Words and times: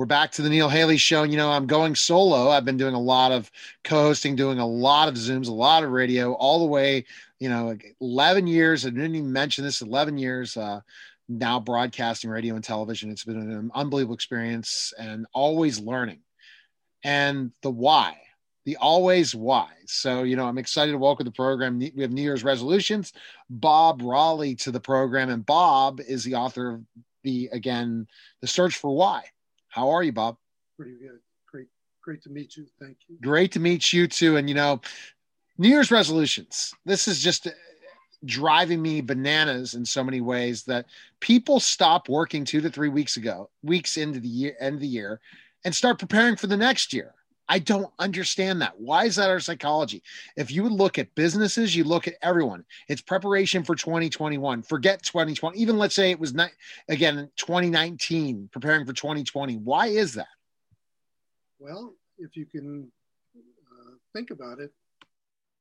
We're 0.00 0.06
back 0.06 0.32
to 0.32 0.40
the 0.40 0.48
Neil 0.48 0.70
Haley 0.70 0.96
show. 0.96 1.24
And, 1.24 1.30
you 1.30 1.36
know, 1.36 1.52
I'm 1.52 1.66
going 1.66 1.94
solo. 1.94 2.48
I've 2.48 2.64
been 2.64 2.78
doing 2.78 2.94
a 2.94 2.98
lot 2.98 3.32
of 3.32 3.50
co 3.84 3.96
hosting, 3.96 4.34
doing 4.34 4.58
a 4.58 4.66
lot 4.66 5.08
of 5.08 5.14
Zooms, 5.14 5.46
a 5.46 5.52
lot 5.52 5.84
of 5.84 5.90
radio, 5.90 6.32
all 6.32 6.60
the 6.60 6.64
way, 6.64 7.04
you 7.38 7.50
know, 7.50 7.76
11 8.00 8.46
years. 8.46 8.86
I 8.86 8.88
didn't 8.88 9.14
even 9.14 9.30
mention 9.30 9.62
this 9.62 9.82
11 9.82 10.16
years 10.16 10.56
uh, 10.56 10.80
now 11.28 11.60
broadcasting 11.60 12.30
radio 12.30 12.54
and 12.54 12.64
television. 12.64 13.10
It's 13.10 13.24
been 13.24 13.36
an 13.36 13.70
unbelievable 13.74 14.14
experience 14.14 14.94
and 14.98 15.26
always 15.34 15.78
learning. 15.78 16.20
And 17.04 17.52
the 17.60 17.70
why, 17.70 18.16
the 18.64 18.78
always 18.78 19.34
why. 19.34 19.68
So, 19.84 20.22
you 20.22 20.34
know, 20.34 20.46
I'm 20.46 20.56
excited 20.56 20.92
to 20.92 20.98
welcome 20.98 21.26
the 21.26 21.30
program. 21.30 21.78
We 21.78 22.00
have 22.00 22.10
New 22.10 22.22
Year's 22.22 22.42
resolutions. 22.42 23.12
Bob 23.50 24.00
Raleigh 24.00 24.54
to 24.54 24.70
the 24.70 24.80
program. 24.80 25.28
And 25.28 25.44
Bob 25.44 26.00
is 26.00 26.24
the 26.24 26.36
author 26.36 26.70
of 26.70 26.84
the, 27.22 27.50
again, 27.52 28.06
The 28.40 28.46
Search 28.46 28.78
for 28.78 28.96
Why 28.96 29.24
how 29.70 29.90
are 29.90 30.02
you, 30.02 30.12
Bob? 30.12 30.36
Pretty 30.76 30.98
good. 30.98 31.20
Great. 31.50 31.66
Great 32.02 32.22
to 32.24 32.30
meet 32.30 32.56
you. 32.56 32.66
Thank 32.80 32.98
you. 33.08 33.16
Great 33.22 33.52
to 33.52 33.60
meet 33.60 33.92
you 33.92 34.06
too. 34.06 34.36
And 34.36 34.48
you 34.48 34.54
know, 34.54 34.80
New 35.58 35.68
Year's 35.68 35.90
resolutions. 35.90 36.74
This 36.84 37.08
is 37.08 37.22
just 37.22 37.48
driving 38.24 38.82
me 38.82 39.00
bananas 39.00 39.74
in 39.74 39.84
so 39.84 40.04
many 40.04 40.20
ways 40.20 40.64
that 40.64 40.86
people 41.20 41.58
stop 41.58 42.08
working 42.08 42.44
two 42.44 42.60
to 42.60 42.70
three 42.70 42.88
weeks 42.88 43.16
ago, 43.16 43.48
weeks 43.62 43.96
into 43.96 44.20
the 44.20 44.28
year, 44.28 44.54
end 44.60 44.74
of 44.74 44.80
the 44.80 44.86
year, 44.86 45.20
and 45.64 45.74
start 45.74 45.98
preparing 45.98 46.36
for 46.36 46.46
the 46.46 46.56
next 46.56 46.92
year. 46.92 47.14
I 47.50 47.58
don't 47.58 47.92
understand 47.98 48.62
that. 48.62 48.78
Why 48.78 49.06
is 49.06 49.16
that 49.16 49.28
our 49.28 49.40
psychology? 49.40 50.04
If 50.36 50.52
you 50.52 50.68
look 50.68 51.00
at 51.00 51.12
businesses, 51.16 51.74
you 51.74 51.82
look 51.82 52.06
at 52.06 52.14
everyone. 52.22 52.64
It's 52.88 53.02
preparation 53.02 53.64
for 53.64 53.74
2021. 53.74 54.62
Forget 54.62 55.02
2020. 55.02 55.58
Even 55.58 55.76
let's 55.76 55.96
say 55.96 56.12
it 56.12 56.20
was 56.20 56.32
not 56.32 56.50
again 56.88 57.28
2019, 57.34 58.50
preparing 58.52 58.86
for 58.86 58.92
2020. 58.92 59.56
Why 59.56 59.88
is 59.88 60.14
that? 60.14 60.28
Well, 61.58 61.94
if 62.18 62.36
you 62.36 62.46
can 62.46 62.88
uh, 63.36 63.94
think 64.12 64.30
about 64.30 64.60
it, 64.60 64.72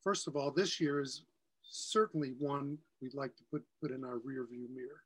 first 0.04 0.28
of 0.28 0.36
all, 0.36 0.52
this 0.52 0.80
year 0.80 1.02
is 1.02 1.24
certainly 1.64 2.34
one 2.38 2.78
we'd 3.02 3.16
like 3.16 3.36
to 3.36 3.44
put 3.50 3.64
put 3.82 3.90
in 3.90 4.04
our 4.06 4.20
rearview 4.20 4.70
mirror. 4.72 5.02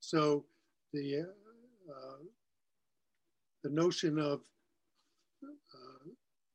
So 0.00 0.46
the 0.94 1.26
uh, 1.90 2.22
the 3.62 3.68
notion 3.68 4.18
of 4.18 4.40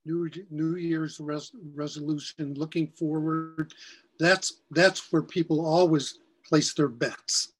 New, 0.05 0.29
New 0.49 0.75
Year's 0.75 1.19
res, 1.19 1.51
resolution, 1.73 2.53
looking 2.55 2.87
forward. 2.87 3.73
That's 4.19 4.61
that's 4.71 5.11
where 5.11 5.21
people 5.21 5.65
always 5.65 6.19
place 6.47 6.73
their 6.73 6.87
bets. 6.87 7.53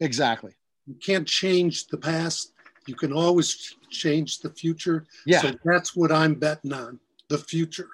Exactly. 0.00 0.52
You 0.86 0.94
can't 0.94 1.26
change 1.26 1.86
the 1.88 1.98
past. 1.98 2.52
You 2.86 2.94
can 2.94 3.12
always 3.12 3.76
change 3.90 4.38
the 4.40 4.50
future. 4.50 5.06
Yeah. 5.26 5.40
So 5.40 5.52
that's 5.64 5.94
what 5.94 6.10
I'm 6.10 6.34
betting 6.34 6.72
on, 6.72 6.98
the 7.28 7.38
future. 7.38 7.88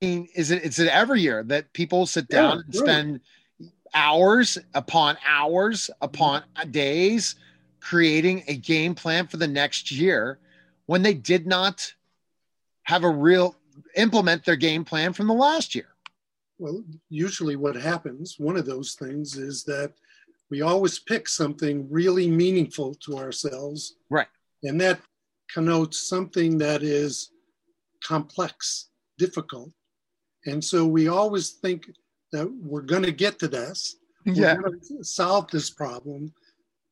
I 0.00 0.06
mean, 0.06 0.28
is 0.34 0.50
it 0.50 0.62
is 0.62 0.78
it 0.78 0.88
every 0.88 1.20
year 1.20 1.42
that 1.44 1.72
people 1.72 2.06
sit 2.06 2.28
down 2.28 2.58
yeah, 2.58 2.62
and 2.64 2.74
spend 2.74 3.20
hours 3.94 4.58
upon 4.74 5.16
hours 5.26 5.90
upon 6.00 6.42
mm-hmm. 6.56 6.70
days 6.70 7.36
creating 7.80 8.44
a 8.48 8.56
game 8.56 8.94
plan 8.94 9.26
for 9.26 9.36
the 9.36 9.46
next 9.46 9.90
year 9.90 10.38
when 10.86 11.02
they 11.02 11.14
did 11.14 11.46
not 11.46 11.92
have 12.84 13.04
a 13.04 13.10
real 13.10 13.56
implement 13.96 14.44
their 14.44 14.56
game 14.56 14.84
plan 14.84 15.12
from 15.12 15.26
the 15.26 15.34
last 15.34 15.74
year. 15.74 15.88
Well, 16.58 16.84
usually 17.08 17.56
what 17.56 17.74
happens, 17.76 18.36
one 18.38 18.56
of 18.56 18.66
those 18.66 18.94
things 18.94 19.36
is 19.36 19.64
that 19.64 19.92
we 20.50 20.62
always 20.62 20.98
pick 20.98 21.28
something 21.28 21.88
really 21.90 22.28
meaningful 22.28 22.94
to 23.06 23.16
ourselves. 23.16 23.96
Right. 24.10 24.28
And 24.62 24.80
that 24.80 25.00
connotes 25.50 26.08
something 26.08 26.58
that 26.58 26.82
is 26.82 27.30
complex, 28.04 28.90
difficult. 29.18 29.72
And 30.46 30.62
so 30.62 30.86
we 30.86 31.08
always 31.08 31.50
think 31.50 31.90
that 32.32 32.50
we're 32.60 32.82
going 32.82 33.02
to 33.02 33.12
get 33.12 33.38
to 33.40 33.48
this. 33.48 33.96
Yeah. 34.24 34.56
solve 35.00 35.50
this 35.50 35.70
problem. 35.70 36.32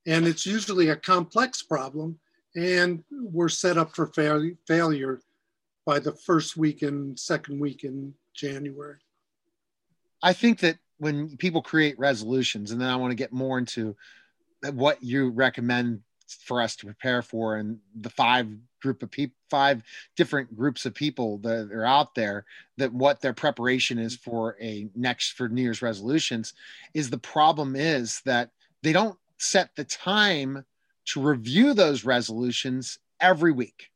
And 0.06 0.26
it's 0.26 0.46
usually 0.46 0.88
a 0.88 0.96
complex 0.96 1.62
problem. 1.62 2.18
And 2.56 3.04
we're 3.10 3.48
set 3.48 3.78
up 3.78 3.94
for 3.94 4.08
fail- 4.08 4.50
failure 4.66 5.20
by 5.90 5.98
the 5.98 6.12
first 6.12 6.56
week 6.56 6.82
and 6.82 7.18
second 7.18 7.58
week 7.58 7.82
in 7.82 8.14
January. 8.32 8.98
I 10.22 10.32
think 10.32 10.60
that 10.60 10.78
when 10.98 11.36
people 11.36 11.62
create 11.62 11.98
resolutions, 11.98 12.70
and 12.70 12.80
then 12.80 12.88
I 12.88 12.94
want 12.94 13.10
to 13.10 13.16
get 13.16 13.32
more 13.32 13.58
into 13.58 13.96
what 14.72 15.02
you 15.02 15.30
recommend 15.30 16.02
for 16.44 16.62
us 16.62 16.76
to 16.76 16.86
prepare 16.86 17.22
for 17.22 17.56
and 17.56 17.80
the 18.02 18.10
five 18.10 18.46
group 18.80 19.02
of 19.02 19.10
people 19.10 19.34
five 19.50 19.82
different 20.16 20.56
groups 20.56 20.86
of 20.86 20.94
people 20.94 21.38
that 21.38 21.72
are 21.72 21.84
out 21.84 22.14
there 22.14 22.44
that 22.76 22.92
what 22.92 23.20
their 23.20 23.32
preparation 23.32 23.98
is 23.98 24.14
for 24.14 24.56
a 24.60 24.88
next 24.94 25.32
for 25.32 25.48
new 25.48 25.62
year's 25.62 25.82
resolutions 25.82 26.54
is 26.94 27.10
the 27.10 27.18
problem 27.18 27.74
is 27.74 28.22
that 28.24 28.50
they 28.84 28.92
don't 28.92 29.18
set 29.38 29.74
the 29.74 29.82
time 29.82 30.64
to 31.04 31.20
review 31.20 31.74
those 31.74 32.04
resolutions 32.04 33.00
every 33.20 33.50
week 33.50 33.89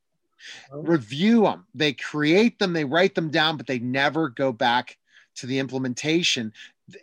oh. 0.72 0.80
review 0.82 1.42
them. 1.42 1.66
They 1.74 1.92
create 1.92 2.58
them, 2.58 2.72
they 2.72 2.84
write 2.84 3.14
them 3.14 3.30
down, 3.30 3.56
but 3.56 3.66
they 3.66 3.78
never 3.78 4.28
go 4.28 4.52
back 4.52 4.98
to 5.36 5.46
the 5.46 5.58
implementation 5.58 6.52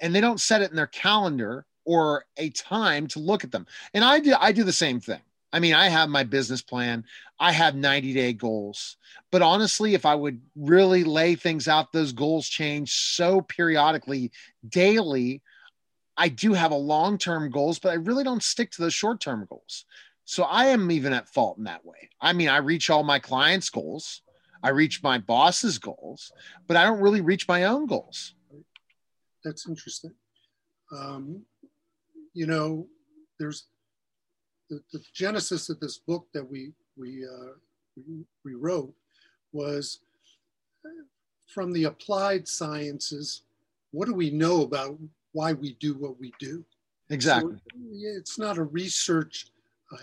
and 0.02 0.14
they 0.14 0.22
don't 0.22 0.40
set 0.40 0.62
it 0.62 0.70
in 0.70 0.76
their 0.76 0.88
calendar 0.88 1.66
or 1.86 2.26
a 2.38 2.50
time 2.52 3.08
to 3.08 3.20
look 3.20 3.44
at 3.44 3.52
them. 3.52 3.66
And 3.94 4.04
I 4.04 4.20
do 4.20 4.36
I 4.40 4.52
do 4.52 4.64
the 4.64 4.72
same 4.72 5.00
thing. 5.00 5.22
I 5.54 5.60
mean, 5.60 5.74
I 5.74 5.90
have 5.90 6.10
my 6.10 6.24
business 6.24 6.62
plan. 6.62 7.04
I 7.40 7.52
have 7.52 7.76
90 7.76 8.14
day 8.14 8.34
goals. 8.34 8.98
But 9.32 9.42
honestly, 9.42 9.94
if 9.94 10.06
I 10.06 10.16
would 10.16 10.42
really 10.56 11.04
lay 11.04 11.36
things 11.36 11.68
out, 11.68 11.92
those 11.92 12.14
goals 12.14 12.48
change 12.48 12.94
so 12.94 13.42
periodically, 13.42 14.32
daily. 14.68 15.42
I 16.16 16.30
do 16.30 16.54
have 16.54 16.72
a 16.72 16.76
long 16.76 17.18
term 17.18 17.50
goals, 17.50 17.80
but 17.80 17.90
I 17.90 17.96
really 17.96 18.24
don't 18.24 18.44
stick 18.44 18.72
to 18.72 18.82
those 18.82 18.94
short 18.94 19.20
term 19.20 19.46
goals. 19.50 19.86
So 20.26 20.44
I 20.44 20.68
am 20.68 20.92
even 20.92 21.14
at 21.14 21.28
fault 21.28 21.58
in 21.58 21.66
that 21.66 21.86
way. 21.86 22.10
I 22.20 22.34
mean, 22.34 22.50
I 22.50 22.58
reach 22.58 22.90
all 22.90 23.04
my 23.04 23.20
clients' 23.20 23.70
goals, 23.70 24.22
I 24.64 24.70
reach 24.70 25.02
my 25.02 25.18
boss's 25.18 25.78
goals, 25.78 26.32
but 26.68 26.78
I 26.78 26.84
don't 26.84 27.02
really 27.02 27.22
reach 27.22 27.48
my 27.48 27.66
own 27.66 27.88
goals. 27.88 28.36
That's 29.44 29.68
interesting. 29.68 30.12
Um, 30.96 31.42
you 32.34 32.46
know, 32.46 32.88
there's 33.40 33.66
the, 34.70 34.82
the, 34.94 35.02
genesis 35.14 35.70
of 35.70 35.80
this 35.80 35.98
book 35.98 36.28
that 36.34 36.48
we 36.50 36.74
we, 36.96 37.26
uh, 37.26 37.54
we, 37.96 38.24
we 38.46 38.54
wrote 38.54 38.94
was 39.52 40.02
from 41.48 41.74
the 41.74 41.86
applied 41.86 42.48
sciences. 42.48 43.44
What 43.92 44.08
do 44.08 44.14
we 44.14 44.30
know 44.30 44.62
about 44.62 44.98
why 45.34 45.54
we 45.54 45.74
do 45.80 45.96
what 45.96 46.20
we 46.20 46.34
do? 46.40 46.64
Exactly. 47.10 47.56
So 47.56 47.80
it's 48.18 48.40
not 48.40 48.58
a 48.58 48.64
research 48.64 49.48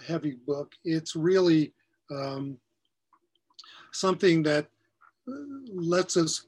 heavy 0.06 0.36
book. 0.46 0.72
It's 0.84 1.16
really 1.16 1.72
um, 2.10 2.58
something 3.92 4.42
that 4.44 4.66
uh, 5.28 5.32
lets 5.72 6.16
us 6.16 6.46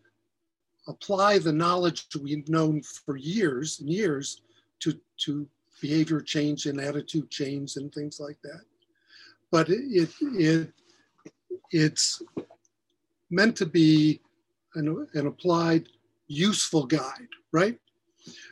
apply 0.88 1.38
the 1.38 1.52
knowledge 1.52 2.06
we've 2.20 2.48
known 2.48 2.82
for 2.82 3.16
years 3.16 3.80
and 3.80 3.88
years 3.88 4.42
to, 4.80 4.98
to 5.18 5.46
behavior 5.80 6.20
change 6.20 6.66
and 6.66 6.80
attitude 6.80 7.30
change 7.30 7.76
and 7.76 7.92
things 7.92 8.18
like 8.20 8.38
that. 8.42 8.62
But 9.50 9.68
it, 9.68 10.10
it, 10.20 10.72
it's 11.70 12.22
meant 13.30 13.56
to 13.56 13.66
be 13.66 14.20
an, 14.74 15.06
an 15.14 15.26
applied, 15.26 15.88
useful 16.28 16.86
guide, 16.86 17.28
right? 17.52 17.78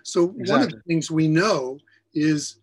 So 0.03 0.35
exactly. 0.39 0.51
one 0.51 0.63
of 0.63 0.71
the 0.71 0.81
things 0.87 1.11
we 1.11 1.29
know 1.29 1.79
is 2.15 2.57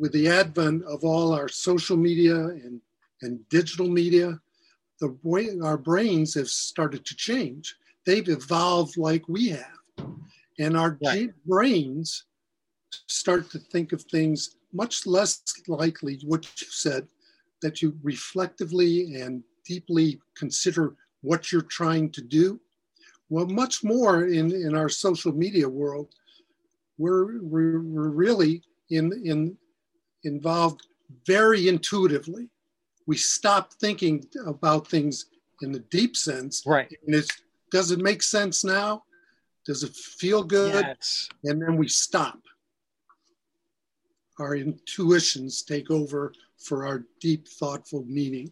with 0.00 0.12
the 0.12 0.28
advent 0.28 0.82
of 0.84 1.04
all 1.04 1.34
our 1.34 1.46
social 1.46 1.96
media 1.96 2.34
and, 2.34 2.80
and 3.20 3.46
digital 3.50 3.86
media, 3.86 4.40
the 4.98 5.14
way 5.22 5.50
our 5.62 5.76
brains 5.76 6.34
have 6.34 6.48
started 6.48 7.04
to 7.04 7.14
change. 7.14 7.76
They've 8.06 8.28
evolved 8.28 8.96
like 8.96 9.28
we 9.28 9.50
have. 9.50 10.08
And 10.58 10.74
our 10.74 10.98
right. 11.04 11.30
brains 11.46 12.24
start 13.08 13.50
to 13.50 13.58
think 13.58 13.92
of 13.92 14.02
things 14.04 14.56
much 14.72 15.06
less 15.06 15.42
likely, 15.68 16.18
what 16.24 16.44
you 16.58 16.66
said, 16.70 17.06
that 17.60 17.82
you 17.82 17.94
reflectively 18.02 19.20
and 19.20 19.44
deeply 19.66 20.18
consider 20.34 20.94
what 21.20 21.52
you're 21.52 21.60
trying 21.60 22.10
to 22.12 22.22
do. 22.22 22.58
Well, 23.28 23.46
much 23.46 23.84
more 23.84 24.24
in, 24.24 24.50
in 24.50 24.74
our 24.74 24.88
social 24.88 25.32
media 25.32 25.68
world, 25.68 26.08
we're, 26.96 27.42
we're, 27.42 27.80
we're 27.82 28.08
really 28.08 28.62
in, 28.88 29.12
in 29.24 29.58
involved 30.24 30.86
very 31.26 31.68
intuitively. 31.68 32.48
We 33.06 33.16
stop 33.16 33.72
thinking 33.74 34.24
about 34.46 34.86
things 34.88 35.26
in 35.62 35.72
the 35.72 35.80
deep 35.90 36.16
sense. 36.16 36.62
Right. 36.66 36.92
And 37.06 37.14
it's, 37.14 37.30
does 37.72 37.90
it 37.90 38.00
make 38.00 38.22
sense 38.22 38.64
now? 38.64 39.04
Does 39.66 39.82
it 39.82 39.94
feel 39.94 40.42
good? 40.42 40.84
Yes. 40.86 41.28
And 41.44 41.60
then 41.60 41.76
we 41.76 41.88
stop. 41.88 42.38
our 44.40 44.56
intuitions 44.56 45.62
take 45.62 45.90
over 45.90 46.32
for 46.58 46.86
our 46.86 47.04
deep, 47.20 47.46
thoughtful 47.46 48.04
meaning. 48.06 48.50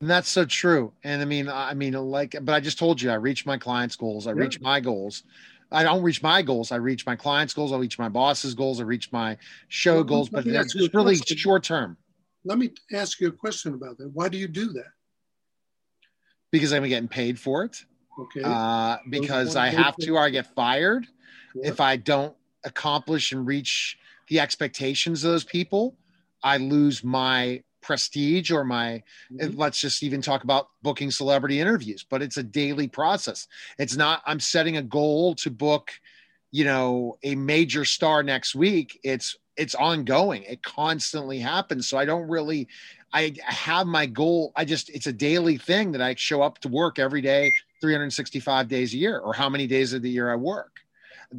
And 0.00 0.10
that's 0.10 0.28
so 0.28 0.44
true. 0.44 0.92
And 1.02 1.22
I 1.22 1.24
mean, 1.24 1.48
I 1.48 1.72
mean, 1.72 1.94
like, 1.94 2.36
but 2.42 2.54
I 2.54 2.60
just 2.60 2.78
told 2.78 3.00
you, 3.00 3.10
I 3.10 3.14
reach 3.14 3.46
my 3.46 3.56
clients' 3.56 3.96
goals. 3.96 4.26
I 4.26 4.30
yeah. 4.30 4.40
reach 4.40 4.60
my 4.60 4.80
goals. 4.80 5.22
I 5.72 5.82
don't 5.82 6.02
reach 6.02 6.22
my 6.22 6.42
goals. 6.42 6.72
I 6.72 6.76
reach 6.76 7.06
my 7.06 7.16
clients' 7.16 7.54
goals. 7.54 7.72
I 7.72 7.76
reach 7.76 7.98
my 7.98 8.08
boss's 8.08 8.54
goals. 8.54 8.80
I 8.80 8.84
reach 8.84 9.10
my 9.12 9.36
show 9.68 9.96
well, 9.96 10.04
goals. 10.04 10.28
But 10.28 10.44
that's 10.44 10.74
really 10.94 11.16
short 11.16 11.64
term. 11.64 11.96
Let 12.44 12.58
me 12.58 12.70
ask 12.92 13.20
you 13.20 13.28
a 13.28 13.32
question 13.32 13.74
about 13.74 13.98
that. 13.98 14.10
Why 14.12 14.28
do 14.28 14.38
you 14.38 14.48
do 14.48 14.72
that? 14.72 14.92
Because 16.50 16.72
I'm 16.72 16.86
getting 16.86 17.08
paid 17.08 17.38
for 17.38 17.64
it. 17.64 17.84
Okay. 18.18 18.42
Uh, 18.44 18.98
because 19.10 19.56
I 19.56 19.68
have 19.68 19.96
to, 19.96 20.10
or 20.12 20.20
I 20.20 20.30
get 20.30 20.54
fired 20.54 21.06
yeah. 21.54 21.68
if 21.68 21.80
I 21.80 21.96
don't 21.96 22.36
accomplish 22.64 23.32
and 23.32 23.46
reach 23.46 23.98
the 24.28 24.40
expectations 24.40 25.24
of 25.24 25.32
those 25.32 25.44
people. 25.44 25.96
I 26.42 26.58
lose 26.58 27.02
my 27.02 27.62
prestige 27.84 28.50
or 28.50 28.64
my 28.64 29.02
mm-hmm. 29.30 29.56
let's 29.56 29.78
just 29.78 30.02
even 30.02 30.22
talk 30.22 30.42
about 30.42 30.70
booking 30.82 31.10
celebrity 31.10 31.60
interviews 31.60 32.04
but 32.08 32.22
it's 32.22 32.38
a 32.38 32.42
daily 32.42 32.88
process. 32.88 33.46
It's 33.78 33.96
not 33.96 34.22
i'm 34.26 34.40
setting 34.40 34.78
a 34.78 34.82
goal 34.82 35.34
to 35.36 35.50
book 35.50 35.92
you 36.50 36.64
know 36.64 37.18
a 37.22 37.34
major 37.34 37.84
star 37.84 38.22
next 38.22 38.54
week. 38.54 38.98
It's 39.04 39.36
it's 39.56 39.74
ongoing. 39.74 40.42
It 40.44 40.62
constantly 40.62 41.38
happens. 41.38 41.88
So 41.88 41.98
i 41.98 42.04
don't 42.04 42.28
really 42.28 42.68
i 43.12 43.34
have 43.44 43.86
my 43.86 44.06
goal. 44.06 44.52
I 44.56 44.64
just 44.64 44.88
it's 44.88 45.06
a 45.06 45.12
daily 45.12 45.58
thing 45.58 45.92
that 45.92 46.00
i 46.00 46.14
show 46.14 46.42
up 46.42 46.58
to 46.60 46.68
work 46.68 46.98
every 46.98 47.20
day 47.20 47.52
365 47.80 48.66
days 48.66 48.94
a 48.94 48.96
year 48.96 49.18
or 49.18 49.34
how 49.34 49.50
many 49.50 49.66
days 49.66 49.92
of 49.92 50.00
the 50.00 50.10
year 50.10 50.32
i 50.32 50.36
work 50.36 50.83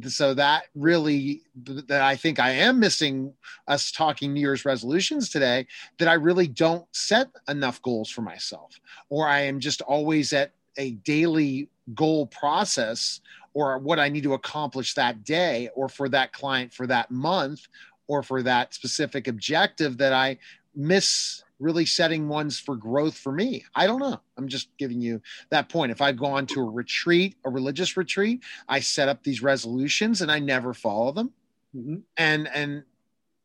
so 0.04 0.34
that 0.34 0.64
really 0.74 1.42
that 1.64 2.02
i 2.02 2.14
think 2.16 2.38
i 2.38 2.50
am 2.50 2.78
missing 2.78 3.32
us 3.68 3.90
talking 3.90 4.32
new 4.32 4.40
year's 4.40 4.64
resolutions 4.64 5.28
today 5.28 5.66
that 5.98 6.08
i 6.08 6.14
really 6.14 6.46
don't 6.46 6.84
set 6.92 7.28
enough 7.48 7.80
goals 7.82 8.10
for 8.10 8.22
myself 8.22 8.78
or 9.08 9.26
i 9.26 9.40
am 9.40 9.60
just 9.60 9.80
always 9.82 10.32
at 10.32 10.52
a 10.78 10.92
daily 10.92 11.68
goal 11.94 12.26
process 12.26 13.20
or 13.54 13.78
what 13.78 13.98
i 13.98 14.08
need 14.08 14.22
to 14.22 14.34
accomplish 14.34 14.94
that 14.94 15.24
day 15.24 15.68
or 15.74 15.88
for 15.88 16.08
that 16.08 16.32
client 16.32 16.72
for 16.72 16.86
that 16.86 17.10
month 17.10 17.66
or 18.08 18.22
for 18.22 18.42
that 18.42 18.74
specific 18.74 19.28
objective 19.28 19.96
that 19.98 20.12
i 20.12 20.36
miss 20.74 21.42
really 21.58 21.86
setting 21.86 22.28
ones 22.28 22.58
for 22.58 22.76
growth 22.76 23.16
for 23.16 23.32
me. 23.32 23.64
I 23.74 23.86
don't 23.86 24.00
know. 24.00 24.20
I'm 24.36 24.48
just 24.48 24.68
giving 24.78 25.00
you 25.00 25.22
that 25.50 25.68
point. 25.68 25.92
If 25.92 26.00
I 26.00 26.12
go 26.12 26.26
on 26.26 26.46
to 26.46 26.60
a 26.60 26.70
retreat, 26.70 27.36
a 27.44 27.50
religious 27.50 27.96
retreat, 27.96 28.42
I 28.68 28.80
set 28.80 29.08
up 29.08 29.22
these 29.22 29.42
resolutions 29.42 30.20
and 30.20 30.30
I 30.30 30.38
never 30.38 30.74
follow 30.74 31.12
them. 31.12 31.32
Mm-hmm. 31.74 31.96
And 32.16 32.48
and 32.48 32.84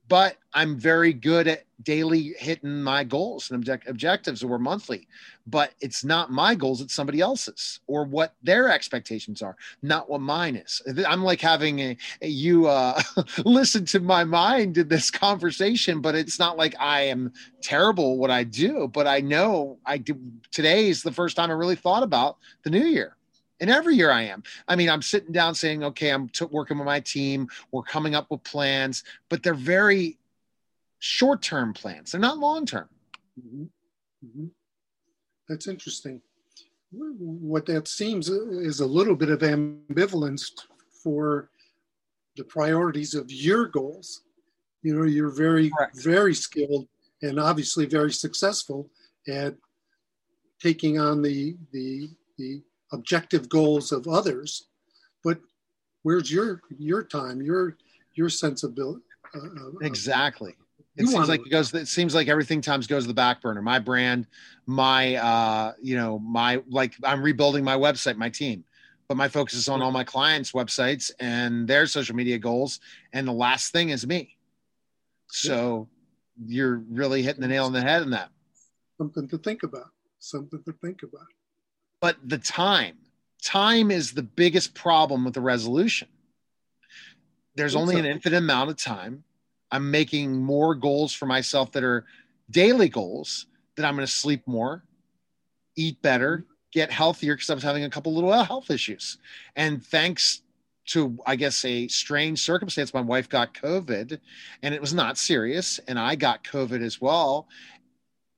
but 0.07 0.37
I'm 0.53 0.77
very 0.77 1.13
good 1.13 1.47
at 1.47 1.63
daily 1.83 2.33
hitting 2.37 2.81
my 2.83 3.03
goals 3.03 3.49
and 3.49 3.57
object- 3.57 3.87
objectives 3.87 4.43
or 4.43 4.59
monthly. 4.59 5.07
But 5.47 5.71
it's 5.79 6.03
not 6.03 6.31
my 6.31 6.53
goals, 6.53 6.81
it's 6.81 6.93
somebody 6.93 7.21
else's 7.21 7.79
or 7.87 8.03
what 8.03 8.35
their 8.43 8.69
expectations 8.69 9.41
are, 9.41 9.55
not 9.81 10.09
what 10.09 10.21
mine 10.21 10.55
is. 10.55 10.81
I'm 11.07 11.23
like 11.23 11.41
having 11.41 11.79
a, 11.79 11.97
a 12.21 12.27
you 12.27 12.67
uh, 12.67 13.01
listen 13.45 13.85
to 13.85 13.99
my 13.99 14.23
mind 14.23 14.77
in 14.77 14.87
this 14.87 15.09
conversation, 15.09 16.01
but 16.01 16.15
it's 16.15 16.39
not 16.39 16.57
like 16.57 16.75
I 16.79 17.01
am 17.01 17.31
terrible 17.61 18.17
what 18.17 18.31
I 18.31 18.43
do, 18.43 18.89
but 18.91 19.07
I 19.07 19.21
know 19.21 19.79
I 19.85 19.97
do. 19.97 20.19
Today 20.51 20.89
is 20.89 21.03
the 21.03 21.11
first 21.11 21.35
time 21.35 21.49
I 21.49 21.53
really 21.53 21.75
thought 21.75 22.03
about 22.03 22.37
the 22.63 22.69
new 22.69 22.85
year. 22.85 23.15
And 23.61 23.69
every 23.69 23.95
year 23.95 24.11
I 24.11 24.23
am. 24.23 24.43
I 24.67 24.75
mean, 24.75 24.89
I'm 24.89 25.03
sitting 25.03 25.31
down 25.31 25.53
saying, 25.53 25.83
okay, 25.83 26.09
I'm 26.09 26.27
t- 26.29 26.45
working 26.45 26.79
with 26.79 26.85
my 26.85 26.99
team. 26.99 27.47
We're 27.71 27.83
coming 27.83 28.15
up 28.15 28.31
with 28.31 28.43
plans, 28.43 29.03
but 29.29 29.43
they're 29.43 29.53
very 29.53 30.17
short 30.97 31.43
term 31.43 31.73
plans. 31.73 32.11
They're 32.11 32.19
not 32.19 32.39
long 32.39 32.65
term. 32.65 32.89
Mm-hmm. 33.39 33.63
Mm-hmm. 34.25 34.45
That's 35.47 35.67
interesting. 35.67 36.21
What 36.91 37.67
that 37.67 37.87
seems 37.87 38.29
is 38.29 38.79
a 38.79 38.85
little 38.85 39.15
bit 39.15 39.29
of 39.29 39.39
ambivalence 39.39 40.51
for 41.03 41.49
the 42.35 42.43
priorities 42.43 43.13
of 43.13 43.31
your 43.31 43.67
goals. 43.67 44.23
You 44.81 44.95
know, 44.95 45.03
you're 45.03 45.29
very, 45.29 45.69
Correct. 45.69 46.03
very 46.03 46.33
skilled 46.33 46.87
and 47.21 47.39
obviously 47.39 47.85
very 47.85 48.11
successful 48.11 48.89
at 49.27 49.55
taking 50.61 50.99
on 50.99 51.21
the 51.21 51.55
the 51.71 52.09
the 52.37 52.61
objective 52.91 53.49
goals 53.49 53.91
of 53.91 54.07
others, 54.07 54.67
but 55.23 55.39
where's 56.03 56.31
your 56.31 56.61
your 56.77 57.03
time, 57.03 57.41
your 57.41 57.77
your 58.15 58.29
sensibility? 58.29 59.01
Uh, 59.33 59.71
exactly. 59.81 60.55
It 60.97 61.07
seems 61.07 61.29
like 61.29 61.45
it 61.45 61.49
goes. 61.49 61.73
It 61.73 61.87
seems 61.87 62.13
like 62.13 62.27
everything 62.27 62.61
times 62.61 62.85
goes 62.85 63.03
to 63.03 63.07
the 63.07 63.13
back 63.13 63.41
burner. 63.41 63.61
My 63.61 63.79
brand, 63.79 64.27
my 64.65 65.15
uh, 65.15 65.73
you 65.81 65.95
know, 65.95 66.19
my 66.19 66.61
like 66.69 66.93
I'm 67.03 67.21
rebuilding 67.23 67.63
my 67.63 67.75
website, 67.75 68.17
my 68.17 68.29
team, 68.29 68.65
but 69.07 69.15
my 69.15 69.29
focus 69.29 69.53
is 69.55 69.69
on 69.69 69.81
all 69.81 69.91
my 69.91 70.03
clients' 70.03 70.51
websites 70.51 71.11
and 71.19 71.67
their 71.67 71.87
social 71.87 72.15
media 72.15 72.37
goals. 72.37 72.81
And 73.13 73.27
the 73.27 73.33
last 73.33 73.71
thing 73.71 73.89
is 73.89 74.05
me. 74.05 74.35
So 75.27 75.87
you're 76.45 76.83
really 76.89 77.23
hitting 77.23 77.41
the 77.41 77.47
nail 77.47 77.65
on 77.65 77.73
the 77.73 77.81
head 77.81 78.01
in 78.01 78.09
that. 78.09 78.29
Something 78.97 79.29
to 79.29 79.37
think 79.37 79.63
about. 79.63 79.91
Something 80.19 80.61
to 80.63 80.73
think 80.73 81.03
about 81.03 81.25
but 82.01 82.17
the 82.27 82.37
time 82.37 82.97
time 83.41 83.89
is 83.89 84.11
the 84.11 84.21
biggest 84.21 84.75
problem 84.75 85.25
with 85.25 85.33
the 85.33 85.41
resolution. 85.41 86.07
There's 87.55 87.75
only 87.75 87.97
an 87.97 88.05
infinite 88.05 88.37
amount 88.37 88.69
of 88.69 88.77
time. 88.77 89.23
I'm 89.71 89.89
making 89.89 90.35
more 90.35 90.75
goals 90.75 91.13
for 91.13 91.25
myself 91.25 91.71
that 91.71 91.83
are 91.83 92.05
daily 92.51 92.89
goals 92.89 93.47
that 93.75 93.85
i'm 93.85 93.95
going 93.95 94.05
to 94.05 94.11
sleep 94.11 94.45
more 94.45 94.83
eat 95.75 96.01
better 96.01 96.37
mm-hmm. 96.37 96.51
get 96.71 96.91
healthier 96.91 97.35
because 97.35 97.49
i 97.49 97.53
was 97.53 97.63
having 97.63 97.83
a 97.83 97.89
couple 97.89 98.13
little 98.13 98.31
uh, 98.31 98.43
health 98.43 98.69
issues. 98.69 99.17
And 99.55 99.83
thanks 99.83 100.41
to 100.87 101.17
i 101.25 101.35
guess 101.35 101.63
a 101.63 101.87
strange 101.87 102.39
circumstance 102.39 102.93
my 102.93 103.01
wife 103.01 103.29
got 103.29 103.53
covid 103.53 104.19
and 104.63 104.73
it 104.73 104.81
was 104.81 104.93
not 104.93 105.17
serious 105.17 105.79
and 105.87 105.99
i 105.99 106.15
got 106.15 106.43
covid 106.43 106.83
as 106.83 106.99
well 106.99 107.47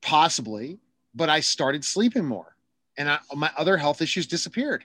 possibly 0.02 0.78
but 1.14 1.30
i 1.30 1.40
started 1.40 1.82
sleeping 1.82 2.24
more 2.24 2.53
and 2.96 3.08
I, 3.08 3.18
my 3.34 3.50
other 3.56 3.76
health 3.76 4.00
issues 4.02 4.26
disappeared. 4.26 4.84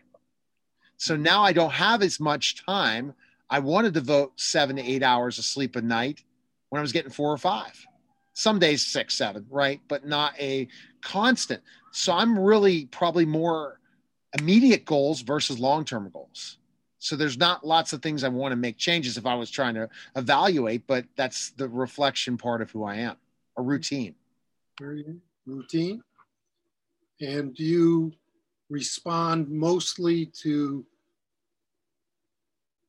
So 0.97 1.15
now 1.15 1.43
I 1.43 1.53
don't 1.53 1.71
have 1.71 2.01
as 2.01 2.19
much 2.19 2.65
time. 2.65 3.13
I 3.49 3.59
want 3.59 3.85
to 3.85 3.91
devote 3.91 4.39
seven 4.39 4.75
to 4.75 4.81
eight 4.83 5.01
hours 5.01 5.39
of 5.39 5.45
sleep 5.45 5.75
a 5.75 5.81
night 5.81 6.23
when 6.69 6.79
I 6.79 6.81
was 6.81 6.91
getting 6.91 7.11
four 7.11 7.31
or 7.31 7.37
five. 7.37 7.85
Some 8.33 8.59
days 8.59 8.85
six, 8.85 9.15
seven, 9.15 9.45
right? 9.49 9.81
But 9.87 10.05
not 10.05 10.39
a 10.39 10.67
constant. 11.01 11.61
So 11.91 12.13
I'm 12.13 12.37
really 12.37 12.85
probably 12.85 13.25
more 13.25 13.79
immediate 14.37 14.85
goals 14.85 15.21
versus 15.21 15.59
long 15.59 15.85
term 15.85 16.09
goals. 16.11 16.57
So 16.99 17.15
there's 17.15 17.37
not 17.37 17.65
lots 17.65 17.93
of 17.93 18.01
things 18.01 18.23
I 18.23 18.29
want 18.29 18.51
to 18.51 18.57
make 18.57 18.77
changes 18.77 19.17
if 19.17 19.25
I 19.25 19.35
was 19.35 19.49
trying 19.49 19.75
to 19.75 19.89
evaluate, 20.17 20.85
but 20.85 21.05
that's 21.15 21.51
the 21.51 21.69
reflection 21.69 22.37
part 22.37 22.61
of 22.61 22.71
who 22.71 22.83
I 22.83 22.95
am, 22.97 23.15
a 23.57 23.61
routine. 23.61 24.15
Routine 25.45 26.01
and 27.21 27.55
do 27.55 27.63
you 27.63 28.13
respond 28.69 29.49
mostly 29.49 30.27
to 30.41 30.85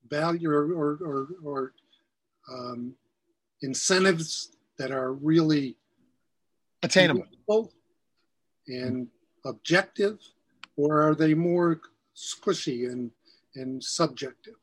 value 0.09 0.51
or, 0.51 0.73
or, 0.73 0.99
or, 1.05 1.29
or 1.45 1.73
um, 2.53 2.95
incentives 3.63 4.57
that 4.79 4.91
are 4.91 5.13
really 5.13 5.77
attainable 6.83 7.73
and 8.69 9.09
objective, 9.45 10.19
or 10.77 11.03
are 11.03 11.15
they 11.15 11.35
more 11.35 11.81
squishy 12.17 12.91
and, 12.91 13.11
and 13.55 13.83
subjective? 13.83 14.55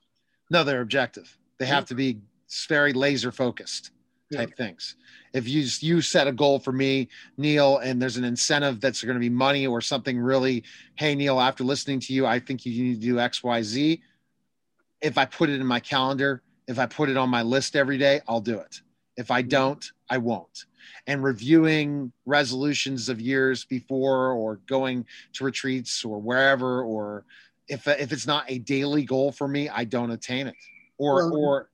No, 0.50 0.64
they're 0.64 0.82
objective. 0.82 1.38
They 1.60 1.66
have 1.66 1.86
to 1.86 1.96
be 1.96 2.20
very 2.68 2.94
laser 2.94 3.32
focused 3.32 3.92
type 4.34 4.50
yeah. 4.50 4.66
things. 4.66 4.96
If 5.34 5.48
you 5.48 5.66
you 5.80 6.02
set 6.02 6.28
a 6.28 6.32
goal 6.32 6.60
for 6.60 6.72
me, 6.72 7.10
Neil, 7.38 7.78
and 7.78 8.02
there's 8.02 8.18
an 8.18 8.24
incentive 8.24 8.82
that's 8.82 9.04
going 9.04 9.16
to 9.16 9.20
be 9.20 9.30
money 9.30 9.68
or 9.68 9.82
something 9.82 10.20
really, 10.20 10.64
hey 10.96 11.16
Neil, 11.16 11.40
after 11.40 11.64
listening 11.64 12.00
to 12.02 12.14
you, 12.14 12.26
I 12.26 12.40
think 12.40 12.66
you 12.66 12.84
need 12.84 12.96
to 12.96 13.08
do 13.08 13.20
X, 13.20 13.44
Y, 13.44 13.62
Z. 13.62 14.02
If 15.02 15.18
I 15.18 15.26
put 15.26 15.50
it 15.50 15.62
in 15.62 15.66
my 15.66 15.80
calendar, 15.80 16.42
if 16.68 16.80
I 16.80 16.86
put 16.86 17.10
it 17.10 17.18
on 17.18 17.30
my 17.30 17.44
list 17.44 17.76
every 17.76 17.98
day, 17.98 18.22
I'll 18.28 18.42
do 18.42 18.60
it. 18.60 18.82
If 19.16 19.32
I 19.32 19.42
don't, 19.42 19.84
I 20.10 20.18
won't. 20.18 20.66
And 21.08 21.24
reviewing 21.24 22.12
resolutions 22.26 23.10
of 23.10 23.22
years 23.22 23.66
before, 23.66 24.32
or 24.32 24.58
going 24.68 25.06
to 25.34 25.44
retreats 25.44 26.04
or 26.04 26.20
wherever, 26.20 26.84
or 26.84 27.26
if 27.68 27.88
if 27.88 28.12
it's 28.12 28.28
not 28.28 28.46
a 28.48 28.60
daily 28.60 29.04
goal 29.04 29.32
for 29.32 29.48
me, 29.48 29.70
I 29.70 29.86
don't 29.86 30.12
attain 30.12 30.48
it. 30.48 30.56
Or 30.98 31.30
well, 31.30 31.36
or 31.36 31.70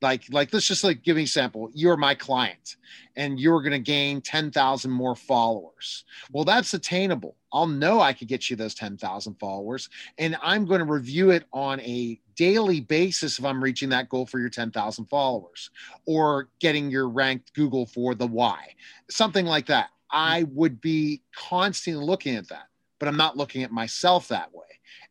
like 0.00 0.24
like 0.30 0.52
let's 0.52 0.66
just 0.66 0.84
like 0.84 1.02
give 1.02 1.16
me 1.16 1.24
a 1.24 1.26
sample 1.26 1.70
you're 1.74 1.96
my 1.96 2.14
client 2.14 2.76
and 3.16 3.40
you're 3.40 3.60
going 3.60 3.72
to 3.72 3.78
gain 3.80 4.20
10,000 4.20 4.90
more 4.90 5.16
followers. 5.16 6.04
Well 6.32 6.44
that's 6.44 6.72
attainable. 6.74 7.36
I'll 7.52 7.66
know 7.66 8.00
i 8.00 8.12
could 8.12 8.28
get 8.28 8.50
you 8.50 8.56
those 8.56 8.74
10,000 8.74 9.34
followers 9.40 9.88
and 10.18 10.36
i'm 10.42 10.66
going 10.66 10.80
to 10.80 10.84
review 10.84 11.30
it 11.30 11.44
on 11.50 11.80
a 11.80 12.20
daily 12.36 12.80
basis 12.80 13.38
if 13.38 13.44
i'm 13.46 13.64
reaching 13.64 13.88
that 13.88 14.10
goal 14.10 14.26
for 14.26 14.38
your 14.38 14.50
10,000 14.50 15.06
followers 15.06 15.70
or 16.04 16.50
getting 16.60 16.90
your 16.90 17.08
ranked 17.08 17.54
google 17.54 17.86
for 17.86 18.14
the 18.14 18.26
why 18.26 18.74
something 19.10 19.46
like 19.46 19.66
that. 19.66 19.88
I 20.10 20.42
mm-hmm. 20.42 20.54
would 20.56 20.80
be 20.82 21.22
constantly 21.34 22.04
looking 22.04 22.36
at 22.36 22.48
that 22.48 22.66
but 22.98 23.08
i'm 23.08 23.16
not 23.16 23.38
looking 23.38 23.62
at 23.62 23.72
myself 23.72 24.28
that 24.28 24.52
way. 24.54 24.64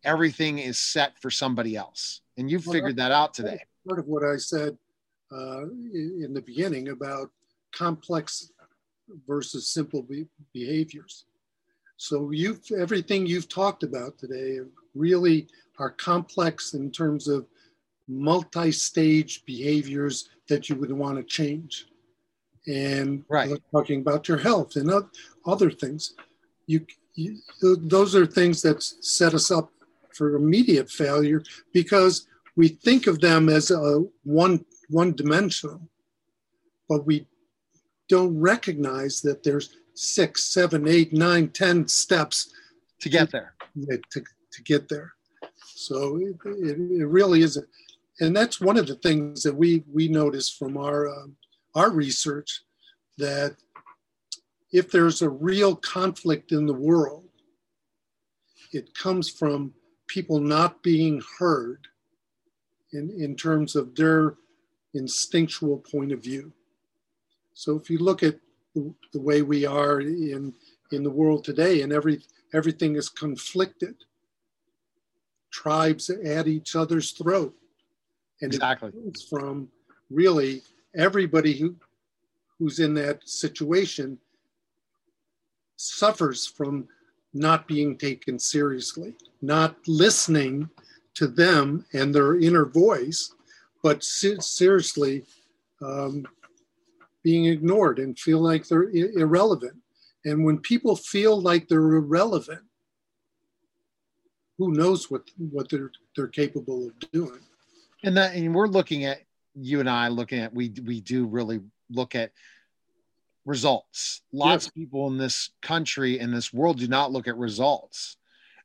Everything 0.03 0.59
is 0.59 0.79
set 0.79 1.17
for 1.19 1.31
somebody 1.31 1.75
else 1.75 2.21
and 2.37 2.51
you've 2.51 2.65
figured 2.65 2.97
that 2.97 3.11
out 3.11 3.33
today 3.33 3.63
part 3.87 3.99
of 3.99 4.07
what 4.07 4.23
I 4.23 4.37
said 4.37 4.77
uh, 5.31 5.63
in 5.93 6.31
the 6.33 6.41
beginning 6.41 6.89
about 6.89 7.31
complex 7.73 8.51
versus 9.27 9.69
simple 9.69 10.03
be- 10.03 10.27
behaviors. 10.53 11.25
So 11.95 12.31
you've 12.31 12.61
everything 12.77 13.25
you've 13.25 13.49
talked 13.49 13.83
about 13.83 14.17
today 14.17 14.59
really 14.93 15.47
are 15.79 15.89
complex 15.89 16.73
in 16.73 16.91
terms 16.91 17.27
of 17.27 17.47
multi-stage 18.07 19.45
behaviors 19.45 20.29
that 20.47 20.69
you 20.69 20.75
would 20.75 20.91
want 20.91 21.17
to 21.17 21.23
change. 21.23 21.87
And 22.67 23.23
right. 23.29 23.57
talking 23.71 24.01
about 24.01 24.27
your 24.27 24.37
health 24.37 24.75
and 24.75 24.91
other 25.45 25.71
things, 25.71 26.13
you, 26.65 26.85
you 27.15 27.37
those 27.61 28.15
are 28.15 28.25
things 28.25 28.61
that 28.61 28.83
set 28.83 29.33
us 29.33 29.49
up 29.51 29.71
for 30.13 30.35
immediate 30.35 30.89
failure 30.89 31.43
because 31.73 32.27
we 32.57 32.67
think 32.67 33.07
of 33.07 33.21
them 33.21 33.47
as 33.47 33.71
a 33.71 34.03
one 34.23 34.65
one 34.89 35.13
dimensional, 35.13 35.87
but 36.89 37.05
we 37.05 37.27
don't 38.09 38.37
recognize 38.37 39.21
that 39.21 39.43
there's 39.43 39.77
six, 39.93 40.45
seven, 40.45 40.87
eight, 40.87 41.13
nine, 41.13 41.49
ten 41.49 41.87
steps 41.87 42.51
to 42.99 43.09
get 43.09 43.31
there. 43.31 43.53
To, 44.11 44.23
to 44.51 44.63
get 44.63 44.89
there. 44.89 45.13
So 45.59 46.17
it, 46.17 46.35
it, 46.45 46.77
it 47.01 47.05
really 47.05 47.43
is, 47.43 47.57
a, 47.57 47.61
and 48.19 48.35
that's 48.35 48.59
one 48.59 48.77
of 48.77 48.87
the 48.87 48.95
things 48.95 49.43
that 49.43 49.55
we 49.55 49.83
we 49.93 50.07
notice 50.07 50.49
from 50.49 50.77
our 50.77 51.07
um, 51.07 51.35
our 51.75 51.91
research 51.91 52.63
that 53.19 53.55
if 54.71 54.91
there's 54.91 55.21
a 55.21 55.29
real 55.29 55.75
conflict 55.75 56.51
in 56.51 56.65
the 56.65 56.73
world, 56.73 57.29
it 58.73 58.95
comes 58.95 59.29
from 59.29 59.73
people 60.07 60.39
not 60.39 60.81
being 60.81 61.21
heard 61.37 61.87
in, 62.93 63.09
in 63.19 63.35
terms 63.35 63.75
of 63.75 63.95
their 63.95 64.35
instinctual 64.93 65.77
point 65.79 66.11
of 66.11 66.23
view. 66.23 66.51
So 67.53 67.75
if 67.75 67.89
you 67.89 67.97
look 67.99 68.23
at 68.23 68.39
the, 68.75 68.93
the 69.13 69.21
way 69.21 69.41
we 69.41 69.65
are 69.65 70.01
in, 70.01 70.53
in 70.91 71.03
the 71.03 71.09
world 71.09 71.43
today 71.43 71.81
and 71.81 71.91
every, 71.91 72.21
everything 72.53 72.95
is 72.95 73.09
conflicted, 73.09 73.95
tribes 75.51 76.09
at 76.09 76.47
each 76.47 76.75
other's 76.75 77.11
throat. 77.11 77.55
And 78.41 78.53
exactly. 78.53 78.89
it 78.89 78.93
comes 78.93 79.23
from 79.23 79.69
really 80.09 80.61
everybody 80.95 81.53
who, 81.53 81.75
who's 82.59 82.79
in 82.79 82.93
that 82.95 83.27
situation 83.27 84.17
suffers 85.77 86.45
from 86.45 86.87
not 87.33 87.67
being 87.67 87.97
taken 87.97 88.39
seriously, 88.39 89.13
not 89.41 89.75
listening 89.87 90.69
to 91.17 91.27
them 91.27 91.83
and 91.93 92.13
their 92.13 92.39
inner 92.39 92.65
voice, 92.65 93.33
but 93.81 94.03
seriously 94.03 95.25
um, 95.81 96.27
being 97.23 97.45
ignored 97.45 97.97
and 97.99 98.17
feel 98.17 98.39
like 98.39 98.67
they're 98.67 98.89
I- 98.89 99.19
irrelevant. 99.19 99.77
And 100.25 100.45
when 100.45 100.59
people 100.59 100.95
feel 100.95 101.41
like 101.41 101.67
they're 101.67 101.93
irrelevant, 101.93 102.61
who 104.57 104.73
knows 104.73 105.09
what 105.09 105.23
what 105.37 105.69
they're 105.69 105.91
they're 106.15 106.27
capable 106.27 106.87
of 106.87 107.11
doing? 107.11 107.39
And 108.03 108.17
that, 108.17 108.35
and 108.35 108.53
we're 108.53 108.67
looking 108.67 109.05
at 109.05 109.21
you 109.55 109.79
and 109.79 109.89
I 109.89 110.07
looking 110.09 110.39
at 110.39 110.53
we 110.53 110.71
we 110.83 111.01
do 111.01 111.25
really 111.25 111.61
look 111.89 112.15
at 112.15 112.31
results. 113.45 114.21
Lots 114.31 114.65
yes. 114.65 114.67
of 114.67 114.73
people 114.75 115.07
in 115.07 115.17
this 115.17 115.51
country 115.61 116.19
in 116.19 116.31
this 116.31 116.53
world 116.53 116.79
do 116.79 116.87
not 116.87 117.11
look 117.11 117.27
at 117.27 117.37
results, 117.37 118.17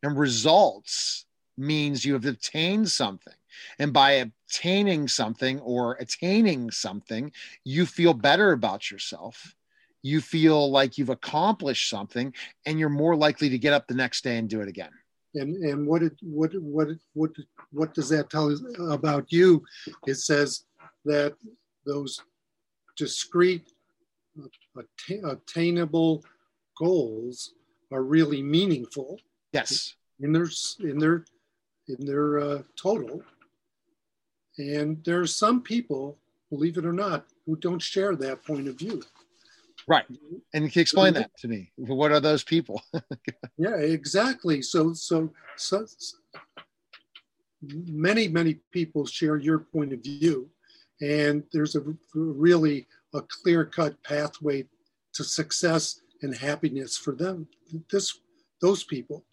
and 0.02 0.18
results 0.18 1.26
means 1.56 2.04
you 2.04 2.14
have 2.14 2.26
obtained 2.26 2.90
something. 2.90 3.34
And 3.78 3.92
by 3.92 4.12
obtaining 4.12 5.08
something 5.08 5.60
or 5.60 5.94
attaining 5.94 6.70
something, 6.70 7.32
you 7.64 7.86
feel 7.86 8.14
better 8.14 8.52
about 8.52 8.90
yourself. 8.90 9.54
You 10.02 10.20
feel 10.20 10.70
like 10.70 10.98
you've 10.98 11.10
accomplished 11.10 11.88
something 11.88 12.34
and 12.66 12.78
you're 12.78 12.88
more 12.88 13.14
likely 13.14 13.48
to 13.50 13.58
get 13.58 13.72
up 13.72 13.86
the 13.86 13.94
next 13.94 14.24
day 14.24 14.38
and 14.38 14.48
do 14.48 14.60
it 14.60 14.68
again. 14.68 14.90
And, 15.34 15.56
and 15.64 15.86
what, 15.86 16.02
it, 16.02 16.14
what, 16.20 16.52
what, 16.60 16.88
what, 17.14 17.30
what 17.70 17.94
does 17.94 18.08
that 18.10 18.28
tell 18.28 18.50
us 18.50 18.60
about 18.90 19.30
you? 19.30 19.62
It 20.06 20.16
says 20.16 20.64
that 21.04 21.34
those 21.86 22.20
discrete, 22.96 23.72
attainable 25.24 26.24
goals 26.78 27.54
are 27.92 28.02
really 28.02 28.42
meaningful. 28.42 29.20
Yes. 29.52 29.94
In 30.20 30.32
their, 30.32 30.48
in 30.80 30.98
their 30.98 31.24
in 31.88 32.06
their 32.06 32.40
uh, 32.40 32.62
total. 32.76 33.22
And 34.58 35.02
there 35.04 35.20
are 35.20 35.26
some 35.26 35.62
people, 35.62 36.18
believe 36.50 36.78
it 36.78 36.86
or 36.86 36.92
not, 36.92 37.26
who 37.46 37.56
don't 37.56 37.80
share 37.80 38.14
that 38.16 38.44
point 38.44 38.68
of 38.68 38.78
view. 38.78 39.02
Right. 39.88 40.04
And 40.54 40.64
you 40.64 40.70
can 40.70 40.82
explain 40.82 41.14
that 41.14 41.30
to 41.38 41.48
me? 41.48 41.72
What 41.76 42.12
are 42.12 42.20
those 42.20 42.44
people? 42.44 42.82
yeah, 43.58 43.76
exactly. 43.76 44.62
So, 44.62 44.92
so, 44.92 45.30
so, 45.56 45.86
many, 47.62 48.28
many 48.28 48.60
people 48.70 49.06
share 49.06 49.36
your 49.36 49.58
point 49.58 49.92
of 49.92 50.02
view. 50.02 50.48
And 51.00 51.42
there's 51.52 51.74
a 51.74 51.82
really 52.14 52.86
a 53.14 53.22
clear 53.22 53.64
cut 53.64 54.00
pathway 54.04 54.66
to 55.14 55.24
success 55.24 56.00
and 56.22 56.34
happiness 56.34 56.96
for 56.96 57.12
them. 57.12 57.48
This, 57.90 58.18
those 58.60 58.84
people. 58.84 59.24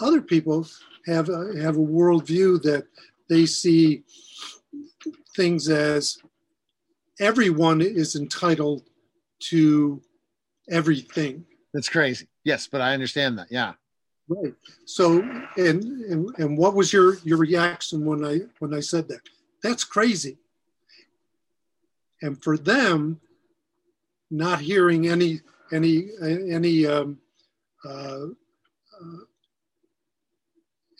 Other 0.00 0.22
people 0.22 0.66
have 1.06 1.28
a, 1.28 1.60
have 1.60 1.76
a 1.76 1.80
worldview 1.80 2.62
that 2.62 2.86
they 3.28 3.46
see 3.46 4.04
things 5.36 5.68
as 5.68 6.18
everyone 7.20 7.80
is 7.80 8.16
entitled 8.16 8.82
to 9.40 10.00
everything. 10.70 11.44
That's 11.74 11.88
crazy. 11.88 12.26
Yes, 12.44 12.66
but 12.66 12.80
I 12.80 12.94
understand 12.94 13.38
that. 13.38 13.48
Yeah. 13.50 13.74
Right. 14.28 14.54
So, 14.84 15.20
and, 15.56 15.82
and 15.84 16.34
and 16.38 16.58
what 16.58 16.74
was 16.74 16.92
your 16.92 17.16
your 17.24 17.38
reaction 17.38 18.04
when 18.04 18.24
I 18.24 18.40
when 18.58 18.74
I 18.74 18.80
said 18.80 19.08
that? 19.08 19.20
That's 19.62 19.84
crazy. 19.84 20.36
And 22.20 22.42
for 22.42 22.58
them, 22.58 23.20
not 24.30 24.60
hearing 24.60 25.08
any 25.08 25.40
any 25.72 26.10
any 26.20 26.86
um, 26.86 27.18
uh, 27.84 28.26
uh, 29.00 29.18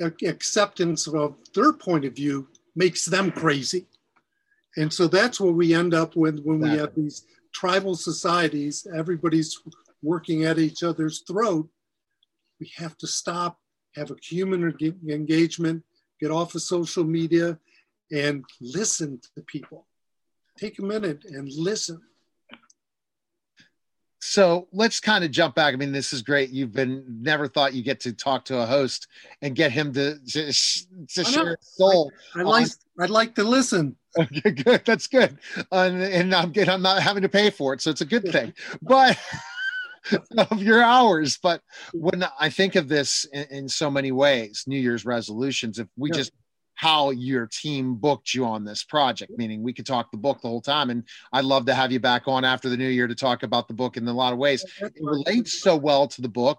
acceptance 0.01 1.07
of 1.07 1.37
their 1.55 1.73
point 1.73 2.05
of 2.05 2.15
view 2.15 2.49
makes 2.77 3.05
them 3.05 3.31
crazy. 3.31 3.87
And 4.77 4.93
so 4.93 5.09
that's 5.09 5.41
what 5.41 5.55
we 5.55 5.75
end 5.75 5.95
up 5.95 6.15
with 6.15 6.41
when 6.45 6.61
we 6.61 6.71
have 6.71 6.95
these 6.95 7.25
tribal 7.53 7.97
societies, 7.97 8.87
everybody's 8.95 9.59
working 10.03 10.45
at 10.45 10.59
each 10.59 10.83
other's 10.83 11.21
throat. 11.21 11.69
We 12.61 12.71
have 12.77 12.97
to 12.99 13.07
stop, 13.07 13.59
have 13.97 14.11
a 14.11 14.17
human 14.23 14.77
engagement, 15.09 15.85
get 16.21 16.31
off 16.31 16.55
of 16.55 16.63
social 16.63 17.05
media, 17.05 17.59
and 18.13 18.45
listen 18.61 19.21
to 19.35 19.43
people. 19.43 19.87
Take 20.57 20.79
a 20.79 20.85
minute 20.85 21.25
and 21.25 21.51
listen 21.53 22.01
so 24.29 24.69
let's 24.73 25.01
kind 25.01 25.25
of 25.25 25.31
jump 25.31 25.55
back. 25.55 25.73
I 25.73 25.79
mean, 25.79 25.91
this 25.91 26.13
is 26.13 26.21
great. 26.21 26.51
You've 26.51 26.73
been 26.73 27.03
never 27.23 27.49
thought 27.49 27.73
you 27.73 27.83
get 27.83 27.99
to 28.01 28.13
talk 28.13 28.45
to 28.47 28.59
a 28.59 28.67
host 28.67 29.09
and 29.41 29.57
get 29.57 29.73
him 29.73 29.91
to 29.95 30.19
to, 30.19 30.45
to 30.45 31.25
share 31.25 31.57
his 31.57 31.75
soul. 31.77 32.13
I, 32.37 32.41
I 32.41 32.43
like 32.43 32.69
I'd 33.01 33.11
like 33.11 33.35
to 33.37 33.45
listen. 33.45 33.97
Okay, 34.19 34.51
good. 34.51 34.83
That's 34.85 35.07
good. 35.07 35.39
And, 35.71 36.03
and 36.03 36.35
I'm 36.35 36.51
good. 36.51 36.69
I'm 36.69 36.83
not 36.83 37.03
having 37.03 37.23
to 37.23 37.29
pay 37.29 37.51
for 37.51 37.73
it, 37.73 37.81
so 37.81 37.91
it's 37.91 38.01
a 38.01 38.07
good 38.07 38.25
thing. 38.33 38.53
But 38.83 39.19
of 40.39 40.63
your 40.63 40.83
hours. 40.83 41.39
But 41.41 41.63
when 41.93 42.25
I 42.39 42.51
think 42.51 42.75
of 42.75 42.89
this 42.89 43.25
in, 43.33 43.47
in, 43.51 43.69
so 43.69 43.91
many 43.91 44.11
ways, 44.11 44.65
New 44.67 44.79
Year's 44.79 45.05
resolutions, 45.05 45.79
if 45.79 45.87
we 45.97 46.11
yeah. 46.11 46.17
just 46.17 46.33
how 46.79 47.11
your 47.11 47.47
team 47.47 47.97
booked 47.97 48.33
you 48.33 48.45
on 48.45 48.65
this 48.65 48.85
project 48.85 49.33
meaning 49.37 49.63
we 49.63 49.73
could 49.73 49.87
talk 49.87 50.11
the 50.11 50.17
book 50.17 50.41
the 50.41 50.49
whole 50.49 50.61
time 50.61 50.91
and 50.91 51.03
i'd 51.33 51.45
love 51.45 51.67
to 51.67 51.75
have 51.75 51.93
you 51.93 52.01
back 52.01 52.23
on 52.27 52.45
after 52.45 52.69
the 52.69 52.77
new 52.77 52.89
year 52.89 53.09
to 53.09 53.15
talk 53.15 53.43
about 53.43 53.69
the 53.69 53.75
book 53.75 53.97
in 53.97 54.07
a 54.07 54.13
lot 54.13 54.33
of 54.33 54.39
ways 54.39 54.65
it 54.81 54.93
relates 55.01 55.61
so 55.61 55.77
well 55.77 56.07
to 56.07 56.23
the 56.23 56.29
book 56.29 56.59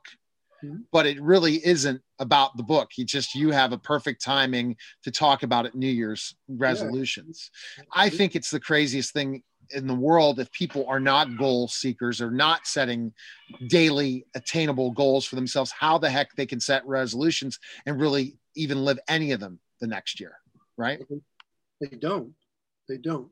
mm-hmm. 0.63 0.77
but 0.91 1.05
it 1.05 1.21
really 1.21 1.65
isn't 1.65 2.01
about 2.19 2.55
the 2.57 2.63
book. 2.63 2.91
You 2.97 3.05
just 3.05 3.33
you 3.33 3.51
have 3.51 3.71
a 3.71 3.77
perfect 3.77 4.21
timing 4.21 4.75
to 5.03 5.11
talk 5.11 5.43
about 5.43 5.65
it 5.65 5.73
New 5.73 5.87
Year's 5.87 6.35
resolutions. 6.49 7.49
I 7.93 8.09
think 8.09 8.35
it's 8.35 8.51
the 8.51 8.59
craziest 8.59 9.13
thing 9.13 9.41
in 9.71 9.87
the 9.87 9.95
world 9.95 10.39
if 10.39 10.51
people 10.51 10.85
are 10.87 10.99
not 10.99 11.37
goal 11.37 11.67
seekers 11.67 12.21
or 12.21 12.31
not 12.31 12.65
setting 12.65 13.13
daily 13.67 14.25
attainable 14.35 14.91
goals 14.91 15.25
for 15.25 15.35
themselves 15.35 15.71
how 15.71 15.97
the 15.97 16.09
heck 16.09 16.35
they 16.35 16.45
can 16.45 16.59
set 16.59 16.85
resolutions 16.87 17.59
and 17.85 18.01
really 18.01 18.35
even 18.55 18.83
live 18.83 18.99
any 19.07 19.31
of 19.31 19.39
them 19.39 19.59
the 19.79 19.87
next 19.87 20.19
year 20.19 20.35
right? 20.79 21.05
They 21.81 21.97
don't. 21.97 22.33
They 22.87 22.97
don't. 22.97 23.29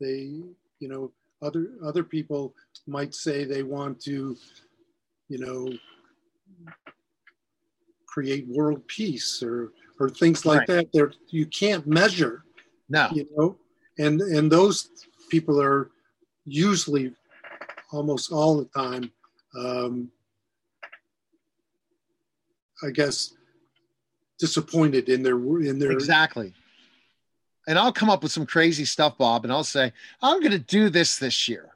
They 0.00 0.40
you 0.78 0.88
know 0.88 1.12
other 1.42 1.72
other 1.84 2.04
people 2.04 2.54
might 2.86 3.14
say 3.14 3.44
they 3.44 3.62
want 3.62 4.00
to 4.02 4.36
you 5.28 5.38
know 5.38 5.68
create 8.06 8.46
world 8.48 8.86
peace 8.86 9.42
or 9.42 9.72
or 9.98 10.08
things 10.08 10.46
like 10.46 10.60
right. 10.60 10.68
that. 10.68 10.92
There 10.92 11.12
you 11.28 11.46
can't 11.46 11.86
measure 11.86 12.44
no. 12.88 13.08
you 13.12 13.26
know 13.36 13.56
and 13.98 14.20
and 14.20 14.50
those 14.50 14.90
people 15.28 15.60
are 15.60 15.90
usually 16.44 17.12
almost 17.90 18.30
all 18.30 18.58
the 18.58 18.66
time 18.66 19.10
um, 19.58 20.10
i 22.84 22.90
guess 22.90 23.34
disappointed 24.38 25.08
in 25.08 25.22
their 25.22 25.36
in 25.60 25.78
their 25.78 25.92
exactly. 25.92 26.52
And 27.68 27.78
i'll 27.78 27.92
come 27.92 28.10
up 28.10 28.22
with 28.22 28.32
some 28.32 28.46
crazy 28.46 28.84
stuff 28.84 29.18
bob 29.18 29.44
and 29.44 29.52
i'll 29.52 29.64
say 29.64 29.92
i'm 30.22 30.40
going 30.40 30.52
to 30.52 30.58
do 30.58 30.88
this 30.88 31.16
this 31.16 31.48
year. 31.48 31.70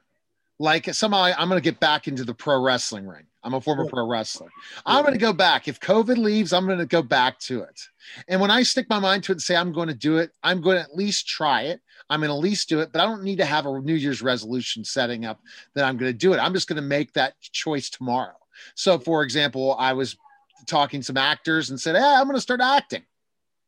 Like 0.59 0.93
somehow 0.93 1.23
I, 1.23 1.41
am 1.41 1.49
going 1.49 1.59
to 1.59 1.63
get 1.63 1.79
back 1.79 2.07
into 2.07 2.23
the 2.23 2.35
pro 2.35 2.61
wrestling 2.61 3.07
ring. 3.07 3.25
I'm 3.43 3.55
a 3.55 3.61
former 3.61 3.89
pro 3.89 4.05
wrestler. 4.05 4.49
I'm 4.85 5.01
going 5.01 5.15
to 5.15 5.19
go 5.19 5.33
back. 5.33 5.67
If 5.67 5.79
covid 5.79 6.17
leaves 6.17 6.53
i'm 6.53 6.65
going 6.65 6.77
to 6.79 6.85
go 6.85 7.01
back 7.01 7.39
to 7.39 7.61
it. 7.61 7.81
And 8.27 8.39
when 8.39 8.51
i 8.51 8.63
stick 8.63 8.87
my 8.89 8.99
mind 8.99 9.23
to 9.23 9.31
it 9.31 9.35
and 9.35 9.41
say 9.41 9.55
i'm 9.55 9.71
going 9.71 9.87
to 9.87 9.95
do 9.95 10.17
it 10.17 10.31
i'm 10.43 10.61
going 10.61 10.77
to 10.77 10.83
at 10.83 10.95
least 10.95 11.27
try 11.27 11.63
it. 11.63 11.81
I'm 12.11 12.19
going 12.19 12.29
to 12.29 12.35
at 12.35 12.41
least 12.41 12.67
do 12.67 12.81
it, 12.81 12.91
but 12.91 13.01
I 13.01 13.05
don't 13.05 13.23
need 13.23 13.37
to 13.37 13.45
have 13.45 13.65
a 13.65 13.79
New 13.79 13.95
Year's 13.95 14.21
resolution 14.21 14.83
setting 14.83 15.25
up 15.25 15.39
that 15.75 15.85
I'm 15.85 15.95
going 15.95 16.11
to 16.11 16.17
do 16.17 16.33
it. 16.33 16.39
I'm 16.39 16.53
just 16.53 16.67
going 16.67 16.75
to 16.75 16.81
make 16.81 17.13
that 17.13 17.39
choice 17.39 17.89
tomorrow. 17.89 18.35
So, 18.75 18.99
for 18.99 19.23
example, 19.23 19.75
I 19.79 19.93
was 19.93 20.17
talking 20.65 21.01
some 21.01 21.17
actors 21.17 21.69
and 21.69 21.79
said, 21.79 21.95
"Hey, 21.95 22.03
I'm 22.03 22.25
going 22.25 22.35
to 22.35 22.41
start 22.41 22.61
acting." 22.61 23.03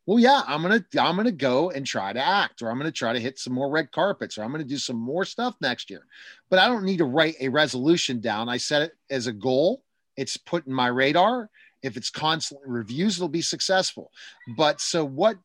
Well, 0.05 0.19
yeah, 0.19 0.41
I'm 0.45 0.61
gonna 0.61 0.83
I'm 0.99 1.15
gonna 1.15 1.31
go 1.31 1.69
and 1.69 1.85
try 1.85 2.11
to 2.11 2.19
act, 2.19 2.61
or 2.61 2.69
I'm 2.69 2.77
gonna 2.77 2.91
try 2.91 3.13
to 3.13 3.19
hit 3.19 3.39
some 3.39 3.53
more 3.53 3.69
red 3.69 3.91
carpets, 3.91 4.37
or 4.37 4.43
I'm 4.43 4.51
gonna 4.51 4.65
do 4.65 4.77
some 4.77 4.97
more 4.97 5.23
stuff 5.23 5.55
next 5.61 5.89
year. 5.89 6.05
But 6.49 6.59
I 6.59 6.67
don't 6.67 6.83
need 6.83 6.97
to 6.97 7.05
write 7.05 7.35
a 7.39 7.47
resolution 7.47 8.19
down. 8.19 8.49
I 8.49 8.57
set 8.57 8.81
it 8.81 8.91
as 9.09 9.27
a 9.27 9.33
goal. 9.33 9.83
It's 10.17 10.35
put 10.35 10.67
in 10.67 10.73
my 10.73 10.87
radar. 10.87 11.49
If 11.83 11.95
it's 11.97 12.09
constantly 12.09 12.69
reviews, 12.69 13.17
it'll 13.17 13.29
be 13.29 13.41
successful. 13.41 14.11
But 14.57 14.81
so 14.81 15.05
what 15.05 15.37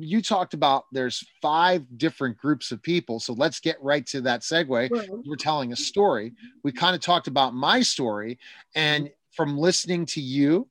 you 0.00 0.22
talked 0.22 0.54
about 0.54 0.84
there's 0.92 1.22
five 1.42 1.84
different 1.98 2.38
groups 2.38 2.72
of 2.72 2.82
people. 2.82 3.20
So 3.20 3.34
let's 3.34 3.60
get 3.60 3.76
right 3.82 4.06
to 4.06 4.22
that 4.22 4.40
segue. 4.40 4.90
We're 5.26 5.36
telling 5.36 5.72
a 5.72 5.76
story. 5.76 6.32
We 6.62 6.72
kind 6.72 6.94
of 6.94 7.02
talked 7.02 7.26
about 7.28 7.54
my 7.54 7.82
story. 7.82 8.38
And 8.74 9.10
from 9.32 9.58
listening 9.58 10.06
to 10.06 10.20
you 10.22 10.68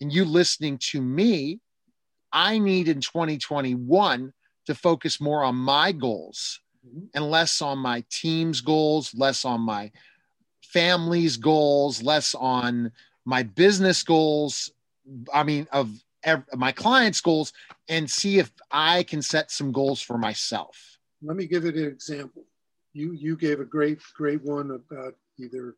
and 0.00 0.12
you 0.12 0.24
listening 0.24 0.78
to 0.90 1.00
me, 1.00 1.60
I 2.32 2.58
need 2.58 2.88
in 2.88 3.00
2021 3.00 4.32
to 4.66 4.74
focus 4.74 5.20
more 5.20 5.42
on 5.42 5.54
my 5.54 5.92
goals 5.92 6.60
mm-hmm. 6.86 7.06
and 7.14 7.30
less 7.30 7.62
on 7.62 7.78
my 7.78 8.04
team's 8.10 8.60
goals, 8.60 9.14
less 9.14 9.44
on 9.44 9.60
my 9.60 9.90
family's 10.62 11.36
goals, 11.36 12.02
less 12.02 12.34
on 12.34 12.92
my 13.24 13.42
business 13.42 14.02
goals. 14.02 14.70
I 15.32 15.44
mean, 15.44 15.66
of 15.72 15.90
my 16.54 16.72
clients' 16.72 17.20
goals 17.20 17.52
and 17.88 18.10
see 18.10 18.38
if 18.38 18.50
I 18.70 19.04
can 19.04 19.22
set 19.22 19.50
some 19.50 19.70
goals 19.72 20.02
for 20.02 20.18
myself. 20.18 20.98
Let 21.22 21.36
me 21.36 21.46
give 21.46 21.64
it 21.64 21.76
an 21.76 21.84
example. 21.84 22.44
You 22.92 23.12
you 23.12 23.36
gave 23.36 23.60
a 23.60 23.64
great 23.64 24.00
great 24.14 24.42
one 24.42 24.72
about 24.72 25.14
either 25.38 25.76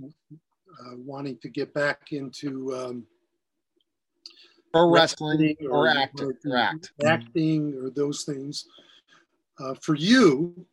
uh, 0.00 0.96
wanting 0.96 1.36
to 1.38 1.48
get 1.48 1.74
back 1.74 2.12
into 2.12 2.74
um, 2.74 3.06
pro 4.74 4.90
wrestling 4.90 5.56
or, 5.62 5.70
or, 5.70 5.88
act, 5.88 6.20
or, 6.20 6.34
or 6.46 6.56
act 6.56 6.92
acting 7.04 7.74
or 7.80 7.90
those 7.90 8.24
things. 8.24 8.66
Uh, 9.60 9.74
for 9.80 9.94
you, 9.94 10.66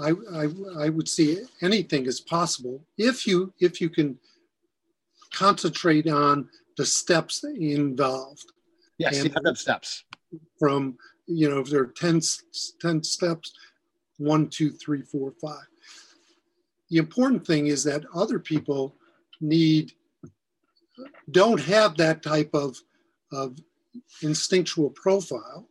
I, 0.00 0.12
I 0.32 0.48
I 0.78 0.88
would 0.88 1.08
see 1.08 1.38
anything 1.62 2.06
as 2.06 2.20
possible 2.20 2.84
if 2.98 3.26
you 3.26 3.52
if 3.60 3.80
you 3.80 3.88
can 3.88 4.18
concentrate 5.32 6.08
on 6.08 6.48
the 6.76 6.86
steps 6.86 7.44
involved. 7.44 8.52
Yes, 8.98 9.20
and 9.20 9.36
have 9.44 9.58
steps. 9.58 10.04
From, 10.58 10.96
you 11.26 11.48
know, 11.48 11.60
if 11.60 11.68
there 11.68 11.82
are 11.82 11.86
10, 11.86 12.20
10 12.80 13.02
steps, 13.02 13.52
one, 14.18 14.48
two, 14.48 14.70
three, 14.70 15.02
four, 15.02 15.32
five. 15.40 15.66
The 16.90 16.98
important 16.98 17.46
thing 17.46 17.66
is 17.66 17.84
that 17.84 18.04
other 18.14 18.38
people 18.38 18.94
need, 19.40 19.92
don't 21.30 21.60
have 21.60 21.96
that 21.96 22.22
type 22.22 22.50
of, 22.54 22.76
of 23.32 23.58
instinctual 24.22 24.90
profile. 24.90 25.68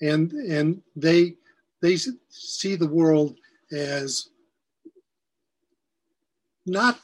And, 0.00 0.32
and 0.32 0.82
they, 0.96 1.34
they 1.80 1.96
see 2.28 2.76
the 2.76 2.88
world 2.88 3.38
as 3.72 4.28
not 6.66 6.98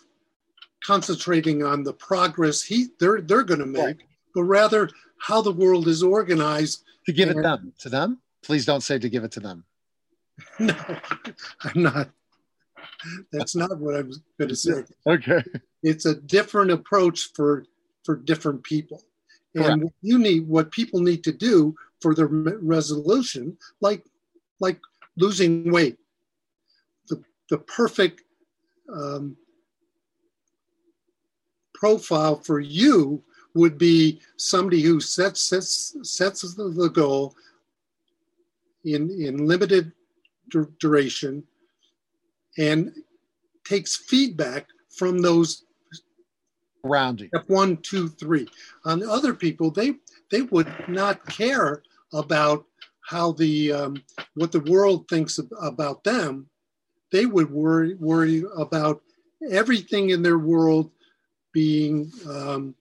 concentrating 0.85 1.63
on 1.63 1.83
the 1.83 1.93
progress 1.93 2.63
he 2.63 2.89
they're 2.99 3.21
they're 3.21 3.43
going 3.43 3.61
to 3.61 3.67
make, 3.67 3.85
right. 3.85 3.97
but 4.35 4.45
rather 4.45 4.89
how 5.19 5.43
the 5.43 5.53
world 5.53 5.87
is 5.89 6.03
organized. 6.03 6.85
To 7.07 7.13
give 7.13 7.29
and, 7.29 7.41
it 7.41 7.43
them 7.43 7.73
to 7.81 7.89
them. 7.89 8.19
Please 8.43 8.65
don't 8.65 8.81
say 8.81 8.99
to 8.99 9.09
give 9.09 9.25
it 9.25 9.33
to 9.33 9.41
them. 9.41 9.65
No, 10.59 10.75
I'm 11.63 11.83
not. 11.83 12.11
That's 13.33 13.55
not 13.55 13.79
what 13.79 13.95
I 13.95 14.03
was 14.03 14.21
going 14.39 14.49
to 14.49 14.57
say. 14.57 14.85
Okay. 15.07 15.43
It's 15.83 16.07
a 16.07 16.15
different 16.15 16.71
approach 16.71 17.31
for 17.35 17.65
for 18.05 18.17
different 18.17 18.63
people, 18.63 19.03
and 19.55 19.91
you 20.03 20.19
need 20.19 20.47
what 20.47 20.71
people 20.71 21.01
need 21.01 21.25
to 21.25 21.33
do 21.33 21.75
for 22.01 22.15
their 22.15 22.29
resolution, 22.29 23.57
like 23.81 24.05
like 24.61 24.79
losing 25.17 25.71
weight. 25.73 25.99
The 27.09 27.23
the 27.49 27.59
perfect 27.59 28.23
um, 28.93 29.37
profile 31.75 32.37
for 32.37 32.61
you 32.61 33.23
would 33.55 33.79
be 33.79 34.21
somebody 34.37 34.83
who 34.83 35.01
sets 35.01 35.43
sets 35.43 35.97
sets 36.03 36.43
the 36.55 36.89
goal 36.89 37.35
in 38.85 39.11
in 39.11 39.47
limited 39.47 39.93
duration 40.79 41.43
and 42.59 42.93
takes 43.65 43.97
feedback 43.97 44.67
from 44.91 45.19
those 45.19 45.65
around 46.85 47.21
you. 47.21 47.29
Step 47.29 47.49
one, 47.49 47.77
two, 47.79 48.09
three. 48.09 48.49
On 48.85 49.03
other 49.03 49.35
people, 49.35 49.71
they 49.71 49.95
they 50.31 50.43
would 50.43 50.73
not 50.89 51.27
care 51.27 51.83
about 52.13 52.67
how 53.01 53.33
the 53.33 53.73
um, 53.73 54.03
what 54.35 54.53
the 54.53 54.61
world 54.61 55.09
thinks 55.09 55.39
about 55.61 56.05
them. 56.05 56.49
They 57.13 57.27
would 57.27 57.51
worry 57.51 57.95
worry 57.95 58.45
about 58.57 59.03
everything 59.51 60.11
in 60.11 60.23
their 60.23 60.39
world 60.39 60.91
being 61.53 62.13
um, 62.29 62.75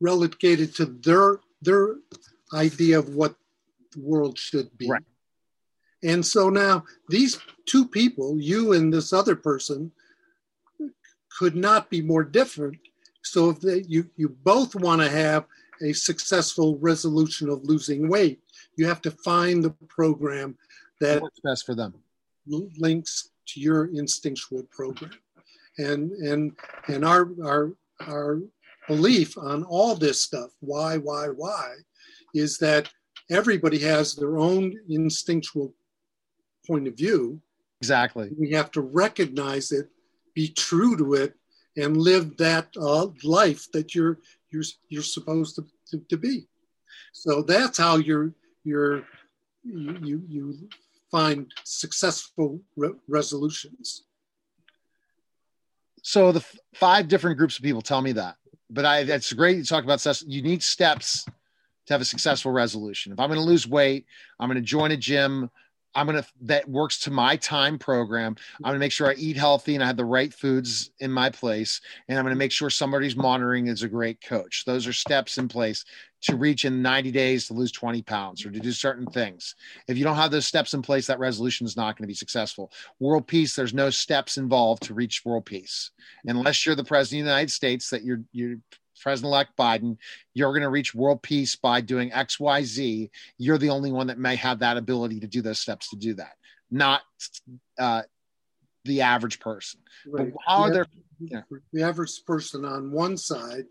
relegated 0.00 0.74
to 0.76 0.86
their 0.86 1.40
their 1.62 1.96
idea 2.52 2.98
of 2.98 3.14
what 3.14 3.34
the 3.92 4.00
world 4.00 4.38
should 4.38 4.76
be. 4.78 4.88
Right. 4.88 5.02
And 6.02 6.24
so 6.24 6.50
now 6.50 6.84
these 7.08 7.38
two 7.66 7.88
people, 7.88 8.38
you 8.38 8.74
and 8.74 8.92
this 8.92 9.12
other 9.12 9.34
person, 9.34 9.90
could 11.36 11.56
not 11.56 11.90
be 11.90 12.00
more 12.00 12.24
different. 12.24 12.78
So 13.22 13.50
if 13.50 13.60
they, 13.60 13.84
you 13.88 14.08
you 14.16 14.28
both 14.28 14.74
want 14.74 15.00
to 15.02 15.08
have 15.08 15.46
a 15.82 15.92
successful 15.92 16.78
resolution 16.78 17.48
of 17.48 17.64
losing 17.64 18.08
weight, 18.08 18.40
you 18.76 18.86
have 18.86 19.02
to 19.02 19.10
find 19.10 19.62
the 19.62 19.70
program 19.88 20.56
that 21.00 21.22
works 21.22 21.40
best 21.42 21.66
for 21.66 21.74
them. 21.74 21.94
Links 22.46 23.30
to 23.46 23.60
your 23.60 23.86
instinctual 23.86 24.64
program 24.70 25.12
and 25.78 26.12
and 26.12 26.52
and 26.88 27.04
our 27.04 27.28
our 27.44 27.72
our 28.06 28.40
belief 28.88 29.36
on 29.38 29.64
all 29.64 29.94
this 29.94 30.20
stuff 30.20 30.50
why 30.60 30.96
why 30.96 31.26
why 31.26 31.74
is 32.34 32.58
that 32.58 32.88
everybody 33.30 33.78
has 33.78 34.14
their 34.14 34.38
own 34.38 34.74
instinctual 34.88 35.74
point 36.66 36.86
of 36.86 36.96
view 36.96 37.40
exactly 37.80 38.30
we 38.38 38.50
have 38.50 38.70
to 38.70 38.80
recognize 38.80 39.72
it 39.72 39.88
be 40.34 40.48
true 40.48 40.96
to 40.96 41.14
it 41.14 41.34
and 41.76 41.96
live 41.96 42.36
that 42.36 42.68
uh, 42.76 43.06
life 43.22 43.70
that 43.72 43.94
you're 43.94 44.18
you're 44.50 44.64
you're 44.88 45.02
supposed 45.02 45.56
to, 45.56 45.64
to, 45.90 45.98
to, 46.08 46.16
be 46.16 46.46
so 47.12 47.42
that's 47.42 47.78
how 47.78 47.96
you're 47.96 48.32
you're 48.64 49.04
you 49.64 50.22
you 50.28 50.68
find 51.10 51.50
successful 51.64 52.60
re- 52.76 52.94
resolutions 53.08 54.04
So 56.02 56.32
the 56.32 56.40
f- 56.40 56.58
five 56.74 57.08
different 57.08 57.38
groups 57.38 57.56
of 57.56 57.64
people 57.64 57.80
tell 57.80 58.02
me 58.02 58.12
that, 58.12 58.36
but 58.68 58.84
I 58.84 59.04
that's 59.04 59.32
great. 59.32 59.56
You 59.56 59.64
talk 59.64 59.84
about 59.84 60.00
success. 60.00 60.24
You 60.28 60.42
need 60.42 60.62
steps 60.62 61.24
to 61.86 61.94
have 61.94 62.00
a 62.00 62.04
successful 62.04 62.52
resolution. 62.52 63.12
If 63.12 63.18
I'm 63.20 63.28
going 63.28 63.40
to 63.40 63.46
lose 63.46 63.66
weight, 63.66 64.06
I'm 64.38 64.48
going 64.48 64.56
to 64.56 64.62
join 64.62 64.90
a 64.92 64.96
gym. 64.96 65.50
I'm 65.94 66.06
to, 66.08 66.24
that 66.42 66.68
works 66.68 67.00
to 67.00 67.10
my 67.10 67.36
time 67.36 67.78
program. 67.78 68.36
I'm 68.62 68.72
to 68.72 68.78
make 68.78 68.92
sure 68.92 69.08
I 69.08 69.14
eat 69.14 69.36
healthy 69.36 69.74
and 69.74 69.82
I 69.82 69.86
have 69.86 69.96
the 69.96 70.04
right 70.04 70.32
foods 70.32 70.90
in 71.00 71.10
my 71.10 71.30
place. 71.30 71.80
And 72.08 72.18
I'm 72.18 72.26
to 72.26 72.34
make 72.34 72.52
sure 72.52 72.70
somebody's 72.70 73.16
monitoring 73.16 73.68
is 73.68 73.82
a 73.82 73.88
great 73.88 74.20
coach. 74.20 74.64
Those 74.64 74.86
are 74.86 74.92
steps 74.92 75.38
in 75.38 75.48
place 75.48 75.84
to 76.22 76.36
reach 76.36 76.64
in 76.64 76.80
90 76.80 77.10
days 77.10 77.46
to 77.46 77.54
lose 77.54 77.70
20 77.70 78.02
pounds 78.02 78.46
or 78.46 78.50
to 78.50 78.58
do 78.58 78.72
certain 78.72 79.06
things. 79.06 79.54
If 79.88 79.98
you 79.98 80.04
don't 80.04 80.16
have 80.16 80.30
those 80.30 80.46
steps 80.46 80.72
in 80.72 80.80
place, 80.80 81.06
that 81.06 81.18
resolution 81.18 81.66
is 81.66 81.76
not 81.76 81.96
going 81.96 82.04
to 82.04 82.08
be 82.08 82.14
successful. 82.14 82.72
World 82.98 83.26
peace, 83.26 83.54
there's 83.54 83.74
no 83.74 83.90
steps 83.90 84.38
involved 84.38 84.84
to 84.84 84.94
reach 84.94 85.24
world 85.24 85.44
peace. 85.44 85.90
Unless 86.24 86.64
you're 86.64 86.74
the 86.74 86.84
president 86.84 87.22
of 87.22 87.26
the 87.26 87.30
United 87.30 87.52
States, 87.52 87.90
that 87.90 88.04
you're, 88.04 88.22
you're 88.32 88.56
President-elect 89.00 89.56
Biden, 89.56 89.96
you're 90.32 90.52
going 90.52 90.62
to 90.62 90.68
reach 90.68 90.94
world 90.94 91.22
peace 91.22 91.56
by 91.56 91.80
doing 91.80 92.12
X, 92.12 92.38
Y, 92.38 92.62
Z. 92.62 93.10
You're 93.38 93.58
the 93.58 93.70
only 93.70 93.92
one 93.92 94.06
that 94.06 94.18
may 94.18 94.36
have 94.36 94.60
that 94.60 94.76
ability 94.76 95.20
to 95.20 95.26
do 95.26 95.42
those 95.42 95.60
steps 95.60 95.90
to 95.90 95.96
do 95.96 96.14
that, 96.14 96.36
not 96.70 97.02
uh, 97.78 98.02
the 98.84 99.02
average 99.02 99.40
person. 99.40 99.80
Right. 100.06 100.32
But 100.32 100.40
how 100.46 100.62
are 100.62 100.68
the, 100.68 100.74
there? 100.74 100.86
Yeah. 101.20 101.42
The 101.72 101.82
average 101.82 102.24
person 102.26 102.64
on 102.64 102.90
one 102.90 103.16
side, 103.16 103.64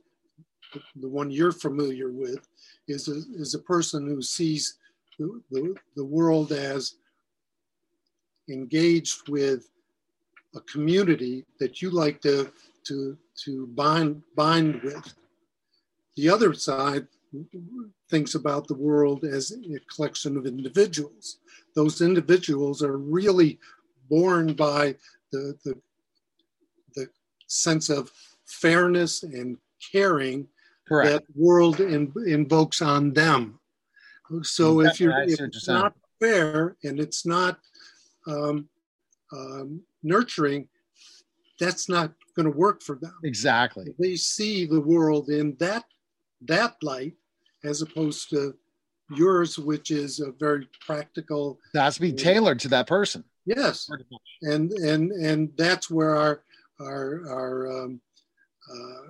the 0.96 1.10
one 1.10 1.32
you're 1.32 1.52
familiar 1.52 2.12
with, 2.12 2.48
is 2.88 3.08
a, 3.08 3.22
is 3.40 3.54
a 3.54 3.60
person 3.60 4.08
who 4.08 4.22
sees 4.22 4.78
the, 5.20 5.42
the, 5.52 5.76
the 5.96 6.06
world 6.06 6.52
as 6.52 6.96
engaged 8.50 9.30
with 9.30 9.70
a 10.56 10.62
community 10.62 11.46
that 11.60 11.82
you 11.82 11.90
like 11.90 12.22
to 12.22 12.52
to 12.86 13.18
to 13.46 13.68
bind 13.68 14.22
bind 14.36 14.82
with 14.84 15.14
the 16.16 16.30
other 16.30 16.54
side 16.54 17.08
thinks 18.10 18.36
about 18.36 18.68
the 18.68 18.76
world 18.76 19.24
as 19.24 19.52
a 19.52 19.80
collection 19.94 20.38
of 20.38 20.46
individuals. 20.46 21.38
Those 21.76 22.02
individuals 22.02 22.84
are 22.84 22.98
really 22.98 23.60
born 24.10 24.54
by 24.54 24.96
the, 25.32 25.58
the, 25.64 25.76
the 26.96 27.08
sense 27.48 27.90
of 27.90 28.12
fairness 28.46 29.24
and 29.24 29.58
caring 29.92 30.48
Correct. 30.88 31.12
that 31.12 31.24
world 31.36 31.80
in, 31.80 32.14
invokes 32.28 32.82
on 32.82 33.14
them. 33.14 33.60
So 34.44 34.82
if 34.82 35.00
you're 35.00 35.22
if 35.24 35.40
it's 35.40 35.68
not 35.68 35.94
fair 36.20 36.76
and 36.84 37.00
it's 37.00 37.26
not 37.26 37.60
um, 38.28 38.70
um, 39.32 39.82
nurturing, 40.02 40.68
that's 41.60 41.90
not 41.90 42.12
going 42.36 42.52
to 42.52 42.58
work 42.58 42.82
for 42.82 42.96
them. 42.96 43.16
Exactly. 43.24 43.94
They 44.00 44.16
see 44.16 44.66
the 44.66 44.82
world 44.82 45.30
in 45.30 45.56
that 45.60 45.86
that 46.42 46.76
light 46.82 47.14
as 47.64 47.82
opposed 47.82 48.30
to 48.32 48.54
yours, 49.12 49.58
which 49.58 49.92
is 49.92 50.20
a 50.20 50.32
very 50.32 50.68
practical. 50.86 51.60
That's 51.74 51.98
be 51.98 52.12
tailored 52.12 52.60
to 52.62 52.68
that 52.70 52.88
person. 52.88 53.24
Yes, 53.46 53.90
and 54.42 54.72
and 54.72 55.12
and 55.12 55.52
that's 55.58 55.90
where 55.90 56.16
our 56.16 56.44
our 56.80 57.30
our 57.30 57.84
um, 57.84 58.02
uh, 58.72 59.10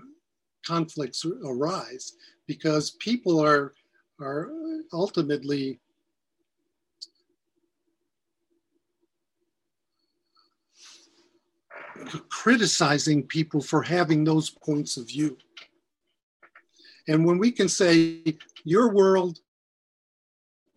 conflicts 0.66 1.26
arise 1.46 2.14
because 2.48 2.92
people 3.00 3.44
are 3.44 3.74
are 4.20 4.52
ultimately 4.92 5.80
criticizing 12.30 13.24
people 13.24 13.62
for 13.62 13.82
having 13.82 14.24
those 14.24 14.50
points 14.50 14.98
of 14.98 15.08
view. 15.08 15.38
And 17.08 17.26
when 17.26 17.38
we 17.38 17.52
can 17.52 17.68
say 17.68 18.38
your 18.64 18.94
world 18.94 19.40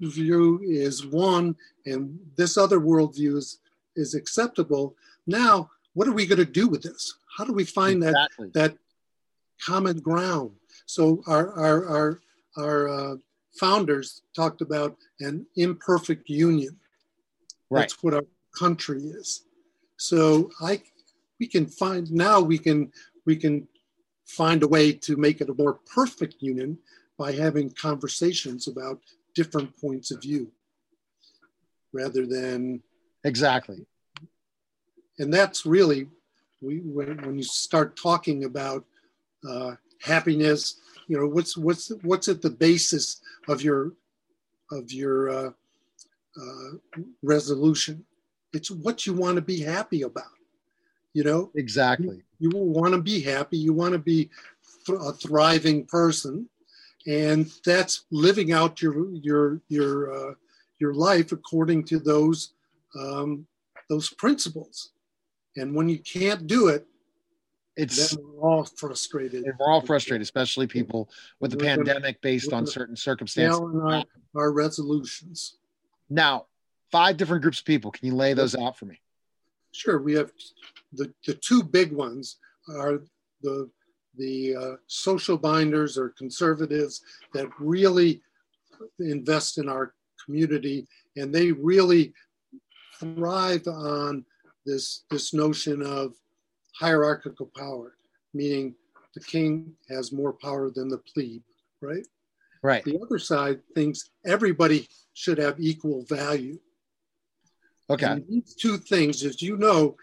view 0.01 0.61
is 0.63 1.07
one 1.07 1.57
and 1.87 2.19
this 2.37 2.57
other 2.57 2.81
worldview 2.81 3.37
is, 3.37 3.59
is 3.95 4.15
acceptable, 4.15 4.97
now 5.27 5.71
what 5.95 6.09
are 6.09 6.13
we 6.13 6.27
going 6.27 6.39
to 6.39 6.45
do 6.45 6.69
with 6.69 6.83
this? 6.83 7.15
How 7.37 7.45
do 7.45 7.53
we 7.53 7.65
find 7.65 8.03
exactly. 8.03 8.51
that 8.55 8.73
that 8.73 8.79
common 9.65 9.99
ground? 10.01 10.51
So 10.87 11.23
our 11.27 11.53
our 11.53 11.89
our, 11.89 12.21
our 12.59 12.89
uh, 12.89 13.17
founders 13.59 14.23
talked 14.35 14.61
about 14.61 14.97
an 15.21 15.47
imperfect 15.57 16.29
union. 16.29 16.77
Right. 17.71 17.81
That's 17.81 18.03
what 18.03 18.15
our 18.15 18.27
country 18.59 19.01
is. 19.01 19.45
So 19.97 20.51
I 20.61 20.83
we 21.39 21.47
can 21.47 21.67
find 21.67 22.11
now 22.13 22.41
we 22.41 22.59
can 22.59 22.93
we 23.25 23.37
can 23.37 23.69
find 24.25 24.63
a 24.63 24.69
way 24.69 24.93
to 24.93 25.17
make 25.17 25.41
it 25.41 25.49
a 25.49 25.55
more 25.55 25.75
perfect 25.95 26.37
union 26.41 26.79
by 27.19 27.33
having 27.33 27.71
conversations 27.71 28.69
about 28.69 29.01
different 29.35 29.77
points 29.81 30.11
of 30.11 30.21
view 30.21 30.51
rather 31.93 32.27
than. 32.27 32.83
Exactly. 33.25 33.87
And 35.19 35.33
that's 35.33 35.65
really 35.67 36.09
we 36.61 36.79
when, 36.79 37.17
when 37.25 37.37
you 37.39 37.45
start 37.45 37.97
talking 37.97 38.45
about 38.45 38.85
uh, 39.49 39.77
happiness 40.03 40.81
you 41.07 41.19
know 41.19 41.27
what's 41.27 41.57
what's 41.57 41.89
what's 42.03 42.29
at 42.29 42.43
the 42.43 42.51
basis 42.51 43.21
of 43.49 43.63
your 43.63 43.93
of 44.71 44.93
your 44.93 45.31
uh, 45.31 45.51
uh, 46.41 47.01
resolution? 47.23 48.05
It's 48.53 48.71
what 48.71 49.07
you 49.07 49.13
want 49.13 49.37
to 49.37 49.43
be 49.43 49.61
happy 49.61 50.03
about 50.03 50.36
you 51.17 51.25
know? 51.25 51.51
Exactly. 51.55 52.23
you, 52.39 52.51
you 52.51 52.59
want 52.59 52.93
to 52.93 53.01
be 53.01 53.23
happy 53.23 53.57
you 53.57 53.73
want 53.73 53.95
to 53.95 53.99
be 53.99 54.29
th- 54.85 54.99
a 55.01 55.13
thriving 55.15 55.87
person 55.87 56.47
and 57.07 57.51
that's 57.65 58.05
living 58.11 58.53
out 58.53 58.83
your 58.83 59.15
your 59.15 59.63
your 59.69 59.91
uh, 60.13 60.35
your 60.79 60.93
life 60.93 61.33
according 61.33 61.85
to 61.85 61.99
those 61.99 62.53
um, 63.01 63.47
those 63.89 64.11
principles. 64.11 64.91
And 65.57 65.75
when 65.75 65.89
you 65.89 65.99
can't 66.01 66.47
do 66.47 66.69
it 66.69 66.87
it's 67.77 68.11
then 68.11 68.25
we're 68.25 68.41
all 68.41 68.65
frustrated. 68.65 69.45
We're 69.59 69.71
all 69.71 69.81
frustrated 69.81 70.23
especially 70.23 70.67
people 70.67 71.09
with 71.41 71.51
the 71.51 71.57
we're 71.57 71.77
pandemic 71.77 72.21
based 72.21 72.53
on 72.53 72.67
certain 72.67 72.97
circumstances. 72.97 73.59
our, 73.61 74.05
our 74.35 74.53
resolutions. 74.53 75.57
Now 76.11 76.47
five 76.93 77.17
different 77.17 77.43
groups 77.43 77.61
of 77.61 77.65
people 77.65 77.91
can 77.91 78.07
you 78.07 78.15
lay 78.15 78.35
those 78.35 78.55
out 78.55 78.77
for 78.79 78.85
me 78.85 79.01
sure 79.77 80.01
we 80.01 80.15
have 80.15 80.31
the, 80.93 81.13
the 81.27 81.35
two 81.35 81.63
big 81.63 81.93
ones 81.93 82.39
are 82.69 83.01
the 83.43 83.71
the 84.19 84.57
uh, 84.57 84.77
social 84.87 85.37
binders 85.37 85.99
or 85.99 86.09
conservatives 86.17 87.03
that 87.35 87.49
really 87.59 88.23
invest 88.99 89.59
in 89.59 89.69
our 89.69 89.93
community 90.25 90.87
and 91.17 91.35
they 91.35 91.53
really 91.53 92.15
thrive 92.99 93.67
on 93.67 94.25
this 94.65 95.05
this 95.11 95.35
notion 95.35 95.83
of 95.83 96.15
hierarchical 96.75 97.51
power 97.57 97.97
meaning 98.33 98.75
the 99.15 99.21
king 99.21 99.73
has 99.89 100.13
more 100.13 100.33
power 100.33 100.71
than 100.71 100.89
the 100.89 100.99
plebe 100.99 101.43
right? 101.81 102.07
Right. 102.63 102.85
The 102.85 102.99
other 103.01 103.19
side 103.19 103.61
thinks 103.75 104.11
everybody 104.25 104.89
should 105.15 105.39
have 105.39 105.61
equal 105.61 106.05
value 106.09 106.59
okay 107.89 108.07
and 108.07 108.25
these 108.29 108.55
two 108.55 108.77
things 108.79 109.25
as 109.25 109.43
you 109.43 109.57
know 109.57 109.97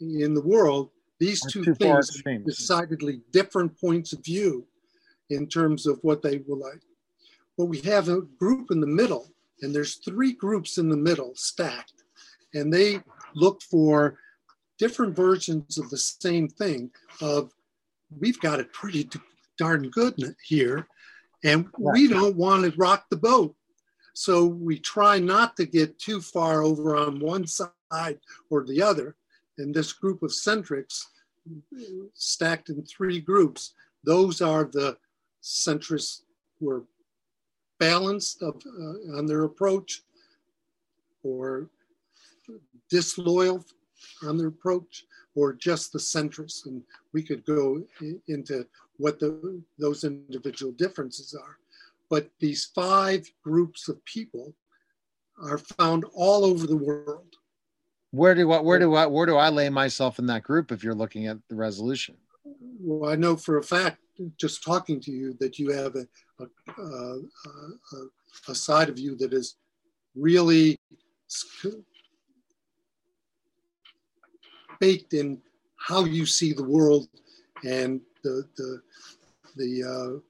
in 0.00 0.34
the 0.34 0.42
world, 0.42 0.90
these 1.18 1.40
two 1.50 1.74
things 1.74 2.22
decidedly 2.44 3.22
different 3.32 3.78
points 3.80 4.12
of 4.12 4.24
view 4.24 4.66
in 5.30 5.46
terms 5.46 5.86
of 5.86 5.98
what 6.02 6.22
they 6.22 6.42
will 6.46 6.58
like. 6.58 6.82
But 7.56 7.66
we 7.66 7.80
have 7.82 8.08
a 8.08 8.20
group 8.20 8.70
in 8.70 8.80
the 8.80 8.86
middle, 8.86 9.32
and 9.62 9.74
there's 9.74 9.96
three 9.96 10.32
groups 10.32 10.78
in 10.78 10.88
the 10.88 10.96
middle 10.96 11.32
stacked, 11.34 12.04
and 12.54 12.72
they 12.72 13.00
look 13.34 13.62
for 13.62 14.18
different 14.78 15.16
versions 15.16 15.78
of 15.78 15.88
the 15.88 15.96
same 15.96 16.48
thing 16.48 16.90
of 17.22 17.52
we've 18.20 18.40
got 18.40 18.60
it 18.60 18.72
pretty 18.72 19.08
darn 19.56 19.88
good 19.88 20.36
here, 20.44 20.86
and 21.44 21.66
we 21.78 22.08
don't 22.08 22.36
want 22.36 22.64
to 22.64 22.78
rock 22.78 23.06
the 23.10 23.16
boat. 23.16 23.54
So 24.18 24.46
we 24.46 24.78
try 24.78 25.18
not 25.18 25.58
to 25.58 25.66
get 25.66 25.98
too 25.98 26.22
far 26.22 26.62
over 26.62 26.96
on 26.96 27.20
one 27.20 27.46
side 27.46 28.18
or 28.48 28.64
the 28.64 28.80
other 28.80 29.14
and 29.58 29.74
this 29.74 29.92
group 29.92 30.22
of 30.22 30.30
centrics 30.30 31.04
stacked 32.14 32.70
in 32.70 32.82
three 32.82 33.20
groups, 33.20 33.74
those 34.04 34.40
are 34.40 34.64
the 34.64 34.96
centrists 35.42 36.22
who 36.58 36.70
are 36.70 36.84
balanced 37.78 38.42
of, 38.42 38.62
uh, 38.66 39.18
on 39.18 39.26
their 39.26 39.44
approach 39.44 40.00
or 41.22 41.68
disloyal 42.88 43.62
on 44.22 44.38
their 44.38 44.48
approach 44.48 45.04
or 45.34 45.52
just 45.52 45.92
the 45.92 45.98
centrists. 45.98 46.64
And 46.64 46.82
we 47.12 47.22
could 47.22 47.44
go 47.44 47.82
into 48.28 48.66
what 48.96 49.20
the, 49.20 49.62
those 49.78 50.04
individual 50.04 50.72
differences 50.72 51.34
are. 51.34 51.58
But 52.08 52.30
these 52.40 52.70
five 52.74 53.26
groups 53.42 53.88
of 53.88 54.04
people 54.04 54.54
are 55.42 55.58
found 55.58 56.04
all 56.14 56.44
over 56.44 56.66
the 56.66 56.76
world. 56.76 57.34
Where 58.12 58.34
do 58.34 58.48
what 58.48 58.64
where 58.64 58.78
do 58.78 58.94
I 58.94 59.06
where 59.06 59.26
do 59.26 59.36
I 59.36 59.50
lay 59.50 59.68
myself 59.68 60.18
in 60.18 60.26
that 60.26 60.42
group 60.42 60.72
if 60.72 60.82
you're 60.82 60.94
looking 60.94 61.26
at 61.26 61.38
the 61.48 61.56
resolution? 61.56 62.16
Well, 62.80 63.10
I 63.10 63.16
know 63.16 63.36
for 63.36 63.58
a 63.58 63.62
fact, 63.62 63.98
just 64.38 64.62
talking 64.62 65.00
to 65.00 65.10
you, 65.10 65.36
that 65.40 65.58
you 65.58 65.70
have 65.72 65.96
a 65.96 66.06
a, 66.38 66.82
a, 66.82 67.20
a, 67.92 68.06
a 68.48 68.54
side 68.54 68.88
of 68.88 68.98
you 68.98 69.16
that 69.16 69.32
is 69.32 69.56
really 70.14 70.78
baked 74.80 75.12
in 75.12 75.38
how 75.76 76.04
you 76.04 76.26
see 76.26 76.52
the 76.52 76.64
world 76.64 77.08
and 77.64 78.00
the 78.22 78.48
the 78.56 78.80
the 79.56 79.82
uh, 79.82 80.20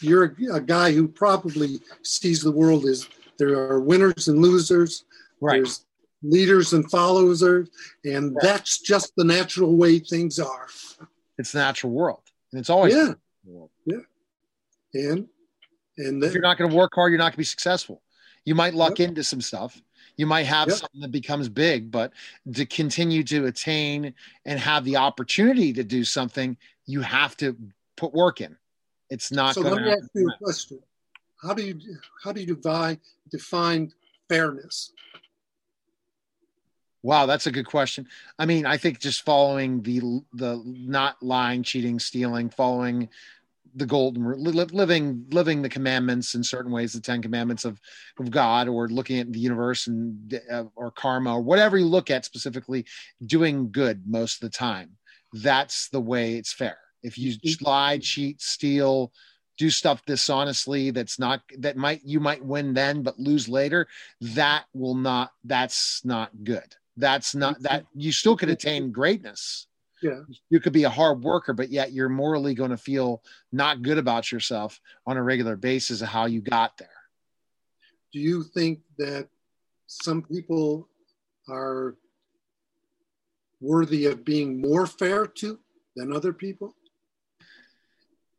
you're 0.00 0.36
a, 0.50 0.54
a, 0.56 0.60
guy 0.60 0.92
who 0.92 1.08
probably 1.08 1.80
sees 2.02 2.42
the 2.42 2.50
world 2.50 2.84
as 2.84 3.08
there 3.38 3.54
are 3.54 3.80
winners 3.80 4.28
and 4.28 4.40
losers 4.40 5.04
right. 5.40 5.56
there's 5.56 5.84
leaders 6.22 6.72
and 6.72 6.90
followers 6.90 7.42
and 7.42 7.68
right. 8.04 8.42
that's 8.42 8.80
just 8.80 9.12
the 9.16 9.24
natural 9.24 9.76
way 9.76 9.98
things 9.98 10.38
are 10.38 10.66
it's 11.38 11.52
the 11.52 11.58
natural 11.58 11.92
world 11.92 12.22
and 12.52 12.60
it's 12.60 12.70
always 12.70 12.94
yeah 12.94 13.12
yeah 13.84 13.98
and 14.94 15.28
and 15.98 16.22
if 16.22 16.32
you're 16.32 16.42
not 16.42 16.58
going 16.58 16.70
to 16.70 16.76
work 16.76 16.92
hard 16.94 17.10
you're 17.10 17.18
not 17.18 17.24
going 17.24 17.32
to 17.32 17.38
be 17.38 17.44
successful 17.44 18.02
you 18.44 18.54
might 18.54 18.74
luck 18.74 18.98
yep. 18.98 19.08
into 19.08 19.22
some 19.22 19.40
stuff 19.40 19.80
you 20.16 20.26
might 20.26 20.46
have 20.46 20.68
yep. 20.68 20.78
something 20.78 21.00
that 21.02 21.12
becomes 21.12 21.48
big, 21.48 21.90
but 21.90 22.12
to 22.54 22.64
continue 22.66 23.22
to 23.24 23.46
attain 23.46 24.14
and 24.44 24.58
have 24.58 24.84
the 24.84 24.96
opportunity 24.96 25.72
to 25.74 25.84
do 25.84 26.04
something, 26.04 26.56
you 26.86 27.02
have 27.02 27.36
to 27.38 27.56
put 27.96 28.14
work 28.14 28.40
in. 28.40 28.56
It's 29.10 29.30
not. 29.30 29.54
So 29.54 29.60
let 29.60 29.82
me 29.82 29.90
ask 29.90 30.08
you 30.14 30.28
a 30.28 30.44
question: 30.44 30.78
How 31.42 31.54
do 31.54 31.62
you 31.62 31.80
how 32.22 32.32
do 32.32 32.40
you 32.40 32.46
divide 32.46 33.00
define 33.30 33.92
fairness? 34.28 34.92
Wow, 37.02 37.26
that's 37.26 37.46
a 37.46 37.52
good 37.52 37.66
question. 37.66 38.08
I 38.36 38.46
mean, 38.46 38.66
I 38.66 38.78
think 38.78 38.98
just 38.98 39.22
following 39.22 39.82
the 39.82 40.22
the 40.32 40.62
not 40.64 41.22
lying, 41.22 41.62
cheating, 41.62 42.00
stealing, 42.00 42.50
following 42.50 43.08
the 43.76 43.86
golden 43.86 44.24
living 44.24 45.26
living 45.30 45.60
the 45.60 45.68
commandments 45.68 46.34
in 46.34 46.42
certain 46.42 46.72
ways 46.72 46.94
the 46.94 47.00
10 47.00 47.20
commandments 47.20 47.66
of 47.66 47.78
of 48.18 48.30
god 48.30 48.68
or 48.68 48.88
looking 48.88 49.18
at 49.18 49.30
the 49.30 49.38
universe 49.38 49.86
and 49.86 50.40
uh, 50.50 50.64
or 50.74 50.90
karma 50.90 51.34
or 51.34 51.42
whatever 51.42 51.76
you 51.76 51.84
look 51.84 52.10
at 52.10 52.24
specifically 52.24 52.86
doing 53.26 53.70
good 53.70 54.02
most 54.06 54.36
of 54.36 54.40
the 54.40 54.56
time 54.56 54.96
that's 55.34 55.90
the 55.90 56.00
way 56.00 56.36
it's 56.36 56.54
fair 56.54 56.78
if 57.06 57.16
you 57.16 57.32
mm-hmm. 57.32 57.64
lie 57.64 57.98
cheat 57.98 58.42
steal 58.42 59.12
do 59.56 59.70
stuff 59.70 60.04
dishonestly 60.04 60.90
that's 60.90 61.18
not 61.18 61.40
that 61.58 61.76
might 61.76 62.02
you 62.04 62.20
might 62.20 62.44
win 62.44 62.74
then 62.74 63.02
but 63.02 63.18
lose 63.18 63.48
later 63.48 63.86
that 64.20 64.64
will 64.74 64.94
not 64.94 65.30
that's 65.44 66.04
not 66.04 66.30
good 66.44 66.76
that's 66.96 67.34
not 67.34 67.54
mm-hmm. 67.54 67.62
that 67.62 67.86
you 67.94 68.12
still 68.12 68.36
could 68.36 68.48
mm-hmm. 68.48 68.54
attain 68.54 68.92
greatness 68.92 69.66
yeah. 70.02 70.20
You 70.50 70.60
could 70.60 70.74
be 70.74 70.84
a 70.84 70.90
hard 70.90 71.22
worker, 71.22 71.52
but 71.54 71.70
yet 71.70 71.92
you're 71.92 72.08
morally 72.08 72.54
going 72.54 72.70
to 72.70 72.76
feel 72.76 73.22
not 73.50 73.82
good 73.82 73.98
about 73.98 74.30
yourself 74.30 74.78
on 75.06 75.16
a 75.16 75.22
regular 75.22 75.56
basis 75.56 76.02
of 76.02 76.08
how 76.08 76.26
you 76.26 76.42
got 76.42 76.76
there. 76.76 76.88
Do 78.12 78.20
you 78.20 78.44
think 78.44 78.80
that 78.98 79.28
some 79.86 80.22
people 80.22 80.88
are 81.48 81.96
worthy 83.60 84.06
of 84.06 84.24
being 84.24 84.60
more 84.60 84.86
fair 84.86 85.26
to 85.26 85.58
than 85.96 86.12
other 86.12 86.32
people? 86.32 86.75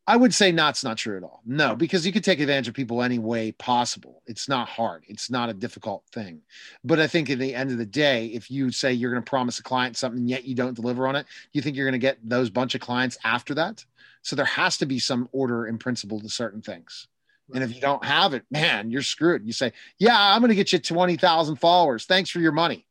I 0.08 0.16
would 0.16 0.32
say 0.32 0.52
not. 0.52 0.70
It's 0.70 0.84
not 0.84 0.96
true 0.96 1.18
at 1.18 1.22
all. 1.22 1.42
No, 1.44 1.76
because 1.76 2.06
you 2.06 2.12
could 2.12 2.24
take 2.24 2.40
advantage 2.40 2.66
of 2.66 2.72
people 2.72 3.02
any 3.02 3.18
way 3.18 3.52
possible. 3.52 4.22
It's 4.26 4.48
not 4.48 4.66
hard. 4.66 5.04
It's 5.06 5.30
not 5.30 5.50
a 5.50 5.52
difficult 5.52 6.02
thing. 6.12 6.40
But 6.82 6.98
I 6.98 7.06
think 7.06 7.28
at 7.28 7.38
the 7.38 7.54
end 7.54 7.70
of 7.72 7.76
the 7.76 7.84
day, 7.84 8.28
if 8.28 8.50
you 8.50 8.72
say 8.72 8.90
you're 8.90 9.10
going 9.10 9.22
to 9.22 9.28
promise 9.28 9.58
a 9.58 9.62
client 9.62 9.98
something 9.98 10.26
yet 10.26 10.46
you 10.46 10.54
don't 10.54 10.72
deliver 10.72 11.06
on 11.06 11.14
it, 11.14 11.26
you 11.52 11.60
think 11.60 11.76
you're 11.76 11.84
going 11.84 11.92
to 11.92 11.98
get 11.98 12.16
those 12.26 12.48
bunch 12.48 12.74
of 12.74 12.80
clients 12.80 13.18
after 13.22 13.52
that? 13.56 13.84
So 14.22 14.34
there 14.34 14.46
has 14.46 14.78
to 14.78 14.86
be 14.86 14.98
some 14.98 15.28
order 15.30 15.66
in 15.66 15.76
principle 15.76 16.20
to 16.20 16.28
certain 16.30 16.62
things. 16.62 17.06
And 17.52 17.62
if 17.62 17.74
you 17.74 17.80
don't 17.82 18.02
have 18.02 18.32
it, 18.32 18.44
man, 18.50 18.90
you're 18.90 19.02
screwed. 19.02 19.46
You 19.46 19.52
say, 19.52 19.74
"Yeah, 19.98 20.16
I'm 20.18 20.40
going 20.40 20.48
to 20.48 20.54
get 20.54 20.72
you 20.72 20.78
20,000 20.78 21.56
followers. 21.56 22.06
Thanks 22.06 22.30
for 22.30 22.40
your 22.40 22.52
money." 22.52 22.86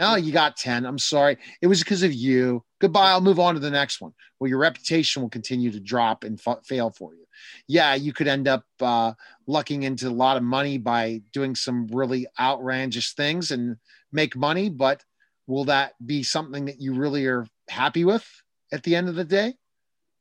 Oh, 0.00 0.16
you 0.16 0.32
got 0.32 0.56
10. 0.56 0.86
I'm 0.86 0.98
sorry. 0.98 1.36
It 1.60 1.66
was 1.66 1.80
because 1.80 2.02
of 2.02 2.12
you. 2.12 2.64
Goodbye. 2.80 3.10
I'll 3.10 3.20
move 3.20 3.38
on 3.38 3.54
to 3.54 3.60
the 3.60 3.70
next 3.70 4.00
one. 4.00 4.12
Well, 4.38 4.48
your 4.48 4.58
reputation 4.58 5.20
will 5.20 5.28
continue 5.28 5.70
to 5.70 5.78
drop 5.78 6.24
and 6.24 6.40
f- 6.44 6.64
fail 6.64 6.90
for 6.90 7.14
you. 7.14 7.26
Yeah, 7.68 7.94
you 7.94 8.14
could 8.14 8.26
end 8.26 8.48
up 8.48 8.64
uh, 8.80 9.12
lucking 9.46 9.82
into 9.82 10.08
a 10.08 10.10
lot 10.10 10.38
of 10.38 10.42
money 10.42 10.78
by 10.78 11.20
doing 11.32 11.54
some 11.54 11.86
really 11.88 12.26
outlandish 12.38 13.14
things 13.14 13.50
and 13.50 13.76
make 14.10 14.34
money, 14.36 14.70
but 14.70 15.04
will 15.46 15.64
that 15.66 15.94
be 16.04 16.22
something 16.22 16.64
that 16.64 16.80
you 16.80 16.94
really 16.94 17.26
are 17.26 17.46
happy 17.68 18.04
with 18.04 18.26
at 18.72 18.82
the 18.82 18.96
end 18.96 19.08
of 19.10 19.16
the 19.16 19.24
day? 19.24 19.54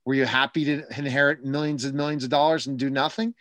Were 0.05 0.13
you 0.13 0.25
happy 0.25 0.65
to 0.65 0.83
inherit 0.97 1.45
millions 1.45 1.85
and 1.85 1.93
millions 1.93 2.25
of 2.25 2.29
dollars 2.29 2.67
and 2.67 2.77
do 2.77 2.89
nothing? 2.89 3.33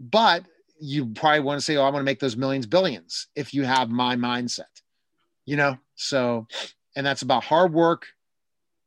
But 0.00 0.44
you 0.80 1.06
probably 1.06 1.40
want 1.40 1.60
to 1.60 1.64
say, 1.64 1.76
Oh, 1.76 1.82
I 1.82 1.90
want 1.90 1.96
to 1.98 2.04
make 2.04 2.20
those 2.20 2.36
millions 2.36 2.66
billions 2.66 3.28
if 3.36 3.54
you 3.54 3.64
have 3.64 3.90
my 3.90 4.16
mindset 4.16 4.64
you 5.46 5.56
know? 5.56 5.78
So, 5.94 6.46
and 6.94 7.06
that's 7.06 7.22
about 7.22 7.44
hard 7.44 7.72
work, 7.72 8.08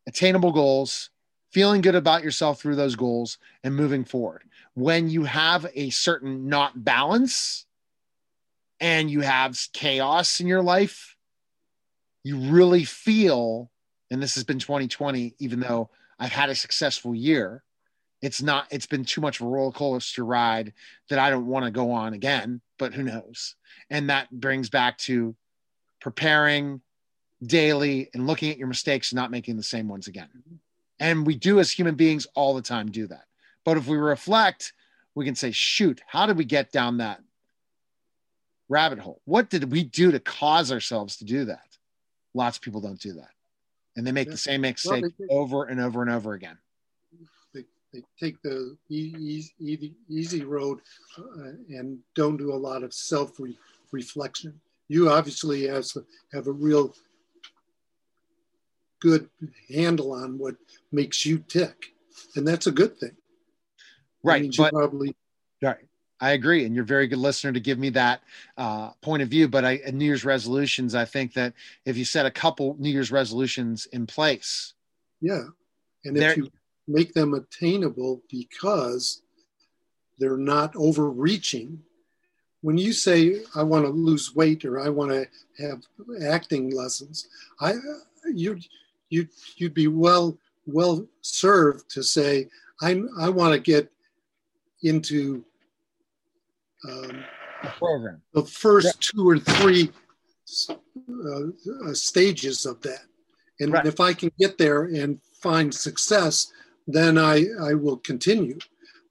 attainable 0.08 0.52
goals, 0.52 1.10
feeling 1.52 1.82
good 1.82 1.96
about 1.96 2.24
yourself 2.24 2.62
through 2.62 2.76
those 2.76 2.96
goals, 2.96 3.40
and 3.64 3.76
moving 3.76 4.04
forward. 4.04 4.44
When 4.76 5.10
you 5.10 5.24
have 5.24 5.66
a 5.74 5.90
certain 5.90 6.48
not 6.48 6.84
balance 6.84 7.66
and 8.80 9.10
you 9.10 9.22
have 9.22 9.60
chaos 9.74 10.40
in 10.40 10.48
your 10.48 10.62
life, 10.62 11.16
you 12.24 12.38
really 12.38 12.84
feel, 12.84 13.72
and 14.12 14.22
this 14.22 14.36
has 14.36 14.44
been 14.44 14.60
2020, 14.60 15.36
even 15.40 15.60
though 15.60 15.90
I've 16.20 16.32
had 16.32 16.50
a 16.50 16.56
successful 16.56 17.16
year, 17.16 17.64
it's 18.22 18.42
not, 18.42 18.68
it's 18.72 18.86
been 18.86 19.06
too 19.06 19.22
much 19.22 19.40
of 19.40 19.48
a 19.48 19.50
roller 19.50 19.72
coaster 19.72 20.26
ride 20.26 20.74
that 21.10 21.20
I 21.20 21.30
don't 21.30 21.48
want 21.48 21.66
to 21.66 21.72
go 21.72 21.92
on 21.92 22.14
again, 22.14 22.62
but 22.78 22.94
who 22.94 23.04
knows? 23.04 23.56
And 23.90 24.10
that 24.10 24.30
brings 24.30 24.70
back 24.70 24.98
to 25.00 25.36
preparing 26.00 26.82
daily 27.44 28.10
and 28.14 28.28
looking 28.28 28.52
at 28.52 28.58
your 28.58 28.68
mistakes 28.68 29.12
and 29.12 29.18
not 29.18 29.32
making 29.32 29.58
the 29.58 29.64
same 29.64 29.88
ones 29.88 30.08
again. 30.08 30.30
And 31.00 31.26
we 31.26 31.36
do 31.36 31.60
as 31.60 31.72
human 31.72 31.96
beings 31.96 32.28
all 32.36 32.54
the 32.54 32.62
time 32.62 32.92
do 32.92 33.08
that. 33.08 33.26
But 33.64 33.78
if 33.78 33.88
we 33.88 33.98
reflect, 33.98 34.74
we 35.16 35.26
can 35.26 35.36
say, 35.36 35.52
shoot, 35.52 36.02
how 36.08 36.26
did 36.26 36.38
we 36.38 36.46
get 36.46 36.72
down 36.72 36.98
that 36.98 37.22
rabbit 38.68 39.00
hole? 39.00 39.22
What 39.26 39.50
did 39.50 39.72
we 39.72 39.84
do 39.84 40.12
to 40.12 40.20
cause 40.20 40.72
ourselves 40.72 41.18
to 41.18 41.26
do 41.26 41.46
that? 41.46 41.78
Lots 42.34 42.58
of 42.58 42.62
people 42.62 42.82
don't 42.82 43.00
do 43.00 43.14
that. 43.14 43.30
And 43.96 44.06
they 44.06 44.12
make 44.12 44.28
yeah. 44.28 44.32
the 44.32 44.38
same 44.38 44.62
mistake 44.62 45.06
well, 45.18 45.40
over 45.40 45.66
and 45.66 45.80
over 45.80 46.02
and 46.02 46.12
over 46.12 46.34
again. 46.34 46.58
They, 47.54 47.66
they 47.94 48.04
take 48.20 48.42
the 48.42 48.78
easy, 48.90 49.52
easy, 49.60 49.94
easy 50.08 50.44
road 50.44 50.80
uh, 51.18 51.52
and 51.70 52.00
don't 52.16 52.38
do 52.38 52.54
a 52.54 52.56
lot 52.56 52.84
of 52.84 52.94
self 52.94 53.40
reflection 53.92 54.60
you 54.90 55.10
obviously 55.10 55.68
has 55.68 55.96
have 56.34 56.48
a 56.48 56.52
real 56.52 56.94
good 59.00 59.30
handle 59.74 60.12
on 60.12 60.38
what 60.38 60.56
makes 60.92 61.26
you 61.26 61.38
tick, 61.48 61.94
and 62.36 62.46
that's 62.46 62.68
a 62.68 62.72
good 62.72 62.98
thing. 63.00 63.16
Right, 64.24 64.54
but 64.58 64.74
probably 64.74 65.16
right. 65.62 65.78
I 66.20 66.32
agree, 66.32 66.66
and 66.66 66.76
you're 66.76 66.84
a 66.84 66.88
very 66.88 67.08
good 67.08 67.20
listener 67.20 67.54
to 67.54 67.62
give 67.62 67.80
me 67.80 67.90
that 67.92 68.22
uh, 68.58 68.90
point 69.02 69.24
of 69.24 69.30
view. 69.30 69.48
But 69.48 69.64
I, 69.64 69.80
New 69.94 70.04
Year's 70.04 70.26
resolutions, 70.26 70.94
I 70.94 71.06
think 71.06 71.34
that 71.36 71.54
if 71.86 71.96
you 71.96 72.04
set 72.04 72.26
a 72.26 72.32
couple 72.32 72.76
New 72.78 72.90
Year's 72.90 73.12
resolutions 73.12 73.86
in 73.94 74.06
place, 74.06 74.74
yeah, 75.22 75.44
and 76.04 76.18
if 76.18 76.36
you 76.36 76.50
make 76.88 77.14
them 77.14 77.36
attainable 77.36 78.22
because 78.30 79.22
they're 80.18 80.36
not 80.36 80.76
overreaching 80.76 81.82
when 82.62 82.78
you 82.78 82.94
say 82.94 83.42
I 83.56 83.64
want 83.64 83.86
to 83.86 83.92
lose 83.92 84.36
weight 84.36 84.66
or 84.66 84.80
I 84.80 84.90
want 84.90 85.12
to 85.12 85.28
have 85.64 85.82
acting 86.28 86.72
lessons, 86.72 87.28
I 87.60 87.76
you 88.34 88.60
you 89.10 89.28
you'd 89.56 89.74
be 89.74 89.88
well 89.88 90.38
well 90.66 91.06
served 91.22 91.90
to 91.92 92.04
say 92.04 92.50
I 92.82 93.02
I 93.20 93.30
want 93.30 93.54
to 93.54 93.60
get 93.60 93.92
into 94.84 95.44
um, 96.88 97.24
program 97.78 98.22
the 98.34 98.44
first 98.44 98.88
yeah. 98.88 98.92
two 99.00 99.30
or 99.30 99.40
three 99.40 99.92
uh, 100.70 101.86
uh, 101.86 101.94
stages 101.94 102.66
of 102.66 102.82
that, 102.82 103.04
and 103.60 103.74
right. 103.74 103.86
if 103.86 104.00
I 104.00 104.14
can 104.14 104.32
get 104.40 104.58
there 104.58 104.84
and 104.84 105.20
find 105.42 105.74
success, 105.74 106.52
then 106.88 107.18
I 107.18 107.46
I 107.62 107.74
will 107.74 107.98
continue. 107.98 108.60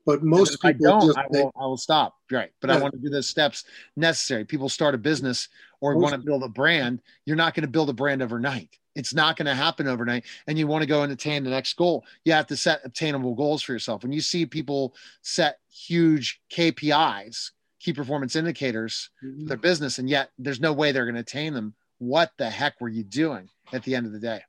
But 0.09 0.23
most 0.23 0.63
people 0.63 0.71
I 0.71 0.73
don't, 0.73 1.19
I 1.19 1.27
will, 1.29 1.53
I 1.55 1.67
will 1.67 1.77
stop. 1.77 2.17
Right. 2.31 2.51
But 2.63 2.71
yeah. 2.71 2.77
I 2.77 2.81
want 2.81 2.95
to 2.95 2.99
do 2.99 3.11
the 3.11 3.23
steps 3.23 3.65
necessary. 3.95 4.47
People 4.47 4.71
start 4.71 4.95
a 4.95 4.99
business 4.99 5.51
or 5.83 5.93
most 5.93 6.03
want 6.03 6.15
to 6.15 6.27
build 6.27 6.45
a 6.45 6.49
brand. 6.49 7.03
You're 7.27 7.37
not 7.37 7.53
going 7.53 7.67
to 7.67 7.71
build 7.71 7.91
a 7.91 7.93
brand 7.93 8.23
overnight. 8.23 8.71
It's 8.95 9.13
not 9.13 9.37
going 9.37 9.45
to 9.45 9.55
happen 9.55 9.87
overnight. 9.87 10.25
And 10.47 10.59
you 10.59 10.67
want 10.67 10.81
to 10.81 10.87
go 10.89 11.03
and 11.03 11.13
attain 11.13 11.45
the 11.45 11.51
next 11.51 11.77
goal. 11.77 12.07
You 12.25 12.33
have 12.33 12.47
to 12.47 12.57
set 12.57 12.81
obtainable 12.87 13.35
goals 13.35 13.61
for 13.63 13.75
yourself. 13.75 14.03
When 14.03 14.13
you 14.13 14.23
see 14.23 14.47
people 14.47 14.95
set 15.21 15.59
huge 15.71 16.41
KPIs, 16.51 17.51
key 17.79 17.93
performance 17.93 18.35
indicators, 18.35 19.11
mm-hmm. 19.23 19.43
for 19.43 19.49
their 19.49 19.59
business, 19.59 19.99
and 19.99 20.09
yet 20.09 20.31
there's 20.39 20.59
no 20.59 20.73
way 20.73 20.91
they're 20.91 21.05
going 21.05 21.17
to 21.17 21.21
attain 21.21 21.53
them 21.53 21.75
what 21.99 22.33
the 22.39 22.49
heck 22.49 22.81
were 22.81 22.89
you 22.89 23.05
doing 23.05 23.51
at 23.75 23.83
the 23.83 23.95
end 23.95 24.07
of 24.07 24.13
the 24.13 24.21
day? 24.21 24.41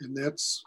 And 0.00 0.16
that's 0.16 0.64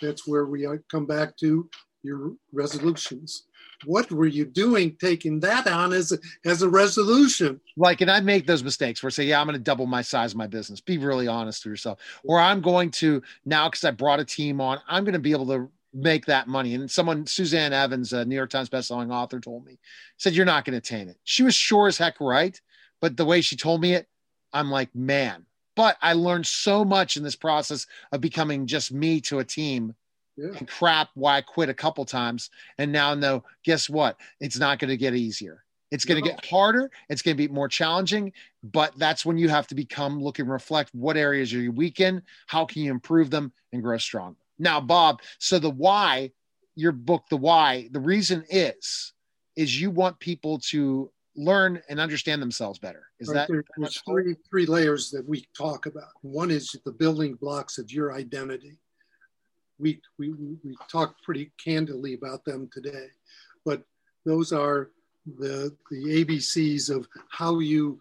that's 0.00 0.24
where 0.24 0.46
we 0.46 0.68
come 0.88 1.06
back 1.06 1.36
to 1.38 1.68
your 2.06 2.32
resolutions. 2.52 3.44
What 3.84 4.10
were 4.10 4.26
you 4.26 4.46
doing 4.46 4.96
taking 4.98 5.40
that 5.40 5.66
on 5.66 5.92
as 5.92 6.12
a, 6.12 6.18
as 6.46 6.62
a 6.62 6.68
resolution? 6.68 7.60
Like, 7.76 8.00
and 8.00 8.10
I 8.10 8.20
make 8.20 8.46
those 8.46 8.64
mistakes 8.64 9.02
where 9.02 9.08
I 9.08 9.10
say, 9.10 9.24
yeah, 9.24 9.40
I'm 9.40 9.46
going 9.46 9.58
to 9.58 9.62
double 9.62 9.86
my 9.86 10.00
size 10.00 10.32
of 10.32 10.38
my 10.38 10.46
business. 10.46 10.80
Be 10.80 10.96
really 10.96 11.28
honest 11.28 11.64
with 11.64 11.72
yourself. 11.72 11.98
Or 12.24 12.40
I'm 12.40 12.62
going 12.62 12.90
to 12.92 13.22
now, 13.44 13.68
because 13.68 13.84
I 13.84 13.90
brought 13.90 14.20
a 14.20 14.24
team 14.24 14.60
on, 14.60 14.78
I'm 14.88 15.04
going 15.04 15.12
to 15.12 15.18
be 15.18 15.32
able 15.32 15.46
to 15.48 15.70
make 15.92 16.26
that 16.26 16.48
money. 16.48 16.74
And 16.74 16.90
someone, 16.90 17.26
Suzanne 17.26 17.72
Evans, 17.72 18.12
a 18.12 18.24
New 18.24 18.34
York 18.34 18.50
Times 18.50 18.70
bestselling 18.70 19.12
author, 19.12 19.40
told 19.40 19.66
me, 19.66 19.78
said, 20.18 20.34
You're 20.34 20.46
not 20.46 20.64
going 20.64 20.72
to 20.72 20.78
attain 20.78 21.08
it. 21.08 21.18
She 21.24 21.42
was 21.42 21.54
sure 21.54 21.86
as 21.86 21.98
heck 21.98 22.20
right. 22.20 22.60
But 23.00 23.16
the 23.16 23.26
way 23.26 23.40
she 23.40 23.56
told 23.56 23.80
me 23.80 23.94
it, 23.94 24.08
I'm 24.52 24.70
like, 24.70 24.94
man. 24.94 25.44
But 25.74 25.98
I 26.00 26.14
learned 26.14 26.46
so 26.46 26.84
much 26.84 27.16
in 27.16 27.22
this 27.22 27.36
process 27.36 27.86
of 28.10 28.22
becoming 28.22 28.66
just 28.66 28.92
me 28.92 29.20
to 29.22 29.40
a 29.40 29.44
team 29.44 29.94
yeah. 30.36 30.58
crap 30.66 31.08
why 31.14 31.38
I 31.38 31.40
quit 31.40 31.68
a 31.68 31.74
couple 31.74 32.04
times. 32.04 32.50
And 32.78 32.92
now 32.92 33.14
know, 33.14 33.44
guess 33.64 33.88
what? 33.88 34.18
It's 34.40 34.58
not 34.58 34.78
going 34.78 34.90
to 34.90 34.96
get 34.96 35.14
easier. 35.14 35.64
It's 35.90 36.04
going 36.04 36.22
to 36.22 36.28
no. 36.28 36.34
get 36.34 36.44
harder. 36.44 36.90
It's 37.08 37.22
going 37.22 37.36
to 37.36 37.48
be 37.48 37.52
more 37.52 37.68
challenging, 37.68 38.32
but 38.64 38.92
that's 38.98 39.24
when 39.24 39.38
you 39.38 39.48
have 39.48 39.66
to 39.68 39.74
become 39.74 40.20
look 40.20 40.38
and 40.38 40.50
reflect 40.50 40.90
what 40.92 41.16
areas 41.16 41.54
are 41.54 41.60
you 41.60 41.72
weak 41.72 42.00
in, 42.00 42.22
how 42.46 42.64
can 42.64 42.82
you 42.82 42.90
improve 42.90 43.30
them 43.30 43.52
and 43.72 43.82
grow 43.82 43.98
stronger. 43.98 44.38
Now, 44.58 44.80
Bob, 44.80 45.22
so 45.38 45.58
the 45.58 45.70
why, 45.70 46.32
your 46.74 46.92
book, 46.92 47.24
The 47.30 47.36
Why, 47.36 47.88
the 47.92 48.00
reason 48.00 48.44
is, 48.50 49.12
is 49.54 49.80
you 49.80 49.90
want 49.90 50.18
people 50.18 50.58
to 50.70 51.10
learn 51.36 51.80
and 51.88 52.00
understand 52.00 52.42
themselves 52.42 52.78
better. 52.78 53.06
Is 53.20 53.28
right, 53.28 53.46
that 53.48 53.64
there's 53.76 54.02
three 54.02 54.34
three 54.48 54.66
layers 54.66 55.10
that 55.10 55.26
we 55.26 55.46
talk 55.56 55.86
about. 55.86 56.08
One 56.22 56.50
is 56.50 56.74
the 56.84 56.92
building 56.92 57.34
blocks 57.34 57.78
of 57.78 57.90
your 57.90 58.14
identity 58.14 58.78
we, 59.78 60.00
we, 60.18 60.32
we 60.32 60.76
talked 60.90 61.22
pretty 61.22 61.50
candidly 61.62 62.14
about 62.14 62.44
them 62.44 62.68
today, 62.72 63.08
but 63.64 63.82
those 64.24 64.52
are 64.52 64.90
the, 65.38 65.74
the 65.90 66.24
ABCs 66.24 66.94
of 66.94 67.06
how 67.28 67.58
you 67.58 68.00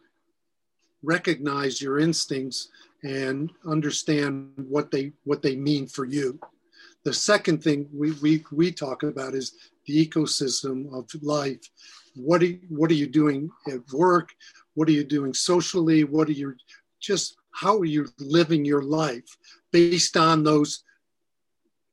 recognize 1.04 1.82
your 1.82 2.00
instincts 2.00 2.70
and 3.04 3.52
understand 3.68 4.52
what 4.68 4.90
they, 4.92 5.12
what 5.24 5.42
they 5.42 5.56
mean 5.56 5.88
for 5.88 6.06
you. 6.06 6.40
The 7.04 7.14
second 7.14 7.64
thing 7.64 7.88
we, 7.94 8.14
we, 8.14 8.44
we 8.52 8.72
talk 8.72 9.04
about 9.04 9.36
is 9.36 9.54
the 9.86 10.08
ecosystem 10.08 10.92
of 10.92 11.08
life. 11.22 11.70
What 12.16 12.42
are, 12.42 12.54
what 12.70 12.90
are 12.90 12.96
you 12.96 13.08
doing 13.08 13.52
at 13.72 13.82
work? 13.94 14.34
What 14.74 14.90
are 14.90 14.94
you 14.94 15.04
doing 15.04 15.34
socially? 15.34 16.04
What 16.04 16.28
are 16.30 16.34
you 16.34 16.56
just, 17.00 17.38
how 17.52 17.78
are 17.78 17.86
you 17.86 18.08
living 18.20 18.66
your 18.66 18.82
life 18.82 19.38
based 19.72 20.18
on 20.18 20.44
those 20.44 20.84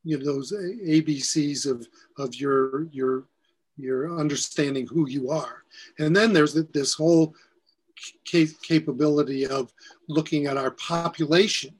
you 0.05 0.19
know 0.19 0.25
those 0.25 0.53
ABCs 0.53 1.71
of 1.71 1.87
of 2.19 2.35
your 2.35 2.85
your 2.91 3.25
your 3.77 4.19
understanding 4.19 4.87
who 4.87 5.09
you 5.09 5.31
are, 5.31 5.65
and 5.99 6.15
then 6.15 6.33
there's 6.33 6.55
this 6.55 6.95
whole 6.95 7.35
capability 8.25 9.47
of 9.47 9.73
looking 10.09 10.47
at 10.47 10.57
our 10.57 10.73
population. 10.73 11.75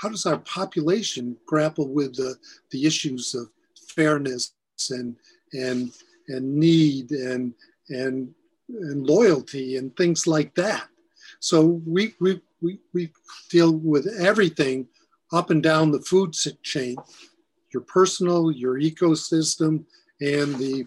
How 0.00 0.08
does 0.08 0.26
our 0.26 0.38
population 0.38 1.36
grapple 1.46 1.88
with 1.88 2.14
the 2.14 2.36
the 2.70 2.86
issues 2.86 3.34
of 3.34 3.50
fairness 3.88 4.52
and 4.90 5.16
and 5.52 5.92
and 6.28 6.56
need 6.56 7.10
and 7.10 7.54
and 7.88 8.34
and 8.68 9.06
loyalty 9.06 9.76
and 9.76 9.96
things 9.96 10.26
like 10.26 10.54
that. 10.54 10.88
So 11.40 11.80
we 11.86 12.14
we 12.20 12.40
we, 12.60 12.78
we 12.92 13.12
deal 13.50 13.72
with 13.72 14.06
everything 14.18 14.88
up 15.32 15.50
and 15.50 15.62
down 15.62 15.90
the 15.90 16.00
food 16.00 16.34
chain 16.62 16.96
your 17.78 17.84
personal, 17.84 18.50
your 18.50 18.80
ecosystem, 18.80 19.84
and 20.20 20.56
the 20.56 20.84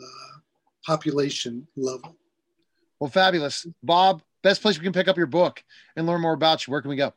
uh, 0.00 0.38
population 0.84 1.66
level. 1.76 2.16
Well, 2.98 3.10
fabulous. 3.10 3.66
Bob, 3.84 4.22
best 4.42 4.60
place 4.62 4.76
we 4.76 4.82
can 4.82 4.92
pick 4.92 5.06
up 5.06 5.16
your 5.16 5.28
book 5.28 5.62
and 5.96 6.06
learn 6.06 6.20
more 6.20 6.32
about 6.32 6.66
you. 6.66 6.72
Where 6.72 6.82
can 6.82 6.88
we 6.88 6.96
go? 6.96 7.12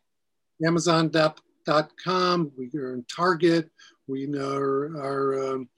Amazon.com. 0.63 2.51
We 2.57 2.69
are 2.79 2.93
in 2.93 3.05
Target. 3.05 3.71
We 4.07 4.27
are, 4.37 4.95
are 4.97 5.53
um, 5.53 5.69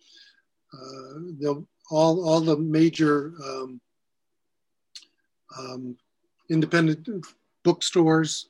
uh, 0.74 1.54
all, 1.90 2.28
all 2.28 2.42
the 2.42 2.58
major 2.58 3.34
um, 3.46 3.82
um, 5.58 5.98
independent 6.50 7.08
bookstores. 7.64 8.50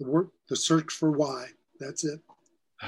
The, 0.00 0.08
work, 0.08 0.30
the 0.48 0.56
search 0.56 0.92
for 0.92 1.12
why. 1.12 1.46
That's 1.78 2.04
it. 2.04 2.20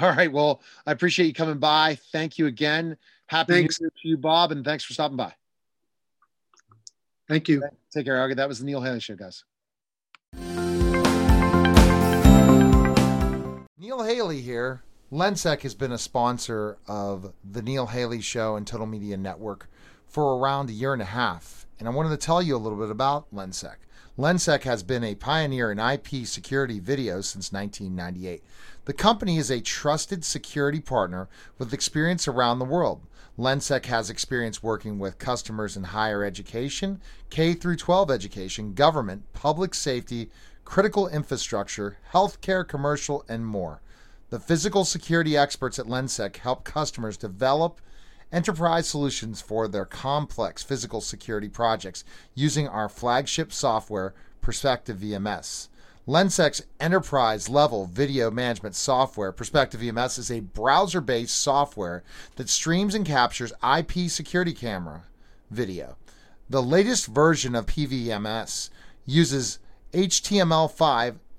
All 0.01 0.11
right. 0.11 0.33
Well, 0.33 0.63
I 0.87 0.93
appreciate 0.93 1.27
you 1.27 1.35
coming 1.35 1.59
by. 1.59 1.97
Thank 2.13 2.39
you 2.39 2.47
again. 2.47 2.97
Happy 3.27 3.53
thanks. 3.53 3.81
New 3.81 3.85
Year 3.85 3.93
to 4.03 4.09
you, 4.09 4.17
Bob, 4.17 4.53
and 4.53 4.65
thanks 4.65 4.85
for 4.85 4.93
stopping 4.95 5.17
by. 5.17 5.35
Thank 7.29 7.49
you. 7.49 7.63
Take 7.91 8.07
care. 8.07 8.35
That 8.35 8.49
was 8.49 8.59
the 8.59 8.65
Neil 8.65 8.81
Haley 8.81 9.01
Show, 9.01 9.17
guys. 9.17 9.45
Neil 13.79 14.03
Haley 14.03 14.41
here. 14.41 14.83
Lensec 15.13 15.61
has 15.61 15.75
been 15.75 15.93
a 15.93 15.99
sponsor 15.99 16.79
of 16.87 17.35
the 17.45 17.61
Neil 17.61 17.87
Haley 17.87 18.23
Show 18.23 18.57
and 18.57 18.67
Total 18.67 18.87
Media 18.87 19.19
Network 19.19 19.69
for 20.07 20.39
around 20.39 20.71
a 20.71 20.73
year 20.73 20.95
and 20.95 21.03
a 21.03 21.07
half. 21.07 21.67
And 21.79 21.87
I 21.87 21.91
wanted 21.91 22.11
to 22.11 22.17
tell 22.17 22.41
you 22.41 22.57
a 22.57 22.59
little 22.59 22.79
bit 22.79 22.91
about 22.91 23.31
Lensec. 23.35 23.77
Lensec 24.19 24.63
has 24.63 24.83
been 24.83 25.05
a 25.05 25.15
pioneer 25.15 25.73
in 25.73 25.79
IP 25.79 26.27
security 26.27 26.81
video 26.81 27.21
since 27.21 27.53
1998. 27.53 28.43
The 28.85 28.93
company 28.93 29.39
is 29.39 29.49
a 29.49 29.61
trusted 29.61 30.25
security 30.25 30.81
partner 30.81 31.29
with 31.57 31.73
experience 31.73 32.27
around 32.27 32.59
the 32.59 32.65
world. 32.65 33.03
Lensec 33.39 33.87
has 33.87 34.11
experience 34.11 34.61
working 34.61 34.99
with 34.99 35.21
customers 35.21 35.77
in 35.77 35.85
higher 35.85 36.25
education, 36.25 37.01
K 37.31 37.55
through 37.55 37.77
12 37.77 38.11
education, 38.11 38.75
government, 38.75 39.33
public 39.35 39.75
safety, 39.75 40.31
critical 40.65 41.07
infrastructure, 41.07 41.99
healthcare, 42.13 42.67
commercial, 42.67 43.25
and 43.29 43.47
more. 43.47 43.83
The 44.31 44.41
physical 44.41 44.85
security 44.85 45.37
experts 45.37 45.79
at 45.79 45.87
Lensec 45.87 46.39
help 46.39 46.65
customers 46.65 47.17
develop 47.17 47.81
enterprise 48.33 48.89
solutions 48.89 49.41
for 49.41 49.69
their 49.69 49.85
complex 49.85 50.65
physical 50.65 51.01
security 51.01 51.49
projects 51.49 52.03
using 52.35 52.67
our 52.67 52.89
flagship 52.89 53.53
software, 53.53 54.13
Perspective 54.41 54.99
VMS. 54.99 55.69
Lensec's 56.07 56.63
enterprise 56.81 57.49
level 57.49 57.87
video 57.87 58.29
management 58.29 58.75
software, 58.75 59.31
Perspective 59.31 59.81
VMS, 59.81 60.19
is 60.19 60.33
a 60.33 60.41
browser 60.41 61.01
based 61.01 61.37
software 61.37 62.03
that 62.35 62.49
streams 62.49 62.97
and 62.97 63.07
captures 63.07 63.53
IP 63.63 64.11
security 64.11 64.53
camera 64.53 65.05
video. 65.51 65.97
The 66.51 66.63
latest 66.63 67.07
version 67.07 67.55
of 67.55 67.67
PVMS 67.67 68.71
uses 69.07 69.61
HTML5 69.93 71.19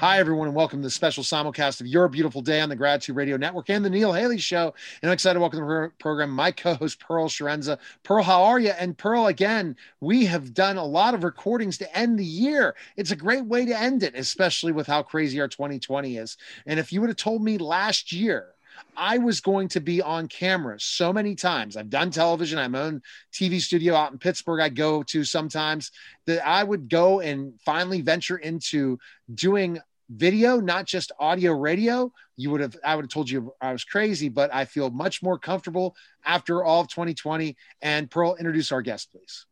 Hi, 0.00 0.20
everyone, 0.20 0.46
and 0.46 0.54
welcome 0.54 0.80
to 0.80 0.86
the 0.86 0.92
special 0.92 1.24
simulcast 1.24 1.80
of 1.80 1.88
Your 1.88 2.06
Beautiful 2.06 2.40
Day 2.40 2.60
on 2.60 2.68
the 2.68 2.76
Gratitude 2.76 3.16
Radio 3.16 3.36
Network 3.36 3.68
and 3.68 3.84
the 3.84 3.90
Neil 3.90 4.12
Haley 4.12 4.38
Show. 4.38 4.72
And 5.02 5.10
I'm 5.10 5.12
excited 5.12 5.34
to 5.34 5.40
welcome 5.40 5.58
to 5.58 5.64
the 5.64 5.92
program 5.98 6.30
my 6.30 6.52
co 6.52 6.74
host, 6.74 7.00
Pearl 7.00 7.28
Sharenza. 7.28 7.80
Pearl, 8.04 8.22
how 8.22 8.44
are 8.44 8.60
you? 8.60 8.70
And 8.70 8.96
Pearl, 8.96 9.26
again, 9.26 9.74
we 9.98 10.24
have 10.26 10.54
done 10.54 10.76
a 10.76 10.84
lot 10.84 11.14
of 11.14 11.24
recordings 11.24 11.78
to 11.78 11.98
end 11.98 12.16
the 12.16 12.24
year. 12.24 12.76
It's 12.96 13.10
a 13.10 13.16
great 13.16 13.44
way 13.44 13.66
to 13.66 13.76
end 13.76 14.04
it, 14.04 14.14
especially 14.14 14.70
with 14.70 14.86
how 14.86 15.02
crazy 15.02 15.40
our 15.40 15.48
2020 15.48 16.16
is. 16.16 16.36
And 16.64 16.78
if 16.78 16.92
you 16.92 17.00
would 17.00 17.10
have 17.10 17.16
told 17.16 17.42
me 17.42 17.58
last 17.58 18.12
year, 18.12 18.54
I 18.96 19.18
was 19.18 19.40
going 19.40 19.66
to 19.70 19.80
be 19.80 20.00
on 20.00 20.28
camera 20.28 20.78
so 20.78 21.12
many 21.12 21.34
times. 21.34 21.76
I've 21.76 21.90
done 21.90 22.12
television. 22.12 22.60
I'm 22.60 22.76
own 22.76 23.02
TV 23.32 23.60
studio 23.60 23.96
out 23.96 24.12
in 24.12 24.18
Pittsburgh. 24.18 24.60
I 24.60 24.68
go 24.68 25.02
to 25.02 25.24
sometimes 25.24 25.90
that 26.26 26.46
I 26.46 26.62
would 26.62 26.88
go 26.88 27.18
and 27.18 27.54
finally 27.64 28.00
venture 28.00 28.38
into 28.38 29.00
doing 29.34 29.80
video, 30.08 30.60
not 30.60 30.86
just 30.86 31.12
audio 31.18 31.52
radio, 31.52 32.12
you 32.36 32.50
would 32.50 32.60
have, 32.60 32.76
I 32.84 32.96
would 32.96 33.04
have 33.04 33.10
told 33.10 33.28
you 33.28 33.52
I 33.60 33.72
was 33.72 33.84
crazy, 33.84 34.28
but 34.28 34.54
I 34.54 34.64
feel 34.64 34.90
much 34.90 35.22
more 35.22 35.38
comfortable 35.38 35.94
after 36.24 36.64
all 36.64 36.80
of 36.80 36.88
2020. 36.88 37.56
And 37.82 38.10
Pearl, 38.10 38.36
introduce 38.36 38.72
our 38.72 38.82
guest, 38.82 39.10
please. 39.12 39.46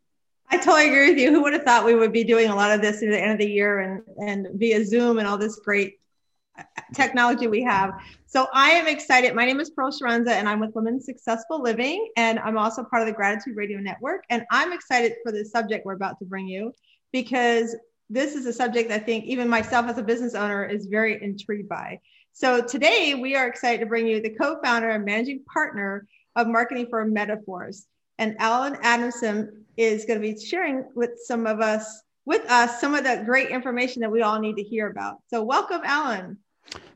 I 0.49 0.59
totally 0.59 0.89
agree 0.89 1.11
with 1.11 1.19
you. 1.19 1.33
Who 1.33 1.43
would 1.43 1.55
have 1.55 1.65
thought 1.65 1.85
we 1.85 1.95
would 1.95 2.13
be 2.13 2.25
doing 2.25 2.49
a 2.49 2.55
lot 2.55 2.71
of 2.71 2.81
this 2.81 3.03
at 3.03 3.09
the 3.09 3.21
end 3.21 3.33
of 3.33 3.39
the 3.39 3.51
year 3.51 3.81
and, 3.81 4.03
and 4.19 4.47
via 4.55 4.85
Zoom 4.85 5.19
and 5.19 5.27
all 5.27 5.39
this 5.39 5.59
great 5.65 5.95
technology 6.95 7.47
we 7.47 7.63
have. 7.63 7.93
So 8.27 8.47
I 8.53 8.71
am 8.71 8.87
excited. 8.87 9.35
My 9.35 9.45
name 9.45 9.61
is 9.61 9.71
Pearl 9.71 9.91
Sharanza 9.91 10.31
and 10.31 10.49
I'm 10.49 10.61
with 10.61 10.75
Women 10.75 11.01
Successful 11.01 11.61
Living. 11.61 12.09
And 12.17 12.39
I'm 12.39 12.57
also 12.57 12.85
part 12.85 13.03
of 13.03 13.09
the 13.09 13.15
Gratitude 13.15 13.57
Radio 13.57 13.79
Network. 13.79 14.25
And 14.31 14.45
I'm 14.51 14.73
excited 14.73 15.15
for 15.25 15.33
the 15.33 15.45
subject 15.45 15.85
we're 15.85 15.95
about 15.95 16.19
to 16.21 16.25
bring 16.25 16.47
you 16.47 16.73
because 17.13 17.77
this 18.09 18.35
is 18.35 18.47
a 18.47 18.53
subject 18.53 18.91
I 18.91 18.99
think 18.99 19.25
even 19.25 19.49
myself 19.49 19.87
as 19.87 19.99
a 19.99 20.03
business 20.03 20.35
owner 20.35 20.65
is 20.65 20.87
very 20.87 21.23
intrigued 21.23 21.69
by. 21.69 22.01
So 22.33 22.63
today 22.63 23.15
we 23.15 23.35
are 23.35 23.49
excited 23.49 23.81
to 23.81 23.87
bring 23.87 24.07
you 24.07 24.21
the 24.21 24.31
co-founder 24.31 24.91
and 24.91 25.05
managing 25.05 25.43
partner 25.53 26.07
of 26.37 26.47
Marketing 26.47 26.87
for 26.89 27.05
Metaforce. 27.07 27.85
And 28.19 28.37
Allen 28.39 28.77
Adamson 28.83 29.65
is 29.77 30.05
going 30.05 30.21
to 30.21 30.35
be 30.35 30.39
sharing 30.39 30.85
with 30.95 31.11
some 31.25 31.47
of 31.47 31.61
us, 31.61 32.03
with 32.25 32.49
us, 32.51 32.81
some 32.81 32.95
of 32.95 33.05
the 33.05 33.23
great 33.25 33.51
information 33.51 34.03
that 34.03 34.11
we 34.11 34.23
all 34.23 34.39
need 34.39 34.57
to 34.57 34.63
hear 34.63 34.89
about. 34.89 35.17
So 35.29 35.43
welcome, 35.43 35.81
Allen. 35.85 36.39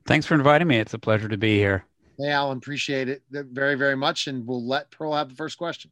Thanks 0.07 0.27
for 0.27 0.35
inviting 0.35 0.69
me. 0.69 0.79
It's 0.79 0.95
a 0.95 0.99
pleasure 0.99 1.29
to 1.29 1.39
be 1.39 1.57
here. 1.57 1.85
Hey, 2.19 2.31
Allen, 2.31 2.59
appreciate 2.59 3.09
it 3.09 3.23
very, 3.31 3.77
very 3.77 3.97
much. 3.97 4.27
And 4.27 4.47
we'll 4.47 4.67
let 4.67 4.91
Pearl 4.91 5.15
have 5.15 5.31
the 5.31 5.35
first 5.35 5.57
question. 5.59 5.91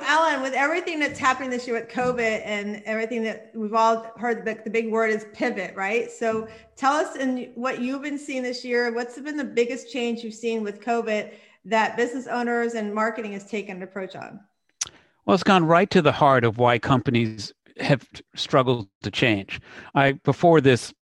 Allen, 0.00 0.42
with 0.42 0.54
everything 0.54 0.98
that's 1.00 1.18
happening 1.18 1.50
this 1.50 1.66
year 1.66 1.78
with 1.78 1.88
COVID 1.88 2.42
and 2.44 2.82
everything 2.84 3.22
that 3.24 3.50
we've 3.54 3.74
all 3.74 4.06
heard, 4.16 4.44
the, 4.44 4.58
the 4.64 4.70
big 4.70 4.90
word 4.90 5.10
is 5.10 5.26
pivot, 5.32 5.74
right? 5.74 6.10
So 6.10 6.48
tell 6.76 6.94
us 6.94 7.16
in 7.16 7.50
what 7.54 7.80
you've 7.80 8.02
been 8.02 8.18
seeing 8.18 8.42
this 8.42 8.64
year, 8.64 8.92
what's 8.92 9.18
been 9.18 9.36
the 9.36 9.44
biggest 9.44 9.92
change 9.92 10.22
you've 10.22 10.34
seen 10.34 10.62
with 10.62 10.80
COVID 10.80 11.32
that 11.64 11.96
business 11.96 12.26
owners 12.26 12.74
and 12.74 12.94
marketing 12.94 13.32
has 13.32 13.44
taken 13.44 13.76
an 13.76 13.82
approach 13.82 14.14
on? 14.14 14.40
Well, 15.24 15.34
it's 15.34 15.42
gone 15.42 15.64
right 15.64 15.90
to 15.90 16.00
the 16.00 16.12
heart 16.12 16.44
of 16.44 16.58
why 16.58 16.78
companies 16.78 17.52
have 17.80 18.08
struggled 18.34 18.88
to 19.02 19.10
change. 19.10 19.60
I 19.94 20.12
before 20.12 20.60
this 20.60 20.94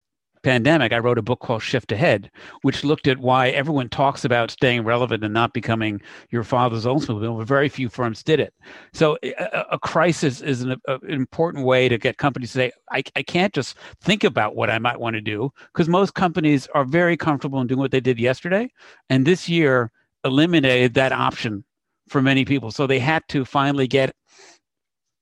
pandemic, 0.44 0.92
I 0.92 0.98
wrote 0.98 1.18
a 1.18 1.22
book 1.22 1.40
called 1.40 1.62
Shift 1.62 1.90
Ahead, 1.90 2.30
which 2.62 2.84
looked 2.84 3.08
at 3.08 3.18
why 3.18 3.48
everyone 3.48 3.88
talks 3.88 4.24
about 4.24 4.50
staying 4.50 4.84
relevant 4.84 5.24
and 5.24 5.34
not 5.34 5.52
becoming 5.52 6.00
your 6.30 6.44
father's 6.44 6.84
Oldsmobile, 6.84 7.38
but 7.38 7.48
very 7.48 7.68
few 7.68 7.88
firms 7.88 8.22
did 8.22 8.38
it. 8.38 8.54
So 8.92 9.18
a, 9.24 9.64
a 9.72 9.78
crisis 9.78 10.40
is 10.40 10.62
an, 10.62 10.76
a, 10.86 10.94
an, 10.94 11.10
important 11.10 11.64
way 11.64 11.88
to 11.88 11.98
get 11.98 12.18
companies 12.18 12.52
to 12.52 12.58
say, 12.58 12.72
I, 12.92 13.02
I 13.16 13.22
can't 13.22 13.52
just 13.52 13.76
think 14.00 14.22
about 14.22 14.54
what 14.54 14.70
I 14.70 14.78
might 14.78 15.00
want 15.00 15.14
to 15.14 15.20
do, 15.20 15.50
because 15.72 15.88
most 15.88 16.14
companies 16.14 16.68
are 16.74 16.84
very 16.84 17.16
comfortable 17.16 17.60
in 17.60 17.66
doing 17.66 17.80
what 17.80 17.90
they 17.90 18.00
did 18.00 18.20
yesterday. 18.20 18.70
And 19.08 19.26
this 19.26 19.48
year 19.48 19.90
eliminated 20.24 20.94
that 20.94 21.12
option 21.12 21.64
for 22.08 22.22
many 22.22 22.44
people. 22.44 22.70
So 22.70 22.86
they 22.86 22.98
had 22.98 23.22
to 23.28 23.44
finally 23.44 23.88
get 23.88 24.14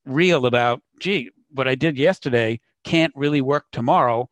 real 0.05 0.45
about, 0.45 0.81
gee, 0.99 1.31
what 1.51 1.67
I 1.67 1.75
did 1.75 1.97
yesterday 1.97 2.59
can't 2.83 3.13
really 3.15 3.41
work 3.41 3.65
tomorrow 3.71 4.29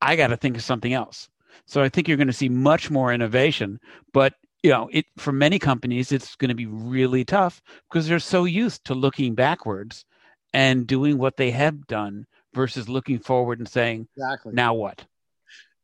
I 0.00 0.16
got 0.16 0.28
to 0.28 0.36
think 0.36 0.56
of 0.56 0.62
something 0.62 0.92
else. 0.92 1.28
So 1.66 1.82
I 1.82 1.88
think 1.88 2.06
you're 2.06 2.16
going 2.16 2.26
to 2.26 2.32
see 2.32 2.48
much 2.48 2.90
more 2.90 3.12
innovation, 3.12 3.80
but 4.12 4.34
you 4.62 4.70
know, 4.70 4.88
it 4.92 5.06
for 5.16 5.32
many 5.32 5.58
companies 5.58 6.12
it's 6.12 6.36
going 6.36 6.48
to 6.48 6.54
be 6.54 6.66
really 6.66 7.24
tough 7.24 7.62
because 7.88 8.08
they're 8.08 8.18
so 8.18 8.44
used 8.44 8.84
to 8.86 8.94
looking 8.94 9.34
backwards 9.34 10.04
and 10.52 10.86
doing 10.86 11.18
what 11.18 11.36
they 11.36 11.50
have 11.50 11.86
done 11.86 12.26
versus 12.54 12.88
looking 12.88 13.18
forward 13.18 13.58
and 13.58 13.68
saying, 13.68 14.08
exactly. 14.16 14.52
now 14.54 14.74
what? 14.74 15.04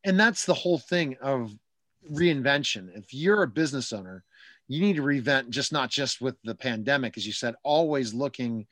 And 0.05 0.19
that's 0.19 0.47
the 0.47 0.55
whole 0.55 0.79
thing 0.79 1.17
of 1.23 1.53
reinvention. 2.11 2.97
If 2.97 3.13
you're 3.15 3.43
a 3.43 3.49
business 3.49 3.93
owner, 3.93 4.25
you 4.69 4.81
need 4.81 4.97
to 4.97 5.03
reinvent 5.03 5.51
just 5.51 5.73
not 5.73 5.91
just 5.91 6.21
with 6.21 6.37
the 6.43 6.55
pandemic, 6.55 7.17
as 7.17 7.27
you 7.27 7.33
said, 7.33 7.55
always 7.63 8.15
looking 8.15 8.67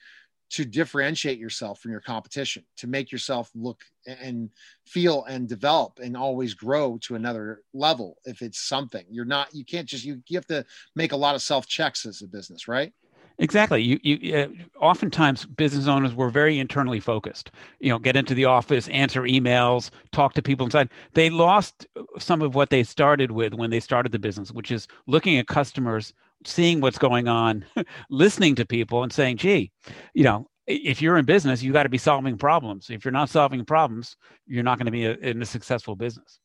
to 0.50 0.64
differentiate 0.64 1.38
yourself 1.38 1.80
from 1.80 1.92
your 1.92 2.00
competition, 2.00 2.64
to 2.76 2.86
make 2.86 3.12
yourself 3.12 3.50
look 3.54 3.84
and 4.06 4.50
feel 4.84 5.24
and 5.24 5.48
develop 5.48 6.00
and 6.02 6.16
always 6.16 6.54
grow 6.54 6.98
to 7.02 7.14
another 7.14 7.62
level. 7.72 8.16
If 8.24 8.42
it's 8.42 8.60
something 8.60 9.04
you're 9.08 9.24
not, 9.24 9.54
you 9.54 9.64
can't 9.64 9.88
just, 9.88 10.04
you, 10.04 10.22
you 10.28 10.36
have 10.36 10.46
to 10.46 10.64
make 10.96 11.12
a 11.12 11.16
lot 11.16 11.34
of 11.34 11.42
self 11.42 11.66
checks 11.66 12.04
as 12.04 12.22
a 12.22 12.26
business, 12.26 12.66
right? 12.66 12.92
Exactly. 13.40 13.82
You, 13.82 13.98
you 14.02 14.36
uh, 14.36 14.48
oftentimes 14.78 15.46
business 15.46 15.86
owners 15.86 16.14
were 16.14 16.28
very 16.28 16.58
internally 16.58 17.00
focused. 17.00 17.50
You 17.78 17.88
know, 17.88 17.98
get 17.98 18.14
into 18.14 18.34
the 18.34 18.44
office, 18.44 18.86
answer 18.88 19.22
emails, 19.22 19.90
talk 20.12 20.34
to 20.34 20.42
people 20.42 20.66
inside. 20.66 20.90
They 21.14 21.30
lost 21.30 21.86
some 22.18 22.42
of 22.42 22.54
what 22.54 22.68
they 22.68 22.82
started 22.82 23.30
with 23.30 23.54
when 23.54 23.70
they 23.70 23.80
started 23.80 24.12
the 24.12 24.18
business, 24.18 24.52
which 24.52 24.70
is 24.70 24.88
looking 25.06 25.38
at 25.38 25.46
customers, 25.46 26.12
seeing 26.44 26.80
what's 26.80 26.98
going 26.98 27.28
on, 27.28 27.64
listening 28.10 28.54
to 28.56 28.66
people, 28.66 29.02
and 29.02 29.12
saying, 29.12 29.38
"Gee, 29.38 29.72
you 30.14 30.24
know, 30.24 30.48
if 30.66 31.02
you're 31.02 31.18
in 31.18 31.24
business, 31.24 31.62
you 31.62 31.72
got 31.72 31.84
to 31.84 31.88
be 31.88 31.98
solving 31.98 32.38
problems. 32.38 32.90
If 32.90 33.04
you're 33.04 33.12
not 33.12 33.30
solving 33.30 33.64
problems, 33.64 34.16
you're 34.46 34.64
not 34.64 34.78
going 34.78 34.86
to 34.86 34.92
be 34.92 35.06
a, 35.06 35.14
in 35.14 35.42
a 35.42 35.46
successful 35.46 35.96
business." 35.96 36.40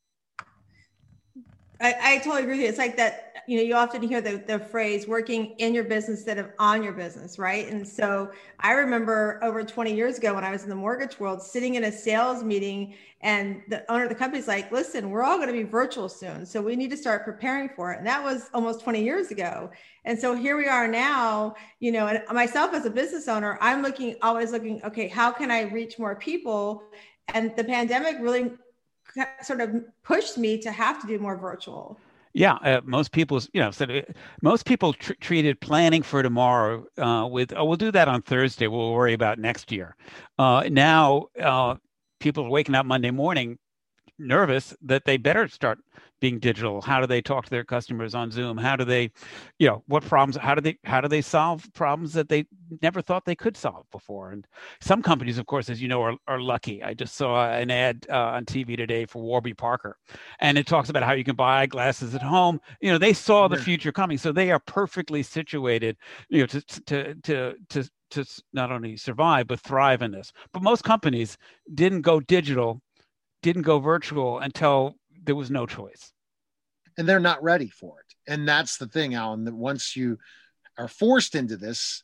I, 1.82 1.96
I 2.02 2.18
totally 2.20 2.44
agree 2.44 2.54
with 2.54 2.62
you. 2.62 2.68
It's 2.68 2.78
like 2.78 2.96
that, 2.98 3.44
you 3.48 3.58
know, 3.58 3.64
you 3.64 3.76
often 3.76 4.02
hear 4.02 4.22
the, 4.22 4.38
the 4.38 4.60
phrase 4.60 5.08
working 5.08 5.56
in 5.58 5.74
your 5.74 5.84
business 5.84 6.20
instead 6.20 6.38
of 6.38 6.50
on 6.58 6.84
your 6.84 6.94
business, 6.94 7.38
right? 7.38 7.68
And 7.70 7.88
so 7.88 8.32
I 8.60 8.72
remember 8.72 9.40
over 9.44 9.64
20 9.64 9.94
years 9.94 10.18
ago 10.18 10.34
when 10.34 10.44
I 10.44 10.52
was 10.52 10.64
in 10.64 10.70
the 10.70 10.76
mortgage 10.76 11.20
world, 11.20 11.42
sitting 11.42 11.76
in 11.76 11.84
a 11.84 11.92
sales 11.92 12.44
meeting 12.44 12.96
and 13.22 13.62
the 13.70 13.90
owner 13.92 14.04
of 14.04 14.10
the 14.10 14.16
company 14.16 14.40
is 14.40 14.48
like, 14.48 14.72
listen, 14.72 15.10
we're 15.10 15.24
all 15.24 15.38
going 15.38 15.48
to 15.48 15.54
be 15.54 15.64
virtual 15.64 16.08
soon. 16.08 16.46
So 16.46 16.62
we 16.62 16.76
need 16.76 16.90
to 16.92 16.98
start 16.98 17.26
preparing 17.26 17.70
for 17.70 17.92
it. 17.92 17.98
And 17.98 18.08
that 18.08 18.24
was 18.24 18.50
almost 18.54 18.82
20 18.82 19.04
years 19.04 19.32
ago. 19.32 19.70
And 20.06 20.18
so 20.18 20.36
here 20.36 20.58
we 20.58 20.68
are 20.68 20.88
now, 20.88 21.56
you 21.80 21.92
know, 21.92 22.08
and 22.08 22.24
myself 22.32 22.74
as 22.74 22.86
a 22.86 22.90
business 22.90 23.28
owner, 23.28 23.58
I'm 23.62 23.82
looking, 23.82 24.16
always 24.22 24.52
looking, 24.52 24.82
okay, 24.84 25.08
how 25.08 25.32
can 25.32 25.52
I 25.52 25.64
reach 25.64 26.00
more 26.00 26.16
people? 26.16 26.84
And 27.30 27.56
the 27.56 27.64
pandemic 27.64 28.18
really 28.20 28.52
sort 29.42 29.62
of 29.62 29.76
pushed 30.04 30.38
me 30.38 30.58
to 30.60 30.72
have 30.72 31.02
to 31.02 31.08
do 31.08 31.20
more 31.20 31.38
virtual. 31.38 31.98
Yeah, 32.34 32.56
uh, 32.56 32.82
most 32.84 33.14
people, 33.14 33.42
you 33.54 33.62
know, 33.62 33.72
said 33.72 33.90
uh, 33.90 34.02
most 34.42 34.66
people 34.66 34.92
tr- 34.92 35.14
treated 35.22 35.62
planning 35.62 36.04
for 36.04 36.22
tomorrow 36.22 36.86
uh, 36.98 37.26
with, 37.26 37.54
oh, 37.56 37.64
we'll 37.64 37.78
do 37.78 37.92
that 37.92 38.10
on 38.10 38.22
Thursday. 38.22 38.68
We'll 38.68 38.92
worry 38.92 39.14
about 39.14 39.40
next 39.40 39.72
year. 39.72 39.96
Uh, 40.38 40.68
now, 40.70 41.28
uh, 41.42 41.76
people 42.20 42.46
are 42.46 42.50
waking 42.50 42.76
up 42.76 42.86
Monday 42.86 43.12
morning 43.12 43.58
nervous 44.20 44.76
that 44.82 45.06
they 45.06 45.18
better 45.18 45.48
start 45.48 45.80
being 46.20 46.40
digital? 46.40 46.82
How 46.82 47.02
do 47.02 47.08
they 47.08 47.22
talk 47.22 47.46
to 47.46 47.50
their 47.50 47.64
customers 47.64 48.16
on 48.16 48.32
zoom? 48.32 48.58
How 48.58 48.76
do 48.76 48.86
they 48.86 49.12
you 49.60 49.68
know 49.68 49.84
what 49.88 50.04
problems 50.04 50.38
how 50.38 50.56
do 50.56 50.62
they 50.62 50.78
how 50.84 51.02
do 51.02 51.08
they 51.08 51.22
solve 51.22 51.68
problems 51.74 52.14
that 52.14 52.30
they 52.30 52.46
never 52.82 53.02
thought 53.02 53.26
they 53.26 53.36
could 53.36 53.58
solve 53.58 53.86
before? 53.92 54.32
And 54.32 54.48
some 54.82 55.02
companies 55.02 55.38
of 55.38 55.46
course 55.46 55.70
as 55.70 55.82
you 55.82 55.88
know 55.88 56.02
are, 56.02 56.16
are 56.28 56.40
lucky. 56.40 56.84
I 56.84 56.94
just 56.94 57.16
saw 57.16 57.50
an 57.50 57.72
ad 57.72 58.06
uh, 58.10 58.16
on 58.16 58.46
tv 58.46 58.78
today 58.78 59.06
for 59.06 59.22
warby 59.22 59.54
parker 59.54 59.98
and 60.40 60.58
it 60.58 60.68
talks 60.68 60.90
about 60.90 61.04
how 61.04 61.14
you 61.14 61.24
can 61.24 61.36
buy 61.36 61.66
glasses 61.66 62.16
at 62.16 62.22
home. 62.22 62.60
You 62.82 62.92
know 62.92 62.98
they 62.98 63.14
saw 63.14 63.48
the 63.48 63.58
future 63.58 63.92
coming. 63.92 64.18
So 64.18 64.32
they 64.32 64.52
are 64.52 64.60
perfectly 64.60 65.24
situated 65.24 65.98
you 66.30 66.42
know 66.42 66.48
to 66.48 66.62
to 66.62 67.16
to 67.16 67.56
to 67.70 67.90
to 68.12 68.26
not 68.54 68.72
only 68.72 68.96
survive 68.98 69.48
but 69.48 69.60
thrive 69.60 70.02
in 70.02 70.12
this. 70.12 70.32
But 70.54 70.64
most 70.64 70.84
companies 70.84 71.38
didn't 71.74 72.02
go 72.02 72.20
digital 72.20 72.82
didn't 73.46 73.62
go 73.62 73.78
virtual 73.78 74.40
until 74.40 74.96
there 75.26 75.36
was 75.36 75.52
no 75.52 75.66
choice. 75.66 76.12
And 76.98 77.08
they're 77.08 77.20
not 77.20 77.44
ready 77.44 77.70
for 77.70 78.00
it. 78.00 78.32
And 78.32 78.48
that's 78.48 78.78
the 78.78 78.88
thing, 78.88 79.16
Allen, 79.16 79.46
that 79.46 79.54
once 79.54 79.96
you 79.96 80.18
are 80.78 80.88
forced 80.88 81.36
into 81.36 81.58
this, 81.58 82.04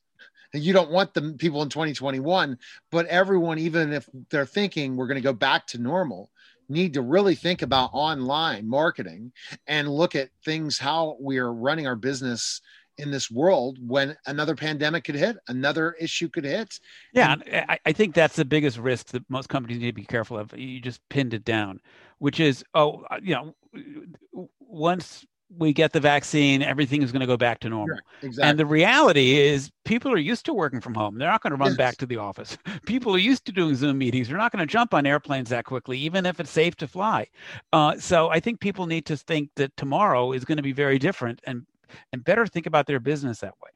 and 0.54 0.62
you 0.62 0.74
don't 0.74 0.92
want 0.92 1.14
the 1.14 1.34
people 1.38 1.62
in 1.62 1.70
2021, 1.70 2.58
but 2.92 3.06
everyone, 3.06 3.58
even 3.58 3.94
if 3.94 4.10
they're 4.30 4.46
thinking 4.46 4.96
we're 4.96 5.08
going 5.08 5.16
to 5.16 5.22
go 5.22 5.34
back 5.34 5.66
to 5.68 5.78
normal, 5.78 6.30
need 6.68 6.94
to 6.94 7.02
really 7.02 7.36
think 7.36 7.62
about 7.62 7.92
online 7.94 8.68
marketing 8.68 9.32
and 9.68 9.90
look 9.90 10.16
at 10.16 10.30
things 10.44 10.78
how 10.78 11.18
we 11.20 11.38
are 11.38 11.54
running 11.54 11.88
our 11.88 11.96
business 11.96 12.62
in 13.02 13.12
this 13.12 13.30
world 13.30 13.78
when 13.86 14.16
another 14.28 14.56
pandemic 14.56 15.04
could 15.04 15.16
hit, 15.16 15.38
another 15.48 15.96
issue 16.00 16.30
could 16.30 16.46
hit. 16.46 16.80
Yeah, 17.14 17.34
and- 17.34 17.66
I, 17.70 17.80
I 17.86 17.92
think 17.92 18.16
that's 18.16 18.36
the 18.36 18.46
biggest 18.46 18.78
risk 18.78 19.08
that 19.08 19.24
most 19.30 19.50
companies 19.50 19.80
need 19.80 19.88
to 19.88 19.94
be 19.94 20.06
careful 20.06 20.38
of. 20.38 20.58
You 20.58 20.80
just 20.80 21.02
pinned 21.10 21.34
it 21.34 21.44
down, 21.44 21.80
which 22.20 22.40
is, 22.40 22.64
oh, 22.74 23.04
uh, 23.10 23.20
you 23.22 23.36
know, 23.36 24.50
once 24.60 25.26
we 25.58 25.74
get 25.74 25.92
the 25.92 26.00
vaccine, 26.00 26.62
everything 26.62 27.02
is 27.02 27.12
going 27.12 27.22
to 27.22 27.28
go 27.28 27.38
back 27.38 27.60
to 27.60 27.70
normal. 27.70 27.98
Sure, 27.98 28.28
exactly. 28.30 28.50
And 28.50 28.60
the 28.60 28.66
reality 28.66 29.38
is, 29.38 29.72
people 29.84 30.12
are 30.12 30.18
used 30.18 30.46
to 30.46 30.54
working 30.54 30.80
from 30.80 30.94
home. 30.94 31.18
They're 31.18 31.30
not 31.30 31.42
going 31.42 31.52
to 31.52 31.58
run 31.58 31.72
yes. 31.72 31.78
back 31.78 31.98
to 31.98 32.06
the 32.06 32.18
office. 32.18 32.58
People 32.86 33.14
are 33.16 33.20
used 33.20 33.46
to 33.46 33.52
doing 33.52 33.76
Zoom 33.76 33.98
meetings. 33.98 34.30
They're 34.30 34.38
not 34.38 34.52
going 34.52 34.66
to 34.66 34.72
jump 34.72 34.94
on 34.94 35.06
airplanes 35.06 35.50
that 35.50 35.66
quickly, 35.66 35.98
even 36.00 36.26
if 36.26 36.40
it's 36.40 36.52
safe 36.52 36.76
to 36.78 36.88
fly. 36.88 37.28
Uh, 37.74 37.98
so 37.98 38.30
I 38.30 38.40
think 38.40 38.60
people 38.60 38.86
need 38.86 39.06
to 39.08 39.18
think 39.18 39.50
that 39.56 39.76
tomorrow 39.76 40.32
is 40.32 40.46
going 40.46 40.58
to 40.58 40.64
be 40.64 40.72
very 40.72 40.98
different, 40.98 41.42
and 41.46 41.66
and 42.12 42.24
better 42.24 42.46
think 42.46 42.66
about 42.66 42.88
their 42.88 43.00
business 43.00 43.40
that 43.40 43.56
way 43.62 43.70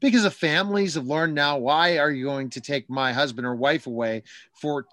because 0.00 0.24
the 0.24 0.30
families 0.30 0.94
have 0.94 1.06
learned 1.06 1.34
now 1.34 1.58
why 1.58 1.98
are 1.98 2.10
you 2.10 2.24
going 2.24 2.50
to 2.50 2.60
take 2.60 2.90
my 2.90 3.12
husband 3.12 3.46
or 3.46 3.54
wife 3.54 3.86
away 3.86 4.22
for 4.60 4.86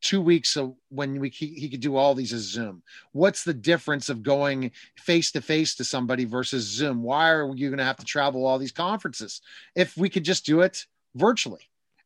two 0.00 0.20
weeks 0.20 0.56
of 0.56 0.74
when 0.90 1.18
we 1.18 1.28
he 1.28 1.68
could 1.68 1.80
do 1.80 1.96
all 1.96 2.14
these 2.14 2.32
as 2.32 2.42
Zoom. 2.42 2.82
What's 3.12 3.44
the 3.44 3.54
difference 3.54 4.08
of 4.08 4.22
going 4.22 4.70
face 4.96 5.32
to 5.32 5.40
face 5.40 5.74
to 5.76 5.84
somebody 5.84 6.24
versus 6.24 6.64
Zoom? 6.64 7.02
Why 7.02 7.30
are 7.30 7.54
you 7.54 7.68
going 7.68 7.78
to 7.78 7.84
have 7.84 7.96
to 7.96 8.04
travel 8.04 8.46
all 8.46 8.58
these 8.58 8.72
conferences 8.72 9.40
if 9.74 9.96
we 9.96 10.08
could 10.08 10.24
just 10.24 10.46
do 10.46 10.60
it 10.60 10.86
virtually? 11.14 11.62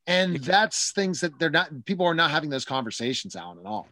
And 0.07 0.37
that's 0.37 0.93
things 0.93 1.21
that 1.21 1.39
they're 1.39 1.51
not 1.51 1.85
people 1.85 2.07
are 2.07 2.15
not 2.15 2.31
having 2.31 2.51
those 2.51 2.65
conversations, 2.65 3.37
Allen, 3.37 3.59
at 3.59 3.67
all. 3.67 3.89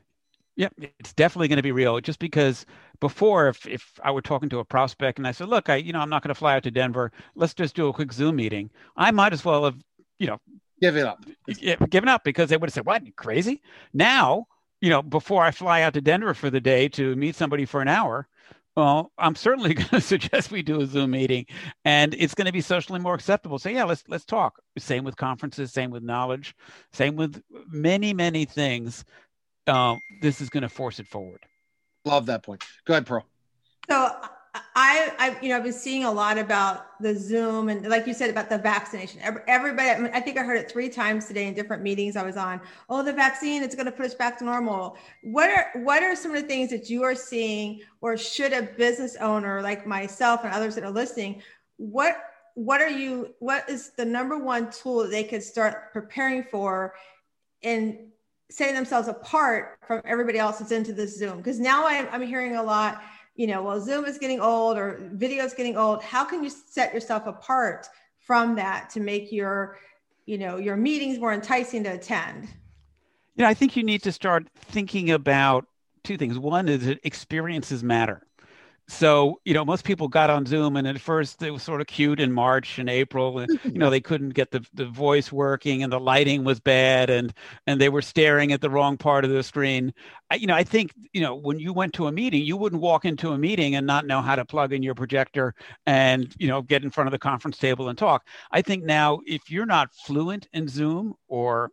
Yep, 0.61 0.75
it's 0.99 1.15
definitely 1.15 1.49
going 1.49 1.57
to 1.57 1.63
be 1.63 1.73
real. 1.73 1.99
Just 2.01 2.19
because 2.19 2.67
before, 3.01 3.49
if 3.49 3.67
if 3.67 3.99
I 4.05 4.11
were 4.11 4.21
talking 4.21 4.51
to 4.51 4.59
a 4.59 4.65
prospect 4.65 5.17
and 5.17 5.27
I 5.27 5.33
said, 5.33 5.49
"Look, 5.49 5.71
I 5.71 5.77
you 5.77 5.91
know 5.91 6.01
I'm 6.01 6.11
not 6.11 6.23
going 6.23 6.29
to 6.29 6.39
fly 6.39 6.55
out 6.55 6.65
to 6.65 6.71
Denver. 6.71 7.13
Let's 7.35 7.55
just 7.55 7.75
do 7.75 7.89
a 7.89 7.95
quick 7.95 8.13
Zoom 8.13 8.37
meeting," 8.37 8.69
I 8.95 9.11
might 9.11 9.33
as 9.33 9.43
well 9.43 9.65
have 9.65 9.83
you 10.19 10.27
know 10.27 10.39
give 10.79 10.99
it 10.99 11.07
up, 11.07 11.25
given 11.89 12.11
up 12.11 12.25
because 12.25 12.51
they 12.51 12.59
would 12.59 12.69
have 12.69 12.75
said, 12.75 12.85
"What, 12.85 13.07
you 13.07 13.13
crazy?" 13.13 13.63
Now, 13.95 14.49
you 14.83 14.91
know, 14.91 15.01
before 15.01 15.43
I 15.43 15.51
fly 15.51 15.81
out 15.81 15.95
to 15.95 16.03
Denver 16.03 16.35
for 16.35 16.51
the 16.51 16.61
day 16.61 16.89
to 16.89 17.17
meet 17.17 17.37
somebody 17.37 17.65
for 17.65 17.81
an 17.81 17.89
hour, 17.89 18.29
well, 18.77 19.13
I'm 19.17 19.37
certainly 19.37 19.73
going 19.75 19.89
to 19.89 20.01
suggest 20.03 20.51
we 20.51 20.61
do 20.61 20.83
a 20.83 20.87
Zoom 20.87 21.13
meeting, 21.13 21.47
and 21.87 22.15
it's 22.19 22.35
going 22.35 22.45
to 22.45 22.53
be 22.53 22.61
socially 22.61 23.01
more 23.01 23.15
acceptable. 23.15 23.59
So 23.59 23.71
yeah, 23.71 23.85
let's 23.85 24.05
let's 24.09 24.27
talk. 24.27 24.61
Same 24.77 25.05
with 25.05 25.17
conferences, 25.17 25.73
same 25.73 25.91
with 25.91 26.03
knowledge, 26.03 26.55
same 26.93 27.17
with 27.17 27.43
many 27.71 28.13
many 28.13 28.45
things. 28.45 29.07
Uh, 29.71 29.97
this 30.21 30.41
is 30.41 30.51
going 30.51 30.63
to 30.63 30.69
force 30.69 30.99
it 30.99 31.07
forward. 31.07 31.47
Love 32.05 32.27
that 32.27 32.43
point. 32.43 32.65
Go 32.85 32.95
ahead, 32.95 33.07
Pearl. 33.07 33.25
So 33.89 34.17
I, 34.75 35.13
I, 35.19 35.37
you 35.41 35.49
know, 35.49 35.57
I've 35.57 35.63
been 35.63 35.73
seeing 35.73 36.05
a 36.05 36.11
lot 36.11 36.39
about 36.39 37.01
the 37.01 37.15
Zoom 37.15 37.69
and, 37.69 37.89
like 37.89 38.05
you 38.05 38.13
said, 38.13 38.31
about 38.31 38.49
the 38.49 38.59
vaccination. 38.59 39.21
Everybody, 39.47 40.11
I 40.13 40.21
think 40.21 40.39
I 40.39 40.43
heard 40.43 40.59
it 40.59 40.71
three 40.73 40.89
times 40.89 41.27
today 41.27 41.47
in 41.47 41.55
different 41.55 41.85
meetings 41.85 42.17
I 42.17 42.25
was 42.25 42.37
on. 42.37 42.61
Oh, 42.89 43.05
the 43.05 43.13
vaccine, 43.13 43.63
it's 43.63 43.77
going 43.77 43.87
to 43.87 43.93
put 43.93 44.07
us 44.07 44.15
back 44.15 44.39
to 44.39 44.45
normal. 44.45 44.97
What 45.23 45.51
are 45.51 45.71
what 45.85 46.03
are 46.03 46.17
some 46.17 46.35
of 46.35 46.43
the 46.43 46.49
things 46.49 46.71
that 46.71 46.91
you 46.91 47.05
are 47.05 47.15
seeing, 47.15 47.81
or 48.01 48.17
should 48.17 48.53
a 48.53 48.63
business 48.63 49.15
owner 49.21 49.63
like 49.63 49.87
myself 49.87 50.43
and 50.43 50.53
others 50.53 50.75
that 50.75 50.83
are 50.83 50.91
listening, 50.91 51.43
what 51.77 52.17
what 52.55 52.81
are 52.81 52.91
you? 52.91 53.35
What 53.39 53.71
is 53.71 53.91
the 53.91 54.05
number 54.05 54.37
one 54.37 54.73
tool 54.73 55.05
that 55.05 55.11
they 55.11 55.23
could 55.23 55.45
start 55.45 55.93
preparing 55.93 56.43
for, 56.43 56.95
and 57.63 58.11
setting 58.51 58.75
themselves 58.75 59.09
apart 59.09 59.79
from 59.87 60.03
everybody 60.05 60.39
else 60.39 60.59
that's 60.59 60.73
into 60.73 60.93
this 60.93 61.17
Zoom? 61.17 61.39
Because 61.39 61.59
now 61.59 61.87
I'm, 61.87 62.09
I'm 62.11 62.23
hearing 62.23 62.57
a 62.57 62.63
lot 62.63 63.01
you 63.41 63.47
know, 63.47 63.63
well, 63.63 63.81
Zoom 63.81 64.05
is 64.05 64.19
getting 64.19 64.39
old 64.39 64.77
or 64.77 65.01
video 65.13 65.45
is 65.45 65.55
getting 65.55 65.75
old. 65.75 66.03
How 66.03 66.25
can 66.25 66.45
you 66.45 66.51
set 66.51 66.93
yourself 66.93 67.27
apart 67.27 67.89
from 68.19 68.57
that 68.57 68.91
to 68.91 69.01
make 69.01 69.33
your, 69.33 69.79
you 70.27 70.37
know, 70.37 70.59
your 70.59 70.77
meetings 70.77 71.19
more 71.19 71.33
enticing 71.33 71.83
to 71.85 71.95
attend? 71.95 72.49
Yeah, 73.37 73.49
I 73.49 73.55
think 73.55 73.77
you 73.77 73.83
need 73.83 74.03
to 74.03 74.13
start 74.13 74.47
thinking 74.55 75.11
about 75.11 75.67
two 76.05 76.19
things. 76.19 76.39
One 76.39 76.69
is 76.69 76.85
that 76.85 77.01
experiences 77.03 77.83
matter 77.83 78.27
so 78.91 79.41
you 79.45 79.55
know 79.55 79.65
most 79.65 79.85
people 79.85 80.09
got 80.09 80.31
on 80.31 80.45
zoom 80.45 80.77
and 80.77 80.87
at 80.87 81.01
first 81.01 81.43
it 81.43 81.51
was 81.51 81.63
sort 81.63 81.81
of 81.81 81.87
cute 81.87 82.19
in 82.19 82.33
march 82.33 82.79
and 82.79 82.91
april 82.91 83.39
and 83.39 83.59
you 83.65 83.79
know 83.79 83.89
they 83.89 84.01
couldn't 84.01 84.31
get 84.31 84.51
the, 84.51 84.65
the 84.75 84.87
voice 84.87 85.31
working 85.31 85.83
and 85.83 85.93
the 85.93 86.01
lighting 86.01 86.45
was 86.45 86.59
bad 86.59 87.09
and 87.09 87.33
and 87.67 87.81
they 87.81 87.89
were 87.89 88.03
staring 88.03 88.53
at 88.53 88.61
the 88.61 88.71
wrong 88.71 88.97
part 88.97 89.25
of 89.25 89.31
the 89.31 89.43
screen 89.43 89.93
I, 90.31 90.37
you 90.37 90.47
know 90.47 90.55
i 90.55 90.65
think 90.65 90.93
you 91.13 91.21
know 91.21 91.35
when 91.35 91.59
you 91.59 91.73
went 91.73 91.95
to 91.95 92.09
a 92.09 92.13
meeting 92.13 92.43
you 92.43 92.57
wouldn't 92.57 92.83
walk 92.83 93.05
into 93.05 93.31
a 93.31 93.39
meeting 93.39 93.77
and 93.77 93.87
not 93.87 94.07
know 94.07 94.21
how 94.21 94.35
to 94.35 94.45
plug 94.45 94.73
in 94.73 94.83
your 94.83 94.95
projector 94.95 95.55
and 95.87 96.35
you 96.39 96.49
know 96.49 96.63
get 96.63 96.83
in 96.83 96.91
front 96.91 97.07
of 97.07 97.13
the 97.13 97.19
conference 97.19 97.59
table 97.59 97.89
and 97.89 97.99
talk 97.99 98.27
i 98.51 98.61
think 98.61 98.85
now 98.85 99.21
if 99.27 99.51
you're 99.51 99.67
not 99.67 99.95
fluent 99.95 100.49
in 100.53 100.67
zoom 100.69 101.15
or 101.29 101.71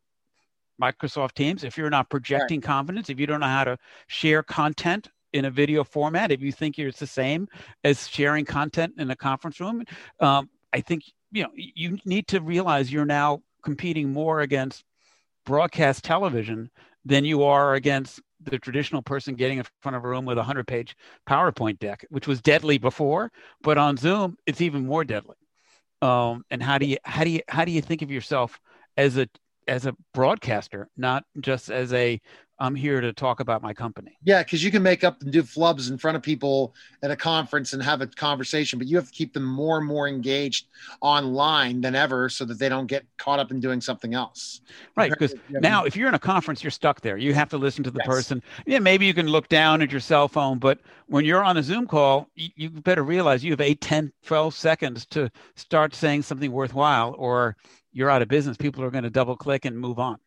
Microsoft 0.80 1.34
Teams, 1.34 1.64
if 1.64 1.76
you're 1.76 1.90
not 1.90 2.08
projecting 2.08 2.60
right. 2.60 2.68
confidence, 2.68 3.10
if 3.10 3.20
you 3.20 3.26
don't 3.26 3.40
know 3.40 3.48
how 3.48 3.64
to 3.64 3.80
share 4.06 4.44
content 4.44 5.10
in 5.34 5.46
a 5.46 5.52
video 5.52 5.84
format 5.84 6.32
if 6.32 6.42
you 6.42 6.52
think 6.52 6.78
it's 6.80 7.00
the 7.00 7.08
same 7.08 7.48
as 7.84 8.08
sharing 8.08 8.46
content 8.46 8.94
in 8.98 9.10
a 9.12 9.16
conference 9.16 9.60
room 9.60 9.84
um, 10.20 10.50
i 10.74 10.82
think 10.82 11.04
you 11.32 11.44
know 11.44 11.50
you 11.56 11.98
need 12.06 12.28
to 12.28 12.40
realize 12.40 12.92
you're 12.92 13.06
now 13.06 13.42
competing 13.64 14.12
more 14.12 14.42
against 14.42 14.84
broadcast 15.46 16.04
television 16.04 16.70
than 17.06 17.26
you 17.26 17.44
are 17.44 17.76
against 17.76 18.22
the 18.44 18.60
traditional 18.60 19.02
person 19.02 19.36
getting 19.36 19.58
in 19.58 19.66
front 19.82 19.96
of 19.96 20.04
a 20.04 20.08
room 20.08 20.26
with 20.26 20.38
a 20.38 20.40
100 20.40 20.68
page 20.68 20.96
powerpoint 21.28 21.80
deck 21.80 22.06
which 22.10 22.28
was 22.28 22.42
deadly 22.42 22.78
before 22.78 23.32
but 23.62 23.78
on 23.78 23.98
zoom 23.98 24.38
it's 24.46 24.62
even 24.62 24.86
more 24.86 25.04
deadly. 25.04 25.36
Um, 26.02 26.46
and 26.52 26.62
how 26.62 26.78
do 26.78 26.86
you 26.86 26.98
how 27.04 27.24
do 27.24 27.32
you 27.32 27.42
how 27.48 27.66
do 27.66 27.72
you 27.72 27.82
think 27.82 28.04
of 28.04 28.12
yourself 28.12 28.60
as 28.98 29.18
a 29.18 29.28
as 29.68 29.86
a 29.86 29.96
broadcaster 30.14 30.90
not 30.98 31.24
just 31.42 31.70
as 31.70 31.94
a 31.94 32.20
I'm 32.60 32.74
here 32.74 33.02
to 33.02 33.14
talk 33.14 33.40
about 33.40 33.62
my 33.62 33.74
company. 33.74 34.18
Yeah, 34.24 34.42
because 34.42 34.64
you 34.64 34.72
can 34.72 34.82
make 34.82 35.04
up 35.04 35.22
and 35.22 35.32
do 35.32 35.44
flubs 35.44 35.92
in 35.92 35.98
front 35.98 36.18
of 36.18 36.24
people 36.24 36.74
at 37.04 37.12
a 37.12 37.16
conference 37.16 37.74
and 37.74 37.84
have 37.84 38.02
a 38.02 38.08
conversation, 38.08 38.80
but 38.80 38.88
you 38.88 38.98
have 38.98 39.08
to 39.08 39.12
keep 39.12 39.34
them 39.34 39.44
more 39.44 39.78
and 39.78 39.86
more 39.86 40.08
engaged 40.08 40.66
online 41.02 41.82
than 41.82 41.94
ever 41.94 42.30
so 42.30 42.46
that 42.46 42.58
they 42.58 42.68
don't 42.68 42.88
get 42.88 43.06
caught 43.18 43.40
up 43.40 43.52
in 43.52 43.60
doing 43.60 43.80
something 43.80 44.16
else. 44.16 44.62
Right. 44.96 45.12
Because 45.12 45.36
now, 45.50 45.86
if 45.86 45.96
you're 45.96 46.08
in 46.08 46.16
a 46.16 46.20
conference, 46.20 46.64
you're 46.64 46.72
stuck 46.72 47.02
there. 47.02 47.18
You 47.18 47.36
have 47.36 47.50
to 47.50 47.58
listen 47.58 47.84
to 47.84 47.92
the 47.92 48.00
yes. 48.00 48.08
person. 48.08 48.42
Yeah, 48.66 48.80
maybe 48.80 49.06
you 49.06 49.14
can 49.14 49.28
look 49.28 49.50
down 49.50 49.84
at 49.84 49.92
your 49.92 50.02
cell 50.02 50.28
phone, 50.28 50.58
but 50.58 50.80
when 51.06 51.26
you're 51.26 51.44
on 51.44 51.58
a 51.58 51.64
Zoom 51.64 51.86
call, 51.86 52.28
you, 52.36 52.50
you 52.56 52.70
better 52.72 53.04
realize 53.04 53.44
you 53.44 53.52
have 53.52 53.62
8, 53.62 53.80
10, 53.80 54.12
12 54.26 54.54
seconds 54.56 55.06
to 55.08 55.30
start 55.56 55.94
saying 55.94 56.24
something 56.24 56.52
worthwhile, 56.52 57.14
or 57.20 57.56
you're 57.98 58.12
out 58.12 58.22
of 58.22 58.28
business. 58.28 58.58
People 58.58 58.84
are 58.84 58.92
going 58.92 59.06
to 59.06 59.10
double 59.10 59.36
click 59.36 59.66
and 59.66 59.78
move 59.78 59.98
on. 59.98 60.20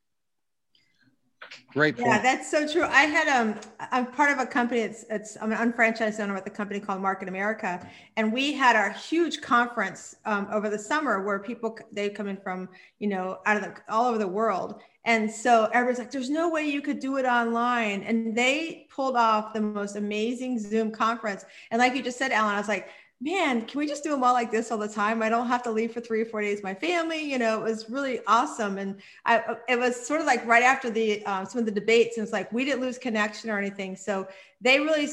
Great 1.73 1.97
point. 1.97 2.09
Yeah, 2.09 2.21
that's 2.21 2.51
so 2.51 2.67
true. 2.67 2.83
I 2.83 3.03
had 3.03 3.29
um 3.29 3.59
I'm 3.93 4.07
part 4.07 4.31
of 4.31 4.39
a 4.39 4.47
company. 4.47 4.81
It's 4.81 5.05
it's 5.09 5.37
I'm 5.41 5.53
an 5.53 5.59
unfranchised 5.59 6.21
owner 6.21 6.35
with 6.35 6.47
a 6.47 6.51
company 6.51 6.81
called 6.81 7.01
Market 7.01 7.29
America, 7.29 7.89
and 8.17 8.33
we 8.33 8.53
had 8.53 8.77
our 8.77 8.91
huge 8.91 9.41
conference 9.41 10.17
um, 10.25 10.49
over 10.53 10.69
the 10.69 10.79
summer 10.79 11.25
where 11.25 11.39
people 11.39 11.79
they 11.93 12.09
come 12.09 12.29
in 12.29 12.37
from 12.37 12.69
you 12.99 13.09
know 13.09 13.39
out 13.47 13.57
of 13.57 13.63
the 13.63 13.75
all 13.89 14.07
over 14.07 14.19
the 14.19 14.29
world, 14.29 14.81
and 15.05 15.31
so 15.31 15.71
everybody's 15.73 15.99
like, 15.99 16.11
"There's 16.11 16.31
no 16.31 16.51
way 16.51 16.69
you 16.69 16.83
could 16.83 16.99
do 17.01 17.17
it 17.17 17.25
online," 17.25 18.03
and 18.03 18.37
they 18.37 18.87
pulled 18.91 19.17
off 19.17 19.53
the 19.53 19.61
most 19.61 19.97
amazing 19.97 20.59
Zoom 20.59 20.91
conference. 20.91 21.45
And 21.71 21.79
like 21.79 21.95
you 21.95 22.03
just 22.03 22.19
said, 22.19 22.33
Allen, 22.33 22.55
I 22.55 22.59
was 22.59 22.69
like, 22.69 22.89
man, 23.21 23.67
can 23.67 23.79
we 23.79 23.87
just 23.87 24.03
do 24.03 24.11
them 24.11 24.25
all 24.25 24.33
like 24.33 24.51
this 24.51 24.71
all 24.71 24.79
the 24.79 24.89
time? 24.89 25.23
I 25.23 25.29
don't 25.29 25.47
have 25.47 25.63
to 25.65 25.71
leave 25.71 25.93
for 25.93 26.01
three 26.01 26.23
or 26.23 26.25
four 26.25 26.41
days. 26.41 26.63
My 26.63 26.75
family, 26.75 27.21
you 27.21 27.39
know, 27.39 27.61
it 27.61 27.63
was 27.63 27.91
really 27.91 28.21
awesome. 28.27 28.79
And 28.79 29.01
I, 29.27 29.57
it 29.69 29.79
was 29.79 29.95
sort 30.07 30.21
of 30.21 30.27
like 30.27 30.45
right 30.47 30.63
after 30.63 30.89
the, 30.89 31.25
um, 31.27 31.45
some 31.45 31.59
of 31.59 31.67
the 31.67 31.73
debates 31.73 32.17
and 32.17 32.25
it's 32.25 32.33
like, 32.33 32.51
we 32.51 32.65
didn't 32.65 32.81
lose 32.81 32.97
connection 32.97 33.51
or 33.51 33.59
anything. 33.59 33.95
So 33.95 34.27
they 34.63 34.79
really 34.79 35.09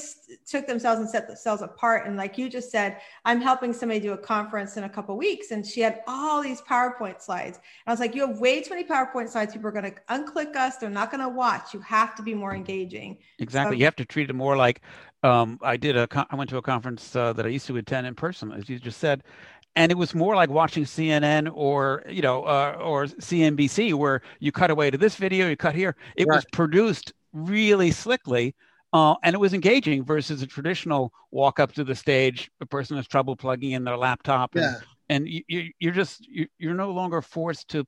took 0.45 0.67
themselves 0.67 0.99
and 0.99 1.09
set 1.09 1.27
themselves 1.27 1.61
apart. 1.61 2.05
And 2.05 2.17
like 2.17 2.37
you 2.37 2.49
just 2.49 2.69
said, 2.69 2.99
I'm 3.23 3.39
helping 3.39 3.71
somebody 3.71 3.99
do 4.01 4.11
a 4.11 4.17
conference 4.17 4.75
in 4.75 4.83
a 4.83 4.89
couple 4.89 5.15
weeks, 5.17 5.51
and 5.51 5.65
she 5.65 5.79
had 5.79 6.01
all 6.05 6.41
these 6.41 6.61
PowerPoint 6.61 7.21
slides. 7.21 7.57
And 7.57 7.63
I 7.87 7.91
was 7.91 8.01
like, 8.01 8.13
you 8.13 8.27
have 8.27 8.39
way 8.39 8.61
too 8.61 8.71
many 8.71 8.83
PowerPoint 8.83 9.29
slides. 9.29 9.53
People 9.53 9.69
are 9.69 9.71
going 9.71 9.85
to 9.85 9.95
unclick 10.09 10.55
us. 10.57 10.77
They're 10.77 10.89
not 10.89 11.11
going 11.11 11.21
to 11.21 11.29
watch. 11.29 11.73
You 11.73 11.79
have 11.81 12.13
to 12.15 12.23
be 12.23 12.33
more 12.33 12.53
engaging. 12.53 13.17
Exactly. 13.39 13.77
So, 13.77 13.79
you 13.79 13.85
have 13.85 13.95
to 13.97 14.05
treat 14.05 14.29
it 14.29 14.33
more 14.33 14.57
like 14.57 14.81
um, 15.23 15.59
I 15.61 15.77
did 15.77 15.97
a. 15.97 16.07
I 16.29 16.35
went 16.35 16.49
to 16.51 16.57
a 16.57 16.61
conference 16.61 17.15
uh, 17.15 17.33
that 17.33 17.45
I 17.45 17.49
used 17.49 17.67
to 17.67 17.77
attend 17.77 18.07
in 18.07 18.15
person, 18.15 18.51
as 18.51 18.69
you 18.69 18.79
just 18.79 18.99
said, 18.99 19.23
and 19.75 19.91
it 19.91 19.95
was 19.95 20.13
more 20.13 20.35
like 20.35 20.49
watching 20.49 20.83
CNN 20.83 21.51
or 21.53 22.03
you 22.09 22.21
know 22.21 22.43
uh, 22.43 22.77
or 22.79 23.05
CNBC, 23.05 23.93
where 23.93 24.21
you 24.39 24.51
cut 24.51 24.69
away 24.69 24.91
to 24.91 24.97
this 24.97 25.15
video, 25.15 25.49
you 25.49 25.57
cut 25.57 25.75
here. 25.75 25.95
It 26.15 26.27
right. 26.27 26.35
was 26.35 26.45
produced 26.51 27.13
really 27.33 27.91
slickly 27.91 28.55
uh, 28.93 29.15
and 29.23 29.33
it 29.33 29.37
was 29.37 29.53
engaging 29.53 30.03
versus 30.03 30.41
a 30.41 30.47
traditional 30.47 31.13
walk 31.31 31.59
up 31.59 31.73
to 31.73 31.83
the 31.83 31.95
stage. 31.95 32.49
A 32.61 32.65
person 32.65 32.95
has 32.97 33.07
trouble 33.07 33.35
plugging 33.35 33.71
in 33.71 33.83
their 33.83 33.97
laptop, 33.97 34.55
and, 34.55 34.63
yeah. 34.63 34.79
and 35.09 35.27
you, 35.27 35.71
you're 35.79 35.93
just 35.93 36.27
you're 36.57 36.73
no 36.73 36.91
longer 36.91 37.21
forced 37.21 37.67
to 37.69 37.85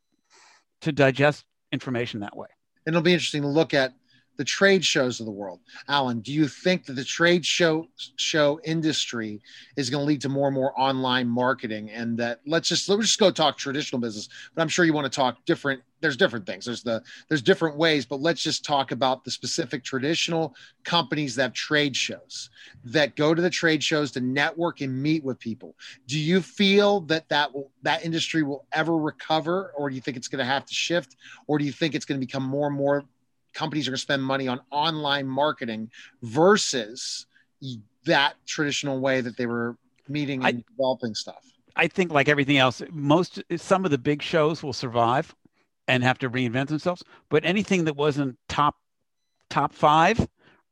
to 0.82 0.92
digest 0.92 1.46
information 1.72 2.20
that 2.20 2.36
way. 2.36 2.48
And 2.86 2.94
it'll 2.94 3.04
be 3.04 3.14
interesting 3.14 3.42
to 3.44 3.48
look 3.48 3.74
at 3.74 3.94
the 4.40 4.46
trade 4.46 4.86
shows 4.86 5.20
of 5.20 5.26
the 5.26 5.32
world. 5.34 5.60
Allen, 5.90 6.22
do 6.22 6.32
you 6.32 6.48
think 6.48 6.86
that 6.86 6.94
the 6.94 7.04
trade 7.04 7.46
show 7.46 7.86
show 8.16 8.58
industry 8.64 9.42
is 9.76 9.90
going 9.90 10.02
to 10.02 10.08
lead 10.08 10.22
to 10.22 10.30
more 10.30 10.48
and 10.48 10.56
more 10.56 10.72
online 10.80 11.28
marketing? 11.28 11.90
And 11.90 12.18
that 12.20 12.40
let's 12.48 12.70
just 12.70 12.88
let's 12.88 13.02
just 13.02 13.20
go 13.20 13.32
talk 13.32 13.58
traditional 13.58 14.00
business, 14.00 14.30
but 14.56 14.62
I'm 14.62 14.70
sure 14.70 14.86
you 14.86 14.94
want 14.94 15.12
to 15.12 15.16
talk 15.16 15.44
different. 15.44 15.82
There's 16.00 16.16
different 16.16 16.46
things. 16.46 16.64
There's 16.64 16.84
the 16.84 17.04
there's 17.28 17.42
different 17.42 17.76
ways, 17.76 18.06
but 18.06 18.22
let's 18.22 18.42
just 18.42 18.64
talk 18.64 18.94
about 18.94 19.26
the 19.26 19.32
specific 19.32 19.84
traditional 19.84 20.56
companies 20.86 21.36
that 21.36 21.42
have 21.42 21.54
trade 21.54 21.94
shows 21.94 22.50
that 22.86 23.18
go 23.18 23.36
to 23.36 23.42
the 23.42 23.50
trade 23.50 23.84
shows 23.84 24.10
to 24.14 24.22
network 24.22 24.80
and 24.80 25.04
meet 25.04 25.22
with 25.22 25.38
people. 25.38 25.76
Do 26.08 26.18
you 26.18 26.42
feel 26.42 27.02
that 27.02 27.28
that 27.28 27.54
will 27.54 27.72
that 27.82 28.06
industry 28.06 28.44
will 28.44 28.66
ever 28.72 28.96
recover, 28.96 29.74
or 29.76 29.90
do 29.90 29.98
you 29.98 30.02
think 30.02 30.16
it's 30.16 30.30
going 30.30 30.40
to 30.40 30.46
have 30.46 30.66
to 30.66 30.74
shift, 30.74 31.18
or 31.48 31.58
do 31.58 31.66
you 31.66 31.74
think 31.74 31.94
it's 31.94 32.06
going 32.06 32.22
to 32.22 32.26
become 32.26 32.44
more 32.44 32.68
and 32.68 32.78
more 32.78 33.04
companies 33.54 33.88
are 33.88 33.92
going 33.92 33.98
to 33.98 34.02
spend 34.02 34.24
money 34.24 34.48
on 34.48 34.62
online 34.72 35.28
marketing 35.28 35.90
versus 36.22 37.26
that 38.06 38.36
traditional 38.46 39.00
way 39.00 39.22
that 39.22 39.38
they 39.38 39.46
were 39.46 39.76
meeting 40.08 40.44
and 40.46 40.58
I, 40.58 40.64
developing 40.72 41.16
stuff. 41.16 41.44
I 41.76 41.88
think 41.88 42.12
like 42.12 42.30
everything 42.30 42.58
else, 42.58 42.82
most 42.92 43.42
some 43.58 43.86
of 43.86 43.92
the 43.92 43.98
big 43.98 44.22
shows 44.22 44.64
will 44.64 44.74
survive 44.74 45.36
and 45.88 46.04
have 46.04 46.20
to 46.20 46.30
reinvent 46.30 46.68
themselves, 46.68 47.04
but 47.30 47.46
anything 47.46 47.86
that 47.86 47.96
wasn't 47.96 48.38
top 48.48 48.76
top 49.50 49.74
five 49.74 50.28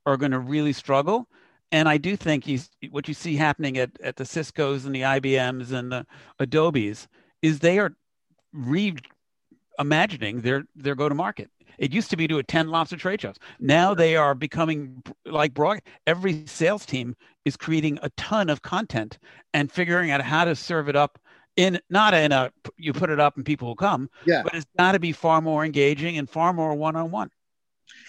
are 0.05 0.17
going 0.17 0.32
to 0.32 0.39
really 0.39 0.73
struggle. 0.73 1.28
And 1.71 1.89
I 1.89 1.97
do 1.97 2.15
think 2.15 2.45
he's, 2.45 2.69
what 2.91 3.07
you 3.09 3.13
see 3.13 3.36
happening 3.36 3.78
at, 3.78 3.91
at 4.01 4.15
the 4.15 4.25
Cisco's 4.25 4.86
and 4.86 4.95
the 4.95 5.01
IBMs 5.01 5.73
and 5.73 5.91
the 5.91 6.05
Adobes 6.39 7.07
is 7.41 7.59
they 7.59 7.78
are 7.78 7.93
reimagining 8.55 10.41
their, 10.41 10.63
their 10.75 10.95
go 10.95 11.09
to 11.09 11.15
market. 11.15 11.49
It 11.78 11.93
used 11.93 12.09
to 12.09 12.17
be 12.17 12.28
to 12.28 12.38
attend 12.38 12.71
lots 12.71 12.91
of 12.91 12.99
trade 12.99 13.21
shows. 13.21 13.36
Now 13.59 13.93
they 13.93 14.15
are 14.15 14.34
becoming 14.36 15.03
like 15.25 15.53
broad. 15.53 15.82
Every 16.05 16.45
sales 16.47 16.86
team 16.86 17.15
is 17.45 17.57
creating 17.57 17.99
a 18.01 18.09
ton 18.11 18.49
of 18.49 18.61
content 18.61 19.19
and 19.53 19.71
figuring 19.71 20.11
out 20.11 20.21
how 20.21 20.45
to 20.45 20.55
serve 20.55 20.89
it 20.89 20.95
up 20.95 21.19
in 21.55 21.80
not 21.89 22.13
in 22.13 22.32
a 22.32 22.51
you 22.78 22.93
put 22.93 23.09
it 23.09 23.19
up 23.19 23.36
and 23.36 23.45
people 23.45 23.67
will 23.67 23.75
come. 23.75 24.09
Yeah. 24.25 24.43
But 24.43 24.55
it's 24.55 24.65
got 24.78 24.93
to 24.93 24.99
be 24.99 25.11
far 25.11 25.41
more 25.41 25.65
engaging 25.65 26.17
and 26.17 26.30
far 26.30 26.53
more 26.53 26.73
one 26.75 26.95
on 26.95 27.11
one. 27.11 27.30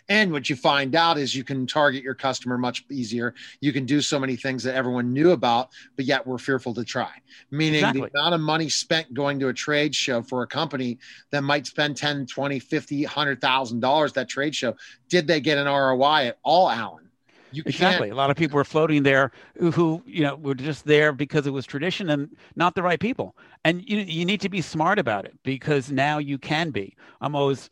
And 0.08 0.32
what 0.32 0.48
you 0.48 0.56
find 0.56 0.94
out 0.94 1.18
is 1.18 1.34
you 1.34 1.44
can 1.44 1.66
target 1.66 2.02
your 2.02 2.14
customer 2.14 2.56
much 2.56 2.84
easier. 2.90 3.34
You 3.60 3.72
can 3.72 3.84
do 3.84 4.00
so 4.00 4.18
many 4.18 4.36
things 4.36 4.62
that 4.64 4.74
everyone 4.74 5.12
knew 5.12 5.32
about, 5.32 5.70
but 5.96 6.04
yet 6.04 6.26
we're 6.26 6.38
fearful 6.38 6.72
to 6.74 6.84
try. 6.84 7.10
Meaning 7.50 7.80
exactly. 7.80 8.08
the 8.12 8.18
amount 8.18 8.34
of 8.34 8.40
money 8.40 8.68
spent 8.68 9.12
going 9.12 9.38
to 9.40 9.48
a 9.48 9.54
trade 9.54 9.94
show 9.94 10.22
for 10.22 10.42
a 10.42 10.46
company 10.46 10.98
that 11.30 11.42
might 11.42 11.66
spend 11.66 11.96
10, 11.96 12.26
20, 12.26 12.58
50, 12.58 13.04
$100,000 13.04 14.12
that 14.14 14.28
trade 14.28 14.54
show. 14.54 14.74
Did 15.08 15.26
they 15.26 15.40
get 15.40 15.58
an 15.58 15.66
ROI 15.66 16.28
at 16.28 16.38
all, 16.42 16.70
Allen? 16.70 17.07
You 17.50 17.62
exactly. 17.66 18.10
A 18.10 18.14
lot 18.14 18.30
of 18.30 18.36
people 18.36 18.56
were 18.56 18.64
floating 18.64 19.02
there 19.02 19.32
who, 19.58 20.02
you 20.06 20.22
know, 20.22 20.36
were 20.36 20.54
just 20.54 20.84
there 20.84 21.12
because 21.12 21.46
it 21.46 21.50
was 21.50 21.64
tradition 21.64 22.10
and 22.10 22.36
not 22.56 22.74
the 22.74 22.82
right 22.82 23.00
people. 23.00 23.36
And 23.64 23.88
you, 23.88 23.98
you 23.98 24.24
need 24.24 24.40
to 24.42 24.48
be 24.48 24.60
smart 24.60 24.98
about 24.98 25.24
it 25.24 25.36
because 25.42 25.90
now 25.90 26.18
you 26.18 26.38
can 26.38 26.70
be. 26.70 26.96
I'm 27.20 27.34
always, 27.34 27.70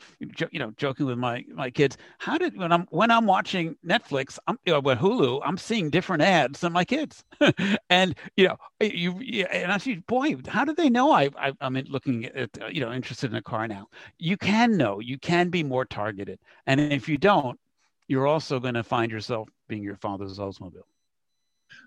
you 0.51 0.59
know, 0.59 0.73
joking 0.77 1.07
with 1.07 1.19
my 1.19 1.45
my 1.53 1.71
kids. 1.71 1.97
How 2.19 2.39
did 2.39 2.57
when 2.57 2.73
I'm 2.73 2.87
when 2.91 3.11
I'm 3.11 3.27
watching 3.27 3.77
Netflix, 3.87 4.39
I'm 4.47 4.59
you 4.65 4.73
know, 4.73 4.81
with 4.81 4.99
Hulu, 4.99 5.41
I'm 5.45 5.59
seeing 5.59 5.91
different 5.91 6.23
ads 6.23 6.61
than 6.61 6.73
my 6.73 6.85
kids. 6.85 7.25
and 7.91 8.15
you 8.37 8.49
know, 8.49 8.57
you 8.81 9.45
and 9.47 9.73
I 9.73 9.79
see, 9.79 9.97
boy, 9.97 10.37
how 10.49 10.65
do 10.65 10.75
they 10.75 10.89
know 10.89 11.13
I, 11.13 11.31
I 11.39 11.53
am 11.61 11.75
looking 11.89 12.27
at 12.27 12.51
you 12.75 12.81
know 12.81 12.93
interested 12.93 13.31
in 13.31 13.37
a 13.37 13.43
car 13.43 13.69
now? 13.69 13.89
You 14.19 14.37
can 14.37 14.77
know. 14.77 15.01
You 15.01 15.19
can 15.19 15.51
be 15.51 15.63
more 15.63 15.85
targeted. 15.85 16.39
And 16.67 16.81
if 16.81 17.09
you 17.09 17.19
don't, 17.19 17.59
you're 18.09 18.27
also 18.27 18.61
going 18.61 18.75
to 18.75 18.83
find 18.83 19.11
yourself 19.11 19.49
being 19.69 19.83
your 19.83 19.97
father's 19.97 20.39
Oldsmobile. 20.39 20.83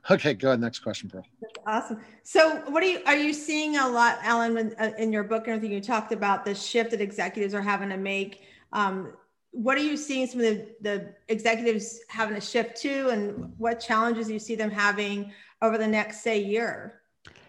Okay, 0.10 0.34
go 0.34 0.50
ahead. 0.50 0.62
Next 0.62 0.80
question, 0.80 1.10
Pearl. 1.10 1.26
awesome. 1.66 2.00
So, 2.24 2.58
what 2.70 2.84
are 2.84 2.86
you 2.86 3.02
are 3.06 3.16
you 3.16 3.34
seeing 3.34 3.78
a 3.78 3.88
lot, 3.88 4.20
Allen, 4.24 4.58
in, 4.58 4.76
uh, 4.80 4.92
in 4.98 5.12
your 5.12 5.24
book 5.24 5.48
and 5.48 5.56
everything? 5.56 5.74
You 5.74 5.82
talked 5.82 6.12
about 6.12 6.46
the 6.46 6.54
shift 6.54 6.92
that 6.92 7.02
executives 7.02 7.54
are 7.54 7.62
having 7.62 7.90
to 7.90 7.98
make. 7.98 8.42
Um, 8.74 9.14
what 9.52 9.78
are 9.78 9.84
you 9.84 9.98
seeing 9.98 10.28
some 10.28 10.42
of 10.42 10.46
the, 10.46 10.68
the 10.82 11.16
executives 11.28 12.02
having 12.08 12.36
to 12.36 12.42
shift 12.42 12.80
to, 12.82 13.10
and 13.10 13.54
what 13.58 13.80
challenges 13.80 14.30
you 14.30 14.38
see 14.38 14.56
them 14.56 14.70
having 14.70 15.32
over 15.62 15.78
the 15.78 15.88
next, 15.88 16.22
say, 16.22 16.40
year? 16.40 17.02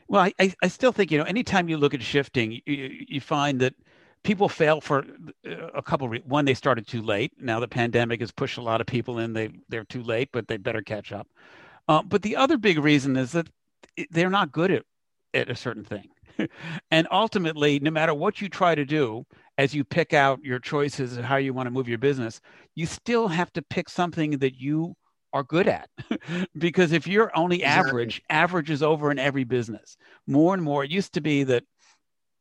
Well, 0.08 0.28
I, 0.40 0.54
I 0.62 0.68
still 0.68 0.92
think 0.92 1.10
you 1.10 1.18
know 1.18 1.24
anytime 1.24 1.68
you 1.68 1.76
look 1.76 1.94
at 1.94 2.02
shifting, 2.02 2.60
you, 2.66 3.04
you 3.08 3.20
find 3.20 3.60
that 3.60 3.74
people 4.22 4.48
fail 4.48 4.80
for 4.80 5.04
uh, 5.46 5.68
a 5.74 5.82
couple 5.82 6.08
re- 6.08 6.22
one 6.26 6.44
they 6.44 6.54
started 6.54 6.86
too 6.86 7.02
late. 7.02 7.32
Now 7.38 7.60
the 7.60 7.68
pandemic 7.68 8.20
has 8.20 8.30
pushed 8.30 8.58
a 8.58 8.62
lot 8.62 8.80
of 8.80 8.86
people 8.86 9.18
in. 9.18 9.32
They 9.32 9.50
they're 9.68 9.84
too 9.84 10.02
late 10.02 10.30
but 10.32 10.48
they 10.48 10.56
better 10.56 10.82
catch 10.82 11.12
up. 11.12 11.28
Uh, 11.88 12.02
but 12.02 12.22
the 12.22 12.36
other 12.36 12.56
big 12.56 12.78
reason 12.78 13.16
is 13.16 13.32
that 13.32 13.48
they're 14.10 14.30
not 14.30 14.52
good 14.52 14.70
at, 14.70 14.84
at 15.34 15.50
a 15.50 15.56
certain 15.56 15.84
thing. 15.84 16.08
And 16.90 17.06
ultimately 17.10 17.80
no 17.80 17.90
matter 17.90 18.14
what 18.14 18.40
you 18.40 18.48
try 18.48 18.74
to 18.74 18.86
do 18.86 19.26
as 19.58 19.74
you 19.74 19.84
pick 19.84 20.14
out 20.14 20.42
your 20.42 20.58
choices 20.58 21.18
of 21.18 21.24
how 21.24 21.36
you 21.36 21.52
want 21.52 21.66
to 21.66 21.70
move 21.70 21.86
your 21.86 21.98
business 21.98 22.40
you 22.74 22.86
still 22.86 23.28
have 23.28 23.52
to 23.52 23.62
pick 23.62 23.90
something 23.90 24.38
that 24.38 24.58
you 24.58 24.94
are 25.32 25.42
good 25.42 25.68
at. 25.68 25.88
Because 26.58 26.92
if 26.92 27.06
you're 27.06 27.30
only 27.36 27.56
exactly. 27.56 27.90
average 27.90 28.22
average 28.30 28.70
is 28.70 28.82
over 28.82 29.10
in 29.10 29.18
every 29.18 29.44
business. 29.44 29.96
More 30.26 30.54
and 30.54 30.62
more 30.62 30.84
it 30.84 30.90
used 30.90 31.12
to 31.14 31.20
be 31.20 31.44
that 31.44 31.64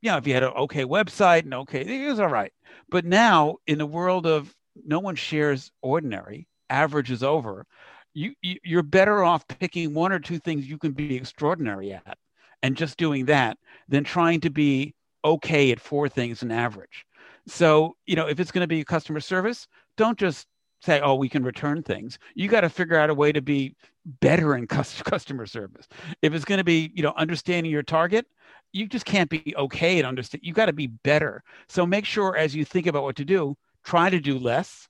you 0.01 0.11
know, 0.11 0.17
if 0.17 0.27
you 0.27 0.33
had 0.33 0.43
an 0.43 0.53
okay 0.53 0.85
website 0.85 1.43
and 1.43 1.53
okay, 1.53 1.81
it 1.81 2.09
was 2.09 2.19
all 2.19 2.27
right. 2.27 2.53
But 2.89 3.05
now 3.05 3.57
in 3.67 3.77
the 3.77 3.85
world 3.85 4.25
of 4.25 4.53
no 4.85 4.99
one 4.99 5.15
shares 5.15 5.71
ordinary, 5.81 6.47
average 6.69 7.11
is 7.11 7.23
over. 7.23 7.65
You, 8.13 8.33
you 8.41 8.57
you're 8.63 8.83
better 8.83 9.23
off 9.23 9.47
picking 9.47 9.93
one 9.93 10.11
or 10.11 10.19
two 10.19 10.39
things 10.39 10.67
you 10.67 10.77
can 10.77 10.91
be 10.91 11.15
extraordinary 11.15 11.93
at 11.93 12.17
and 12.63 12.75
just 12.75 12.97
doing 12.97 13.25
that 13.25 13.57
than 13.87 14.03
trying 14.03 14.41
to 14.41 14.49
be 14.49 14.93
okay 15.23 15.71
at 15.71 15.79
four 15.79 16.09
things 16.09 16.43
in 16.43 16.51
average. 16.51 17.05
So, 17.47 17.95
you 18.05 18.15
know, 18.15 18.27
if 18.27 18.39
it's 18.39 18.51
going 18.51 18.63
to 18.63 18.67
be 18.67 18.83
customer 18.83 19.19
service, 19.19 19.67
don't 19.97 20.17
just 20.17 20.47
say, 20.81 21.01
oh, 21.01 21.15
we 21.15 21.29
can 21.29 21.43
return 21.43 21.83
things. 21.83 22.19
You 22.35 22.47
got 22.47 22.61
to 22.61 22.69
figure 22.69 22.97
out 22.97 23.09
a 23.09 23.13
way 23.13 23.31
to 23.31 23.41
be 23.41 23.75
better 24.21 24.55
in 24.55 24.67
customer 24.67 25.45
service. 25.45 25.87
If 26.21 26.33
it's 26.33 26.45
going 26.45 26.59
to 26.59 26.63
be, 26.63 26.91
you 26.93 27.03
know, 27.03 27.13
understanding 27.17 27.71
your 27.71 27.83
target, 27.83 28.25
you 28.71 28.87
just 28.87 29.05
can't 29.05 29.29
be 29.29 29.53
okay 29.57 29.99
at 29.99 30.05
understand. 30.05 30.41
You 30.43 30.53
got 30.53 30.67
to 30.67 30.73
be 30.73 30.87
better. 30.87 31.43
So 31.67 31.85
make 31.85 32.05
sure 32.05 32.37
as 32.37 32.55
you 32.55 32.65
think 32.65 32.87
about 32.87 33.03
what 33.03 33.15
to 33.17 33.25
do, 33.25 33.57
try 33.83 34.09
to 34.09 34.19
do 34.19 34.37
less 34.37 34.87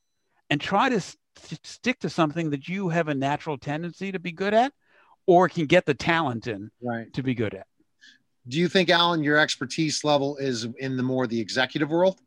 and 0.50 0.60
try 0.60 0.90
to 0.90 0.98
s- 0.98 1.18
stick 1.64 2.00
to 2.00 2.10
something 2.10 2.50
that 2.50 2.68
you 2.68 2.90
have 2.90 3.08
a 3.08 3.16
natural 3.16 3.58
tendency 3.58 4.12
to 4.12 4.20
be 4.20 4.32
good 4.32 4.54
at 4.54 4.74
or 5.26 5.48
can 5.48 5.66
get 5.66 5.86
the 5.86 5.94
talent 5.94 6.48
in 6.48 6.72
right. 6.82 7.12
to 7.14 7.24
be 7.24 7.34
good 7.34 7.54
at. 7.54 7.68
Do 8.48 8.58
you 8.58 8.68
think, 8.68 8.90
Allen, 8.90 9.24
your 9.24 9.38
expertise 9.38 10.04
level 10.04 10.36
is 10.38 10.68
in 10.80 10.98
the 10.98 11.04
more 11.04 11.28
the 11.28 11.40
executive 11.40 11.90
world? 11.90 12.20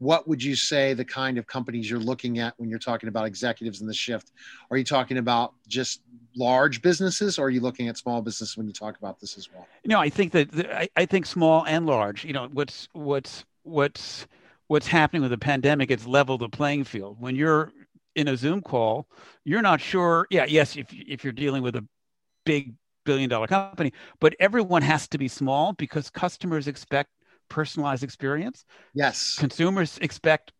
What 0.00 0.26
would 0.26 0.42
you 0.42 0.56
say 0.56 0.94
the 0.94 1.04
kind 1.04 1.36
of 1.36 1.46
companies 1.46 1.88
you're 1.88 2.00
looking 2.00 2.38
at 2.38 2.54
when 2.56 2.70
you're 2.70 2.78
talking 2.78 3.08
about 3.08 3.26
executives 3.26 3.82
in 3.82 3.86
the 3.86 3.94
shift? 3.94 4.32
Are 4.70 4.78
you 4.78 4.84
talking 4.84 5.18
about 5.18 5.52
just 5.68 6.00
large 6.34 6.80
businesses 6.80 7.38
or 7.38 7.46
are 7.46 7.50
you 7.50 7.60
looking 7.60 7.88
at 7.88 7.98
small 7.98 8.22
business 8.22 8.56
when 8.56 8.66
you 8.66 8.72
talk 8.72 8.96
about 8.96 9.20
this 9.20 9.36
as 9.36 9.52
well? 9.52 9.66
No, 9.84 10.00
I 10.00 10.08
think 10.08 10.32
that 10.32 10.54
I, 10.70 10.88
I 10.96 11.04
think 11.04 11.26
small 11.26 11.66
and 11.66 11.84
large, 11.86 12.24
you 12.24 12.32
know, 12.32 12.48
what's, 12.50 12.88
what's, 12.94 13.44
what's, 13.62 14.26
what's 14.68 14.86
happening 14.86 15.20
with 15.20 15.32
the 15.32 15.38
pandemic, 15.38 15.90
it's 15.90 16.06
leveled 16.06 16.40
the 16.40 16.48
playing 16.48 16.84
field. 16.84 17.18
When 17.20 17.36
you're 17.36 17.70
in 18.16 18.26
a 18.26 18.38
Zoom 18.38 18.62
call, 18.62 19.06
you're 19.44 19.62
not 19.62 19.82
sure. 19.82 20.26
Yeah, 20.30 20.46
yes, 20.48 20.76
if, 20.76 20.86
if 20.92 21.24
you're 21.24 21.34
dealing 21.34 21.62
with 21.62 21.76
a 21.76 21.86
big 22.46 22.72
billion 23.04 23.28
dollar 23.28 23.48
company, 23.48 23.92
but 24.18 24.34
everyone 24.40 24.80
has 24.80 25.08
to 25.08 25.18
be 25.18 25.28
small 25.28 25.74
because 25.74 26.08
customers 26.08 26.68
expect 26.68 27.10
personalized 27.50 28.02
experience. 28.02 28.64
Yes. 28.94 29.36
Consumers 29.38 29.98
expect 29.98 30.52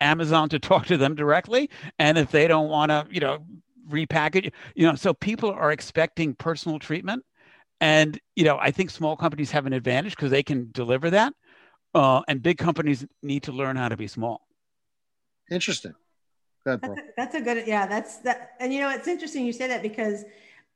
Amazon 0.00 0.48
to 0.50 0.58
talk 0.70 0.86
to 0.86 0.96
them 0.96 1.16
directly. 1.16 1.68
And 1.98 2.16
if 2.16 2.30
they 2.30 2.46
don't 2.46 2.68
want 2.68 2.90
to, 2.90 3.06
you 3.10 3.20
know, 3.20 3.44
repackage, 3.90 4.52
you 4.76 4.86
know, 4.86 4.94
so 4.94 5.12
people 5.14 5.50
are 5.50 5.72
expecting 5.72 6.34
personal 6.34 6.78
treatment. 6.78 7.24
And, 7.80 8.20
you 8.36 8.44
know, 8.44 8.58
I 8.60 8.70
think 8.70 8.90
small 8.90 9.16
companies 9.16 9.50
have 9.52 9.66
an 9.66 9.72
advantage 9.72 10.14
because 10.14 10.30
they 10.30 10.42
can 10.42 10.70
deliver 10.72 11.10
that. 11.10 11.32
Uh, 11.94 12.22
and 12.28 12.42
big 12.42 12.58
companies 12.58 13.06
need 13.22 13.44
to 13.44 13.52
learn 13.52 13.76
how 13.76 13.88
to 13.88 13.96
be 13.96 14.06
small. 14.06 14.46
Interesting. 15.50 15.94
Ahead, 16.66 16.80
that's, 16.82 16.98
a, 16.98 17.02
that's 17.16 17.34
a 17.34 17.40
good, 17.40 17.66
yeah, 17.66 17.86
that's 17.86 18.18
that. 18.18 18.52
And, 18.60 18.74
you 18.74 18.80
know, 18.80 18.90
it's 18.90 19.08
interesting 19.08 19.46
you 19.46 19.52
say 19.52 19.68
that 19.68 19.80
because, 19.80 20.24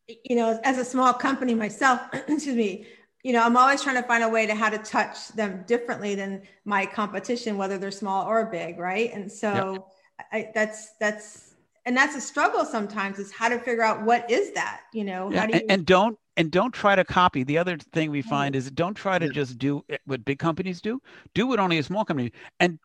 you 0.07 0.37
know, 0.37 0.59
as 0.65 0.79
a 0.79 0.85
small 0.85 1.13
company 1.13 1.55
myself, 1.55 2.01
excuse 2.13 2.57
me, 2.57 2.87
you 3.23 3.33
know, 3.33 3.43
I'm 3.43 3.57
always 3.57 3.83
trying 3.83 3.97
to 3.97 4.03
find 4.03 4.25
a 4.25 4.29
way 4.29 4.47
to 4.47 4.55
how 4.55 4.69
to 4.69 4.79
touch 4.79 5.29
them 5.29 5.65
differently 5.67 6.15
than 6.15 6.43
my 6.65 6.87
competition, 6.87 7.57
whether 7.57 7.79
they're 7.79 7.91
small 7.91 8.27
or 8.27 8.47
big, 8.47 8.79
right? 8.79 9.13
And 9.13 9.31
so 9.31 9.87
yep. 10.21 10.27
I, 10.33 10.51
that's 10.55 10.91
that's 10.99 11.55
and 11.85 11.97
that's 11.97 12.17
a 12.17 12.21
struggle 12.21 12.65
sometimes 12.65 13.19
is 13.19 13.33
how 13.33 13.49
to 13.49 13.59
figure 13.59 13.83
out 13.83 14.03
what 14.03 14.31
is 14.31 14.53
that, 14.53 14.83
you 14.93 15.05
know? 15.05 15.31
Yeah, 15.31 15.47
do 15.47 15.55
you- 15.55 15.61
and, 15.61 15.71
and, 15.71 15.87
don't 15.87 16.19
and 16.37 16.51
don't 16.51 16.73
try 16.73 16.95
to 16.95 17.05
copy. 17.05 17.43
The 17.45 17.59
other 17.59 17.77
thing 17.77 18.11
we 18.11 18.23
find 18.23 18.57
is 18.57 18.71
don't 18.71 18.95
try 18.95 19.19
to 19.19 19.29
just 19.29 19.59
do 19.59 19.85
what 20.05 20.25
big 20.25 20.39
companies 20.39 20.81
do. 20.81 21.01
Do 21.35 21.47
what 21.47 21.59
only 21.61 21.79
a 21.79 21.83
small 21.83 22.05
company 22.05 22.33
and 22.61 22.79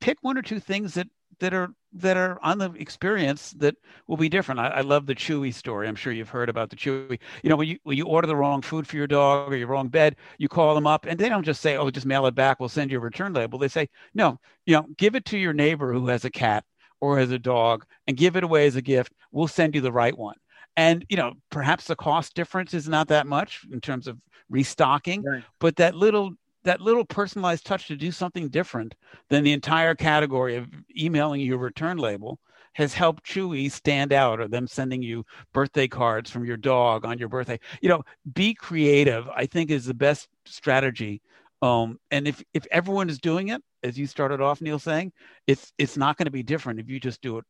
pick 0.00 0.18
one 0.22 0.38
or 0.38 0.42
two 0.42 0.60
things 0.60 0.94
that 0.94 1.08
that 1.40 1.52
are 1.52 1.70
that 2.00 2.16
are 2.16 2.38
on 2.42 2.58
the 2.58 2.70
experience 2.72 3.52
that 3.58 3.76
will 4.06 4.16
be 4.16 4.28
different. 4.28 4.60
I, 4.60 4.68
I, 4.68 4.80
love 4.82 5.06
the 5.06 5.14
Chewy 5.14 5.52
story. 5.52 5.88
I'm 5.88 5.94
sure 5.94 6.12
you've 6.12 6.28
heard 6.28 6.48
about 6.48 6.70
the 6.70 6.76
Chewy. 6.76 7.18
You 7.42 7.50
know, 7.50 7.56
when 7.56 7.68
you 7.68 7.78
when 7.82 7.96
you 7.96 8.06
order 8.06 8.26
the 8.26 8.36
wrong 8.36 8.62
food 8.62 8.86
for 8.86 8.96
your 8.96 9.06
dog 9.06 9.52
or 9.52 9.56
your 9.56 9.68
wrong 9.68 9.88
bed, 9.88 10.16
you 10.38 10.48
call 10.48 10.74
them 10.74 10.86
up 10.86 11.06
and 11.06 11.18
they 11.18 11.28
don't 11.28 11.44
just 11.44 11.60
say, 11.60 11.76
"Oh, 11.76 11.90
just 11.90 12.06
mail 12.06 12.26
it 12.26 12.34
back. 12.34 12.60
We'll 12.60 12.68
send 12.68 12.90
you 12.90 12.98
a 12.98 13.00
return 13.00 13.32
label." 13.32 13.58
They 13.58 13.68
say, 13.68 13.88
"No, 14.14 14.38
you 14.66 14.74
know, 14.74 14.86
give 14.96 15.14
it 15.14 15.24
to 15.26 15.38
your 15.38 15.52
neighbor 15.52 15.92
who 15.92 16.08
has 16.08 16.24
a 16.24 16.30
cat 16.30 16.64
or 17.00 17.18
has 17.18 17.30
a 17.30 17.38
dog 17.38 17.84
and 18.06 18.16
give 18.16 18.36
it 18.36 18.44
away 18.44 18.66
as 18.66 18.76
a 18.76 18.82
gift. 18.82 19.12
We'll 19.32 19.48
send 19.48 19.74
you 19.74 19.80
the 19.80 19.92
right 19.92 20.16
one." 20.16 20.36
And 20.76 21.04
you 21.08 21.16
know, 21.16 21.34
perhaps 21.50 21.86
the 21.86 21.96
cost 21.96 22.34
difference 22.34 22.74
is 22.74 22.88
not 22.88 23.08
that 23.08 23.26
much 23.26 23.62
in 23.72 23.80
terms 23.80 24.06
of 24.06 24.18
restocking, 24.48 25.22
right. 25.24 25.44
but 25.58 25.76
that 25.76 25.94
little 25.94 26.34
that 26.66 26.80
little 26.80 27.04
personalized 27.04 27.64
touch 27.64 27.88
to 27.88 27.96
do 27.96 28.12
something 28.12 28.48
different 28.48 28.94
than 29.28 29.44
the 29.44 29.52
entire 29.52 29.94
category 29.94 30.56
of 30.56 30.68
emailing 30.96 31.40
you 31.40 31.56
return 31.56 31.96
label 31.96 32.38
has 32.74 32.92
helped 32.92 33.24
Chewy 33.24 33.70
stand 33.70 34.12
out 34.12 34.38
or 34.38 34.48
them 34.48 34.66
sending 34.66 35.02
you 35.02 35.24
birthday 35.54 35.88
cards 35.88 36.30
from 36.30 36.44
your 36.44 36.58
dog 36.58 37.06
on 37.06 37.18
your 37.18 37.28
birthday. 37.28 37.58
You 37.80 37.88
know, 37.88 38.04
be 38.34 38.52
creative, 38.52 39.26
I 39.28 39.46
think 39.46 39.70
is 39.70 39.86
the 39.86 39.94
best 39.94 40.28
strategy. 40.44 41.22
Um, 41.62 41.98
and 42.10 42.28
if, 42.28 42.42
if 42.52 42.66
everyone 42.70 43.08
is 43.08 43.18
doing 43.18 43.48
it, 43.48 43.62
as 43.82 43.98
you 43.98 44.06
started 44.06 44.42
off, 44.42 44.60
Neil 44.60 44.78
saying, 44.78 45.12
it's 45.46 45.72
it's 45.78 45.96
not 45.96 46.18
going 46.18 46.26
to 46.26 46.30
be 46.30 46.42
different 46.42 46.80
if 46.80 46.90
you 46.90 47.00
just 47.00 47.22
do 47.22 47.38
it 47.38 47.44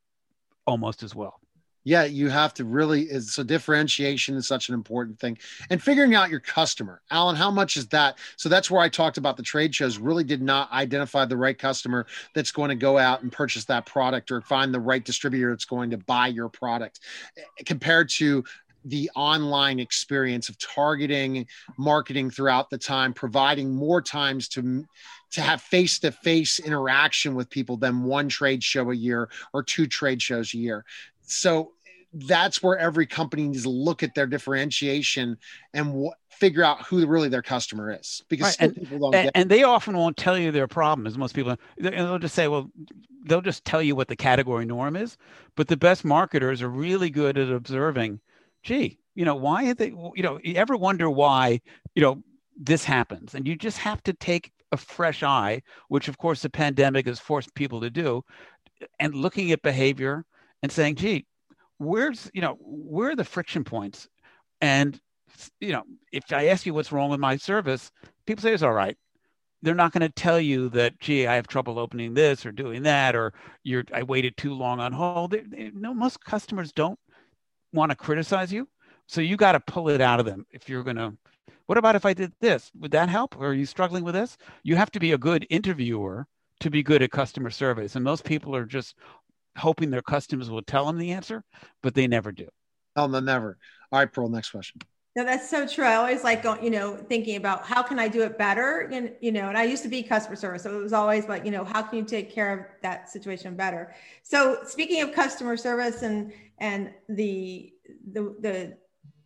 almost 0.67 1.03
as 1.03 1.15
well 1.15 1.41
yeah 1.87 2.03
you 2.03 2.29
have 2.29 2.53
to 2.53 2.65
really 2.65 3.09
so 3.21 3.45
differentiation 3.45 4.35
is 4.35 4.47
such 4.47 4.69
an 4.69 4.75
important 4.75 5.19
thing 5.21 5.39
and 5.71 5.81
figuring 5.81 6.17
out 6.17 6.29
your 6.29 6.41
customer. 6.41 7.01
Allen 7.13 7.37
how 7.37 7.51
much 7.51 7.77
is 7.77 7.87
that? 7.87 8.19
So 8.37 8.49
that's 8.49 8.71
where 8.71 8.83
i 8.83 8.89
talked 8.89 9.19
about 9.19 9.37
the 9.37 9.43
trade 9.43 9.75
shows 9.75 9.97
really 9.97 10.25
did 10.25 10.43
not 10.43 10.71
identify 10.73 11.25
the 11.25 11.37
right 11.37 11.57
customer 11.57 12.07
that's 12.35 12.51
going 12.51 12.71
to 12.71 12.75
go 12.75 12.99
out 12.99 13.23
and 13.23 13.31
purchase 13.31 13.65
that 13.67 13.87
product 13.87 14.33
or 14.33 14.41
find 14.41 14.75
the 14.75 14.81
right 14.81 15.05
distributor 15.05 15.51
that's 15.51 15.65
going 15.65 15.91
to 15.91 15.97
buy 15.97 16.27
your 16.27 16.49
product 16.49 17.01
eh, 17.39 17.43
compared 17.65 18.09
to 18.11 18.43
the 18.85 19.09
online 19.15 19.79
experience 19.79 20.49
of 20.49 20.59
targeting 20.59 21.47
marketing 21.79 22.31
throughout 22.31 22.69
the 22.69 22.79
time 22.79 23.13
providing 23.13 23.73
more 23.73 24.03
times 24.03 24.49
to 24.49 24.85
to 25.31 25.41
have 25.41 25.61
face-to-face 25.61 26.59
interaction 26.61 27.35
with 27.35 27.49
people 27.49 27.77
than 27.77 28.03
one 28.03 28.29
trade 28.29 28.63
show 28.63 28.91
a 28.91 28.95
year 28.95 29.29
or 29.53 29.63
two 29.63 29.87
trade 29.87 30.23
shows 30.23 30.55
a 30.55 30.57
year. 30.57 30.85
So 31.27 31.73
that's 32.21 32.63
where 32.63 32.79
every 32.79 33.07
company 33.07 33.47
needs 33.47 33.65
to 33.65 33.69
look 33.69 34.03
at 34.03 34.15
their 34.15 34.27
differentiation 34.27 35.37
and 35.75 35.87
w- 35.87 36.11
figure 36.31 36.65
out 36.65 36.85
who 36.87 37.07
really 37.07 37.29
their 37.29 37.43
customer 37.43 37.91
is 37.93 38.23
because 38.29 38.59
right. 38.61 38.71
and, 38.79 39.15
and, 39.15 39.31
and, 39.35 39.51
they 39.51 39.63
often 39.63 39.97
won't 39.97 40.17
tell 40.17 40.37
you 40.39 40.51
their 40.51 40.69
problem 40.69 41.07
as 41.07 41.17
most 41.17 41.35
people 41.35 41.57
they'll 41.79 42.19
just 42.19 42.35
say 42.35 42.49
well 42.49 42.71
they'll 43.25 43.41
just 43.41 43.65
tell 43.65 43.83
you 43.83 43.97
what 43.97 44.09
the 44.09 44.17
category 44.17 44.65
norm 44.65 44.97
is 44.97 45.17
but 45.57 45.69
the 45.69 45.77
best 45.77 46.05
marketers 46.05 46.63
are 46.63 46.69
really 46.69 47.11
good 47.11 47.37
at 47.37 47.51
observing 47.51 48.21
gee 48.63 48.99
you 49.15 49.25
know 49.25 49.35
why 49.35 49.69
are 49.69 49.75
they 49.75 49.89
you 50.15 50.23
know 50.23 50.39
you 50.43 50.55
ever 50.55 50.77
wonder 50.77 51.11
why 51.11 51.61
you 51.95 52.03
know 52.03 52.23
this 52.59 52.85
happens 52.85 53.35
and 53.35 53.47
you 53.47 53.57
just 53.57 53.79
have 53.79 54.03
to 54.03 54.13
take 54.15 54.53
a 54.73 54.77
fresh 54.77 55.23
eye 55.23 55.61
which 55.89 56.09
of 56.09 56.19
course 56.19 56.43
the 56.43 56.51
pandemic 56.51 57.07
has 57.07 57.19
forced 57.19 57.55
people 57.55 57.81
to 57.81 57.91
do 57.91 58.23
and 59.01 59.15
looking 59.15 59.53
at 59.53 59.63
behavior 59.63 60.25
and 60.63 60.71
saying 60.73 60.95
gee 60.95 61.27
where's 61.79 62.31
you 62.35 62.41
know 62.41 62.57
where 62.61 63.11
are 63.11 63.17
the 63.17 63.25
friction 63.25 63.65
points? 63.65 64.09
And 64.61 65.01
you 65.61 65.73
know 65.73 65.83
if 66.13 66.33
i 66.33 66.47
ask 66.47 66.65
you 66.67 66.73
what's 66.73 66.93
wrong 66.93 67.11
with 67.11 67.21
my 67.21 67.37
service 67.37 67.91
people 68.27 68.43
say 68.43 68.53
it's 68.53 68.63
all 68.63 68.73
right. 68.73 68.97
They're 69.63 69.75
not 69.75 69.93
going 69.93 70.03
to 70.03 70.09
tell 70.09 70.41
you 70.41 70.69
that 70.71 71.01
gee 71.01 71.27
i 71.27 71.35
have 71.35 71.47
trouble 71.47 71.79
opening 71.79 72.15
this 72.15 72.47
or 72.47 72.53
doing 72.53 72.83
that 72.85 73.17
or 73.17 73.33
you're 73.65 73.85
i 73.93 74.03
waited 74.03 74.37
too 74.37 74.55
long 74.55 74.81
on 74.81 74.93
hold. 74.93 75.33
They, 75.33 75.41
they, 75.41 75.71
no 75.75 75.95
most 75.95 76.25
customers 76.25 76.73
don't 76.73 76.99
want 77.73 77.91
to 77.91 77.97
criticize 77.97 78.53
you. 78.53 78.69
So 79.07 79.21
you 79.21 79.37
got 79.37 79.53
to 79.53 79.61
pull 79.61 79.89
it 79.89 80.01
out 80.01 80.21
of 80.21 80.27
them 80.27 80.47
if 80.51 80.69
you're 80.69 80.83
going 80.83 80.97
to 80.97 81.15
what 81.67 81.79
about 81.79 81.97
if 81.97 82.07
i 82.07 82.15
did 82.15 82.33
this? 82.41 82.71
Would 82.79 82.93
that 82.93 83.09
help? 83.09 83.37
Or 83.37 83.49
are 83.49 83.55
you 83.55 83.67
struggling 83.67 84.05
with 84.05 84.15
this? 84.15 84.37
You 84.63 84.77
have 84.77 84.91
to 84.93 85.01
be 85.01 85.13
a 85.13 85.19
good 85.19 85.47
interviewer 85.51 86.27
to 86.61 86.71
be 86.71 86.83
good 86.83 87.03
at 87.03 87.11
customer 87.11 87.51
service. 87.51 87.97
And 87.97 88.05
most 88.05 88.25
people 88.25 88.55
are 88.57 88.65
just 88.65 88.95
hoping 89.57 89.91
their 89.91 90.03
customers 90.03 90.51
will 90.51 90.63
tell 90.63 90.87
them 90.87 90.99
the 90.99 91.13
answer, 91.13 91.43
but 91.83 91.95
they 91.95 92.07
never 92.07 92.33
do. 92.33 92.49
Oh, 92.97 93.07
no, 93.07 93.21
never. 93.21 93.59
All 93.93 93.99
right, 93.99 94.13
Pearl, 94.13 94.29
next 94.29 94.51
question. 94.51 94.81
No, 95.17 95.25
that's 95.25 95.49
so 95.49 95.67
true. 95.67 95.85
I 95.87 95.95
always 95.95 96.23
like 96.25 96.43
going, 96.43 96.63
you 96.63 96.69
know, 96.69 96.97
thinking 97.09 97.37
about 97.37 97.65
how 97.65 97.83
can 97.83 97.99
I 97.99 98.07
do 98.07 98.23
it 98.23 98.37
better? 98.37 98.91
And, 98.93 99.13
you 99.23 99.33
know, 99.33 99.49
and 99.49 99.57
I 99.57 99.65
used 99.65 99.83
to 99.85 99.89
be 99.89 100.03
customer 100.03 100.37
service. 100.37 100.65
So 100.65 100.79
it 100.79 100.83
was 100.83 100.93
always 100.93 101.27
like, 101.27 101.47
you 101.47 101.51
know, 101.51 101.65
how 101.65 101.81
can 101.81 101.99
you 101.99 102.05
take 102.05 102.31
care 102.31 102.53
of 102.53 102.67
that 102.83 103.09
situation 103.09 103.57
better? 103.57 103.95
So 104.23 104.59
speaking 104.67 105.01
of 105.03 105.13
customer 105.13 105.57
service 105.57 106.03
and, 106.03 106.33
and 106.59 106.91
the, 107.09 107.73
the, 108.13 108.37
the 108.41 108.77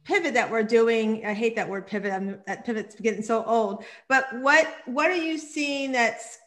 pivot 0.04 0.34
that 0.34 0.48
we're 0.48 0.62
doing, 0.62 1.26
I 1.26 1.34
hate 1.34 1.56
that 1.56 1.68
word 1.68 1.88
pivot. 1.88 2.12
I'm, 2.12 2.38
that 2.46 2.64
pivot's 2.64 2.94
getting 2.94 3.22
so 3.22 3.44
old, 3.44 3.84
but 4.08 4.26
what, 4.40 4.72
what 4.86 5.10
are 5.10 5.16
you 5.16 5.38
seeing 5.38 5.90
that's 5.90 6.38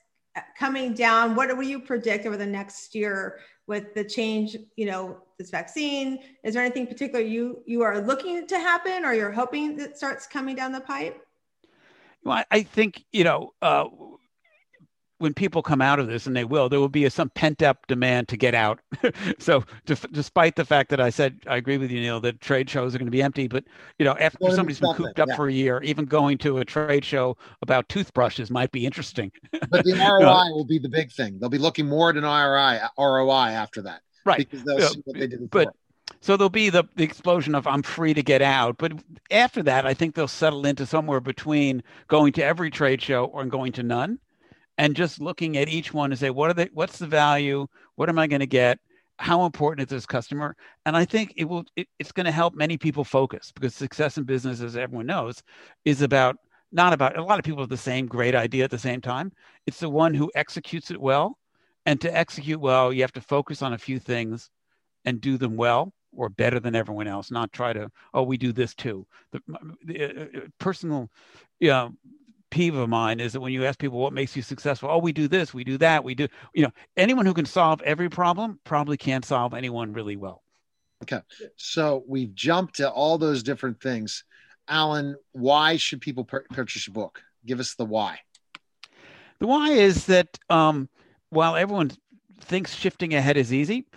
coming 0.57 0.93
down? 0.93 1.35
What 1.35 1.49
do 1.49 1.61
you 1.61 1.81
predict 1.81 2.25
over 2.25 2.37
the 2.37 2.45
next 2.45 2.95
year 2.95 3.39
with 3.67 3.93
the 3.93 4.03
change, 4.03 4.57
you 4.75 4.85
know, 4.85 5.19
this 5.37 5.49
vaccine? 5.49 6.19
Is 6.43 6.53
there 6.53 6.63
anything 6.63 6.87
particular 6.87 7.23
you 7.23 7.63
you 7.65 7.81
are 7.81 8.01
looking 8.01 8.47
to 8.47 8.59
happen 8.59 9.05
or 9.05 9.13
you're 9.13 9.31
hoping 9.31 9.75
that 9.77 9.97
starts 9.97 10.27
coming 10.27 10.55
down 10.55 10.71
the 10.71 10.81
pipe? 10.81 11.25
Well, 12.23 12.43
I 12.51 12.63
think 12.63 13.03
you 13.11 13.23
know 13.23 13.53
uh, 13.61 13.85
when 15.19 15.33
people 15.33 15.61
come 15.61 15.81
out 15.81 15.99
of 15.99 16.07
this, 16.07 16.27
and 16.27 16.35
they 16.35 16.43
will, 16.43 16.69
there 16.69 16.79
will 16.79 16.89
be 16.89 17.05
a, 17.05 17.09
some 17.09 17.29
pent 17.29 17.61
up 17.61 17.87
demand 17.87 18.27
to 18.27 18.37
get 18.37 18.53
out. 18.53 18.79
so, 19.39 19.63
to, 19.85 19.95
despite 20.11 20.55
the 20.55 20.65
fact 20.65 20.89
that 20.89 20.99
I 20.99 21.09
said 21.09 21.39
I 21.47 21.57
agree 21.57 21.77
with 21.77 21.91
you, 21.91 21.99
Neil, 21.99 22.19
that 22.21 22.41
trade 22.41 22.69
shows 22.69 22.93
are 22.93 22.97
going 22.97 23.07
to 23.07 23.11
be 23.11 23.21
empty, 23.21 23.47
but 23.47 23.63
you 23.99 24.05
know, 24.05 24.17
after 24.19 24.37
well, 24.41 24.55
somebody's 24.55 24.79
been 24.79 24.93
cooped 24.93 25.19
up 25.19 25.29
yeah. 25.29 25.35
for 25.35 25.47
a 25.47 25.53
year, 25.53 25.81
even 25.83 26.05
going 26.05 26.37
to 26.39 26.57
a 26.57 26.65
trade 26.65 27.05
show 27.05 27.37
about 27.61 27.87
toothbrushes 27.89 28.49
might 28.51 28.71
be 28.71 28.85
interesting. 28.85 29.31
but 29.69 29.85
the 29.85 29.93
ROI 29.93 30.53
will 30.53 30.65
be 30.65 30.79
the 30.79 30.89
big 30.89 31.11
thing. 31.11 31.39
They'll 31.39 31.49
be 31.49 31.57
looking 31.57 31.87
more 31.87 32.09
at 32.09 32.17
an 32.17 32.23
ROI 32.23 32.79
ROI 32.97 33.51
after 33.51 33.81
that, 33.83 34.01
right? 34.25 34.49
Because 34.49 34.65
they'll 34.65 34.89
see 34.89 35.01
what 35.05 35.17
they 35.17 35.27
did 35.27 35.39
before. 35.39 35.65
But, 35.65 35.75
so 36.19 36.37
there'll 36.37 36.49
be 36.49 36.69
the, 36.69 36.83
the 36.95 37.03
explosion 37.03 37.55
of 37.55 37.67
I'm 37.67 37.83
free 37.83 38.13
to 38.13 38.23
get 38.23 38.41
out. 38.41 38.77
But 38.77 38.93
after 39.31 39.61
that, 39.63 39.85
I 39.85 39.93
think 39.93 40.15
they'll 40.15 40.27
settle 40.27 40.65
into 40.65 40.85
somewhere 40.85 41.19
between 41.19 41.83
going 42.07 42.33
to 42.33 42.43
every 42.43 42.71
trade 42.71 43.01
show 43.01 43.25
or 43.25 43.45
going 43.45 43.73
to 43.73 43.83
none 43.83 44.19
and 44.77 44.95
just 44.95 45.21
looking 45.21 45.57
at 45.57 45.69
each 45.69 45.93
one 45.93 46.11
and 46.11 46.19
say 46.19 46.29
what 46.29 46.49
are 46.49 46.53
they 46.53 46.69
what's 46.73 46.97
the 46.97 47.07
value? 47.07 47.67
What 47.95 48.09
am 48.09 48.19
i 48.19 48.27
going 48.27 48.39
to 48.39 48.47
get? 48.47 48.79
How 49.19 49.45
important 49.45 49.87
is 49.87 49.95
this 49.95 50.05
customer? 50.05 50.55
And 50.85 50.97
i 50.97 51.05
think 51.05 51.33
it 51.35 51.45
will 51.45 51.65
it, 51.75 51.87
it's 51.99 52.11
going 52.11 52.25
to 52.25 52.31
help 52.31 52.55
many 52.55 52.77
people 52.77 53.03
focus 53.03 53.51
because 53.51 53.75
success 53.75 54.17
in 54.17 54.23
business 54.23 54.61
as 54.61 54.75
everyone 54.75 55.05
knows 55.05 55.43
is 55.85 56.01
about 56.01 56.37
not 56.71 56.93
about 56.93 57.17
a 57.17 57.23
lot 57.23 57.39
of 57.39 57.45
people 57.45 57.61
have 57.61 57.69
the 57.69 57.77
same 57.77 58.07
great 58.07 58.33
idea 58.33 58.63
at 58.63 58.71
the 58.71 58.79
same 58.79 58.99
time. 58.99 59.31
It's 59.67 59.79
the 59.79 59.89
one 59.89 60.13
who 60.13 60.31
executes 60.33 60.89
it 60.89 60.99
well 60.99 61.37
and 61.85 62.01
to 62.01 62.15
execute 62.15 62.59
well 62.59 62.91
you 62.91 63.01
have 63.01 63.13
to 63.13 63.21
focus 63.21 63.61
on 63.61 63.73
a 63.73 63.77
few 63.77 63.99
things 63.99 64.49
and 65.05 65.21
do 65.21 65.37
them 65.37 65.55
well 65.55 65.93
or 66.15 66.29
better 66.29 66.59
than 66.59 66.75
everyone 66.75 67.07
else 67.07 67.31
not 67.31 67.51
try 67.51 67.73
to 67.73 67.89
oh 68.13 68.23
we 68.23 68.37
do 68.37 68.51
this 68.51 68.73
too. 68.73 69.05
The, 69.31 69.41
the 69.85 70.03
uh, 70.03 70.39
uh 70.39 70.41
personal 70.59 71.09
you 71.59 71.69
know, 71.69 71.93
peeve 72.53 72.75
of 72.75 72.87
mine 72.87 73.19
is 73.19 73.33
that 73.33 73.41
when 73.41 73.51
you 73.51 73.65
ask 73.65 73.79
people 73.79 73.97
what 73.97 74.13
makes 74.13 74.35
you 74.35 74.43
successful, 74.43 74.87
oh, 74.87 74.99
we 74.99 75.11
do 75.11 75.27
this, 75.27 75.55
we 75.55 75.63
do 75.63 75.75
that, 75.79 76.03
we 76.03 76.13
do, 76.13 76.27
you 76.53 76.61
know, 76.61 76.69
anyone 76.95 77.25
who 77.25 77.33
can 77.33 77.45
solve 77.45 77.81
every 77.81 78.09
problem 78.09 78.59
probably 78.63 78.95
can't 78.95 79.25
solve 79.25 79.55
anyone 79.55 79.91
really 79.91 80.15
well. 80.15 80.43
Okay. 81.01 81.19
So 81.57 82.03
we've 82.07 82.35
jumped 82.35 82.75
to 82.75 82.91
all 82.91 83.17
those 83.17 83.41
different 83.41 83.81
things. 83.81 84.23
Allen, 84.67 85.15
why 85.31 85.77
should 85.77 85.99
people 85.99 86.25
purchase 86.25 86.85
your 86.85 86.93
book? 86.93 87.23
Give 87.43 87.59
us 87.59 87.73
the 87.73 87.85
why. 87.85 88.19
The 89.39 89.47
why 89.47 89.71
is 89.71 90.05
that 90.05 90.37
um, 90.51 90.87
while 91.29 91.55
everyone 91.55 91.89
thinks 92.39 92.75
shifting 92.75 93.15
ahead 93.15 93.35
is 93.35 93.51
easy, 93.51 93.87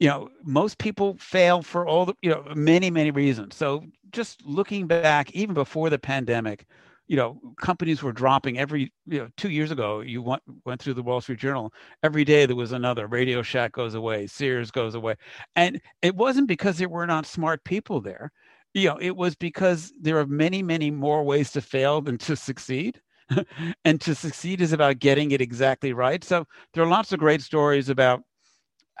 you 0.00 0.08
know, 0.08 0.30
most 0.42 0.78
people 0.78 1.18
fail 1.20 1.60
for 1.60 1.86
all 1.86 2.06
the, 2.06 2.14
you 2.22 2.30
know, 2.30 2.42
many, 2.54 2.90
many 2.90 3.10
reasons. 3.10 3.54
So 3.54 3.84
just 4.12 4.42
looking 4.46 4.86
back, 4.86 5.30
even 5.32 5.52
before 5.52 5.90
the 5.90 5.98
pandemic, 5.98 6.64
you 7.08 7.16
know 7.16 7.40
companies 7.60 8.02
were 8.02 8.12
dropping 8.12 8.58
every 8.58 8.92
you 9.06 9.18
know 9.18 9.28
two 9.36 9.50
years 9.50 9.70
ago 9.70 10.00
you 10.00 10.22
went 10.22 10.42
went 10.64 10.80
through 10.80 10.94
the 10.94 11.02
wall 11.02 11.20
street 11.20 11.38
journal 11.38 11.72
every 12.02 12.24
day 12.24 12.46
there 12.46 12.54
was 12.54 12.72
another 12.72 13.06
radio 13.06 13.42
shack 13.42 13.72
goes 13.72 13.94
away 13.94 14.26
sears 14.26 14.70
goes 14.70 14.94
away. 14.94 15.16
And 15.56 15.80
it 16.02 16.14
wasn't 16.14 16.48
because 16.48 16.78
there 16.78 16.88
were 16.88 17.06
not 17.06 17.26
smart 17.26 17.64
people 17.64 18.00
there. 18.00 18.30
You 18.74 18.88
know 18.90 18.98
it 19.00 19.16
was 19.16 19.34
because 19.34 19.92
there 20.00 20.18
are 20.18 20.26
many 20.26 20.62
many 20.62 20.90
more 20.90 21.24
ways 21.24 21.50
to 21.52 21.60
fail 21.60 22.00
than 22.00 22.18
to 22.18 22.36
succeed. 22.36 23.00
And 23.84 24.00
to 24.02 24.14
succeed 24.14 24.60
is 24.62 24.72
about 24.72 25.00
getting 25.00 25.32
it 25.32 25.40
exactly 25.42 25.92
right. 25.92 26.24
So 26.24 26.46
there 26.72 26.82
are 26.82 26.88
lots 26.88 27.12
of 27.12 27.18
great 27.18 27.42
stories 27.42 27.90
about 27.90 28.22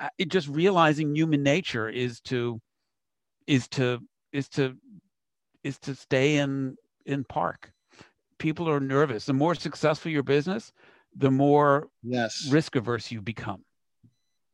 uh, 0.00 0.08
it 0.18 0.28
just 0.28 0.48
realizing 0.48 1.14
human 1.14 1.42
nature 1.42 1.88
is 1.88 2.20
to 2.22 2.60
is 3.46 3.68
to 3.68 4.00
is 4.32 4.48
to 4.50 4.76
is 5.64 5.78
to 5.80 5.94
stay 5.94 6.36
in 6.36 6.76
in 7.06 7.24
park 7.24 7.72
people 8.38 8.68
are 8.68 8.80
nervous. 8.80 9.24
The 9.24 9.32
more 9.32 9.54
successful 9.54 10.10
your 10.10 10.22
business, 10.22 10.72
the 11.16 11.30
more 11.30 11.88
yes 12.02 12.48
risk 12.50 12.76
averse 12.76 13.10
you 13.10 13.20
become. 13.20 13.64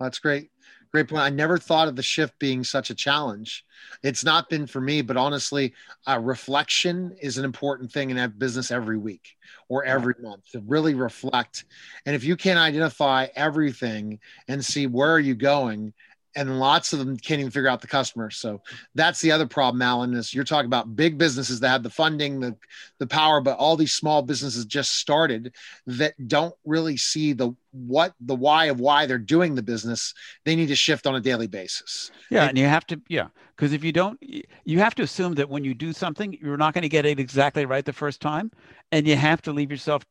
That's 0.00 0.18
great. 0.18 0.50
Great 0.92 1.08
point. 1.08 1.22
I 1.22 1.30
never 1.30 1.58
thought 1.58 1.88
of 1.88 1.96
the 1.96 2.02
shift 2.02 2.38
being 2.38 2.62
such 2.62 2.90
a 2.90 2.94
challenge. 2.94 3.64
It's 4.02 4.24
not 4.24 4.48
been 4.48 4.66
for 4.66 4.80
me, 4.80 5.02
but 5.02 5.16
honestly, 5.16 5.74
uh, 6.06 6.20
reflection 6.20 7.16
is 7.20 7.36
an 7.36 7.44
important 7.44 7.90
thing 7.90 8.10
in 8.10 8.16
that 8.16 8.38
business 8.38 8.70
every 8.70 8.96
week 8.96 9.36
or 9.68 9.84
every 9.84 10.14
month 10.20 10.48
to 10.52 10.60
really 10.66 10.94
reflect. 10.94 11.64
And 12.06 12.14
if 12.14 12.22
you 12.22 12.36
can't 12.36 12.58
identify 12.58 13.26
everything 13.34 14.20
and 14.46 14.64
see 14.64 14.86
where 14.86 15.10
are 15.10 15.20
you 15.20 15.34
going 15.34 15.94
and 16.36 16.58
lots 16.58 16.92
of 16.92 16.98
them 16.98 17.16
can't 17.16 17.40
even 17.40 17.50
figure 17.50 17.68
out 17.68 17.80
the 17.80 17.86
customer. 17.86 18.30
So 18.30 18.60
that's 18.94 19.20
the 19.20 19.32
other 19.32 19.46
problem, 19.46 19.82
Allen, 19.82 20.14
is 20.14 20.34
you're 20.34 20.44
talking 20.44 20.66
about 20.66 20.96
big 20.96 21.18
businesses 21.18 21.60
that 21.60 21.68
have 21.68 21.82
the 21.82 21.90
funding, 21.90 22.40
the 22.40 22.56
the 22.98 23.06
power, 23.06 23.40
but 23.40 23.56
all 23.56 23.76
these 23.76 23.94
small 23.94 24.22
businesses 24.22 24.64
just 24.64 24.96
started 24.96 25.54
that 25.86 26.14
don't 26.28 26.54
really 26.64 26.96
see 26.96 27.32
the 27.32 27.54
what 27.72 28.14
the 28.20 28.34
why 28.34 28.66
of 28.66 28.80
why 28.80 29.06
they're 29.06 29.18
doing 29.18 29.54
the 29.54 29.62
business. 29.62 30.14
They 30.44 30.56
need 30.56 30.68
to 30.68 30.76
shift 30.76 31.06
on 31.06 31.14
a 31.14 31.20
daily 31.20 31.46
basis. 31.46 32.10
Yeah, 32.30 32.42
and, 32.42 32.50
and 32.50 32.58
you 32.58 32.66
have 32.66 32.86
to 32.88 33.00
yeah, 33.08 33.28
because 33.56 33.72
if 33.72 33.84
you 33.84 33.92
don't, 33.92 34.18
you 34.64 34.78
have 34.78 34.94
to 34.96 35.02
assume 35.02 35.34
that 35.34 35.48
when 35.48 35.64
you 35.64 35.74
do 35.74 35.92
something, 35.92 36.36
you're 36.40 36.56
not 36.56 36.74
going 36.74 36.82
to 36.82 36.88
get 36.88 37.06
it 37.06 37.20
exactly 37.20 37.66
right 37.66 37.84
the 37.84 37.92
first 37.92 38.20
time, 38.20 38.50
and 38.92 39.06
you 39.06 39.16
have 39.16 39.42
to 39.42 39.52
leave 39.52 39.70
yourself 39.70 40.04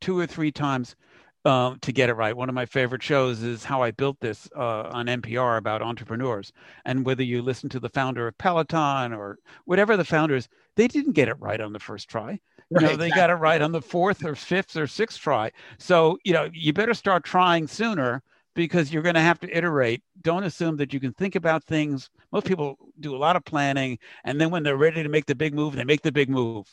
two 0.00 0.18
or 0.18 0.26
three 0.26 0.50
times 0.50 0.96
um, 1.44 1.78
to 1.80 1.92
get 1.92 2.10
it 2.10 2.14
right. 2.14 2.36
One 2.36 2.48
of 2.48 2.54
my 2.54 2.66
favorite 2.66 3.02
shows 3.02 3.42
is 3.42 3.64
How 3.64 3.82
I 3.82 3.90
Built 3.90 4.20
This 4.20 4.48
uh, 4.56 4.90
on 4.92 5.06
NPR 5.06 5.58
about 5.58 5.82
entrepreneurs. 5.82 6.52
And 6.84 7.04
whether 7.04 7.22
you 7.22 7.42
listen 7.42 7.68
to 7.70 7.80
the 7.80 7.88
founder 7.88 8.28
of 8.28 8.36
Peloton 8.38 9.12
or 9.12 9.38
whatever 9.64 9.96
the 9.96 10.04
founders, 10.04 10.48
they 10.76 10.88
didn't 10.88 11.12
get 11.12 11.28
it 11.28 11.38
right 11.40 11.60
on 11.60 11.72
the 11.72 11.78
first 11.78 12.08
try. 12.08 12.40
You 12.70 12.80
know, 12.80 12.96
they 12.96 13.10
got 13.10 13.30
it 13.30 13.34
right 13.34 13.60
on 13.60 13.72
the 13.72 13.82
fourth 13.82 14.24
or 14.24 14.34
fifth 14.34 14.76
or 14.76 14.86
sixth 14.86 15.18
try. 15.18 15.50
So, 15.78 16.18
you 16.24 16.32
know, 16.32 16.48
you 16.52 16.72
better 16.72 16.94
start 16.94 17.24
trying 17.24 17.66
sooner 17.66 18.22
because 18.54 18.92
you're 18.92 19.02
going 19.02 19.14
to 19.14 19.20
have 19.20 19.40
to 19.40 19.56
iterate. 19.56 20.02
Don't 20.22 20.44
assume 20.44 20.76
that 20.76 20.92
you 20.92 21.00
can 21.00 21.12
think 21.12 21.34
about 21.34 21.64
things. 21.64 22.10
Most 22.32 22.46
people 22.46 22.76
do 23.00 23.16
a 23.16 23.18
lot 23.18 23.36
of 23.36 23.44
planning, 23.44 23.98
and 24.24 24.40
then 24.40 24.50
when 24.50 24.62
they're 24.62 24.76
ready 24.76 25.02
to 25.02 25.08
make 25.08 25.26
the 25.26 25.34
big 25.34 25.54
move, 25.54 25.74
they 25.74 25.84
make 25.84 26.02
the 26.02 26.12
big 26.12 26.28
move. 26.28 26.72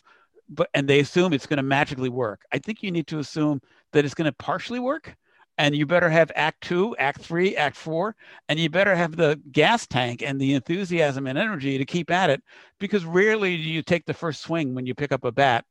But 0.49 0.69
and 0.73 0.87
they 0.87 0.99
assume 0.99 1.33
it's 1.33 1.45
going 1.47 1.57
to 1.57 1.63
magically 1.63 2.09
work. 2.09 2.43
I 2.53 2.59
think 2.59 2.83
you 2.83 2.91
need 2.91 3.07
to 3.07 3.19
assume 3.19 3.61
that 3.93 4.05
it's 4.05 4.13
going 4.13 4.25
to 4.25 4.33
partially 4.33 4.79
work, 4.79 5.15
and 5.57 5.75
you 5.75 5.85
better 5.85 6.09
have 6.09 6.31
Act 6.35 6.61
Two, 6.61 6.95
Act 6.97 7.21
Three, 7.21 7.55
Act 7.55 7.75
Four, 7.75 8.15
and 8.47 8.59
you 8.59 8.69
better 8.69 8.95
have 8.95 9.15
the 9.15 9.39
gas 9.51 9.87
tank 9.87 10.21
and 10.21 10.39
the 10.39 10.53
enthusiasm 10.53 11.27
and 11.27 11.37
energy 11.37 11.77
to 11.77 11.85
keep 11.85 12.11
at 12.11 12.29
it. 12.29 12.41
Because 12.79 13.05
rarely 13.05 13.57
do 13.57 13.63
you 13.63 13.81
take 13.81 14.05
the 14.05 14.13
first 14.13 14.41
swing 14.41 14.73
when 14.73 14.85
you 14.85 14.95
pick 14.95 15.11
up 15.11 15.23
a 15.23 15.31
bat 15.31 15.65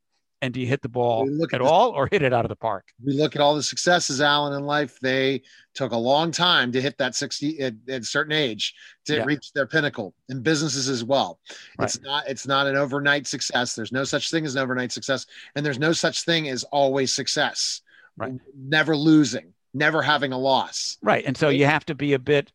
and 0.46 0.54
do 0.54 0.60
you 0.60 0.66
hit 0.66 0.80
the 0.80 0.88
ball 0.88 1.28
at, 1.42 1.54
at 1.54 1.60
all 1.60 1.90
or 1.90 2.08
hit 2.10 2.22
it 2.22 2.32
out 2.32 2.44
of 2.44 2.48
the 2.48 2.56
park? 2.56 2.86
We 3.04 3.12
look 3.12 3.36
at 3.36 3.42
all 3.42 3.54
the 3.54 3.62
successes, 3.62 4.20
Allen, 4.20 4.54
in 4.54 4.64
life. 4.64 4.98
They 5.00 5.42
took 5.74 5.92
a 5.92 5.96
long 5.96 6.30
time 6.30 6.72
to 6.72 6.80
hit 6.80 6.96
that 6.98 7.14
60 7.14 7.60
at, 7.60 7.74
at 7.88 8.02
a 8.02 8.04
certain 8.04 8.32
age 8.32 8.74
to 9.06 9.16
yeah. 9.16 9.24
reach 9.24 9.52
their 9.52 9.66
pinnacle 9.66 10.14
in 10.28 10.42
businesses 10.42 10.88
as 10.88 11.04
well. 11.04 11.40
Right. 11.78 11.84
It's 11.84 12.00
not 12.00 12.28
it's 12.28 12.46
not 12.46 12.66
an 12.66 12.76
overnight 12.76 13.26
success. 13.26 13.74
There's 13.74 13.92
no 13.92 14.04
such 14.04 14.30
thing 14.30 14.46
as 14.46 14.54
an 14.54 14.62
overnight 14.62 14.92
success, 14.92 15.26
and 15.54 15.66
there's 15.66 15.78
no 15.78 15.92
such 15.92 16.22
thing 16.22 16.48
as 16.48 16.64
always 16.64 17.12
success. 17.12 17.82
Right. 18.16 18.32
Never 18.56 18.96
losing, 18.96 19.52
never 19.74 20.00
having 20.00 20.32
a 20.32 20.38
loss. 20.38 20.96
Right. 21.02 21.24
And 21.26 21.36
so 21.36 21.50
you 21.50 21.66
have 21.66 21.84
to 21.86 21.94
be 21.94 22.14
a 22.14 22.18
bit, 22.18 22.50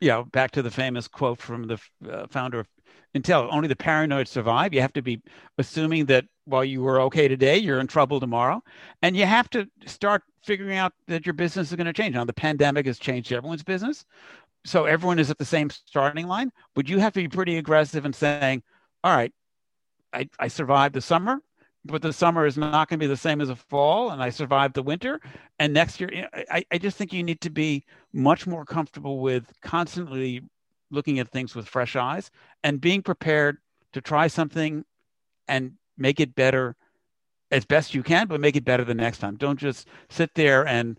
you 0.00 0.08
know, 0.08 0.24
back 0.24 0.50
to 0.52 0.62
the 0.62 0.70
famous 0.70 1.06
quote 1.06 1.38
from 1.38 1.68
the 1.68 1.78
uh, 2.10 2.26
founder 2.28 2.60
of 2.60 2.66
Intel 3.14 3.48
only 3.50 3.68
the 3.68 3.76
paranoid 3.76 4.26
survive. 4.28 4.74
You 4.74 4.80
have 4.80 4.92
to 4.94 5.02
be 5.02 5.22
assuming 5.58 6.06
that 6.06 6.26
while 6.46 6.64
you 6.64 6.80
were 6.80 7.00
okay 7.02 7.28
today, 7.28 7.58
you're 7.58 7.80
in 7.80 7.86
trouble 7.86 8.18
tomorrow. 8.18 8.62
And 9.02 9.16
you 9.16 9.26
have 9.26 9.50
to 9.50 9.68
start 9.84 10.22
figuring 10.42 10.78
out 10.78 10.92
that 11.08 11.26
your 11.26 11.32
business 11.34 11.70
is 11.70 11.76
going 11.76 11.86
to 11.86 11.92
change. 11.92 12.14
Now, 12.14 12.24
the 12.24 12.32
pandemic 12.32 12.86
has 12.86 12.98
changed 12.98 13.32
everyone's 13.32 13.64
business. 13.64 14.04
So 14.64 14.84
everyone 14.84 15.18
is 15.18 15.30
at 15.30 15.38
the 15.38 15.44
same 15.44 15.70
starting 15.70 16.26
line. 16.26 16.50
But 16.74 16.88
you 16.88 16.98
have 16.98 17.12
to 17.14 17.20
be 17.20 17.28
pretty 17.28 17.58
aggressive 17.58 18.06
in 18.06 18.12
saying, 18.12 18.62
all 19.04 19.14
right, 19.14 19.32
I, 20.12 20.28
I 20.38 20.48
survived 20.48 20.94
the 20.94 21.00
summer, 21.00 21.40
but 21.84 22.00
the 22.00 22.12
summer 22.12 22.46
is 22.46 22.56
not 22.56 22.88
going 22.88 22.98
to 22.98 23.04
be 23.04 23.08
the 23.08 23.16
same 23.16 23.40
as 23.40 23.48
the 23.48 23.56
fall. 23.56 24.10
And 24.10 24.22
I 24.22 24.30
survived 24.30 24.74
the 24.74 24.82
winter. 24.82 25.20
And 25.58 25.74
next 25.74 26.00
year, 26.00 26.28
I, 26.50 26.64
I 26.70 26.78
just 26.78 26.96
think 26.96 27.12
you 27.12 27.22
need 27.22 27.40
to 27.42 27.50
be 27.50 27.84
much 28.12 28.46
more 28.46 28.64
comfortable 28.64 29.18
with 29.18 29.52
constantly 29.62 30.42
looking 30.92 31.18
at 31.18 31.28
things 31.28 31.56
with 31.56 31.66
fresh 31.66 31.96
eyes 31.96 32.30
and 32.62 32.80
being 32.80 33.02
prepared 33.02 33.58
to 33.92 34.00
try 34.00 34.28
something 34.28 34.84
and 35.48 35.72
make 35.96 36.20
it 36.20 36.34
better 36.34 36.76
as 37.50 37.64
best 37.64 37.94
you 37.94 38.02
can, 38.02 38.26
but 38.26 38.40
make 38.40 38.56
it 38.56 38.64
better 38.64 38.84
the 38.84 38.94
next 38.94 39.18
time. 39.18 39.36
Don't 39.36 39.58
just 39.58 39.88
sit 40.10 40.34
there 40.34 40.66
and, 40.66 40.98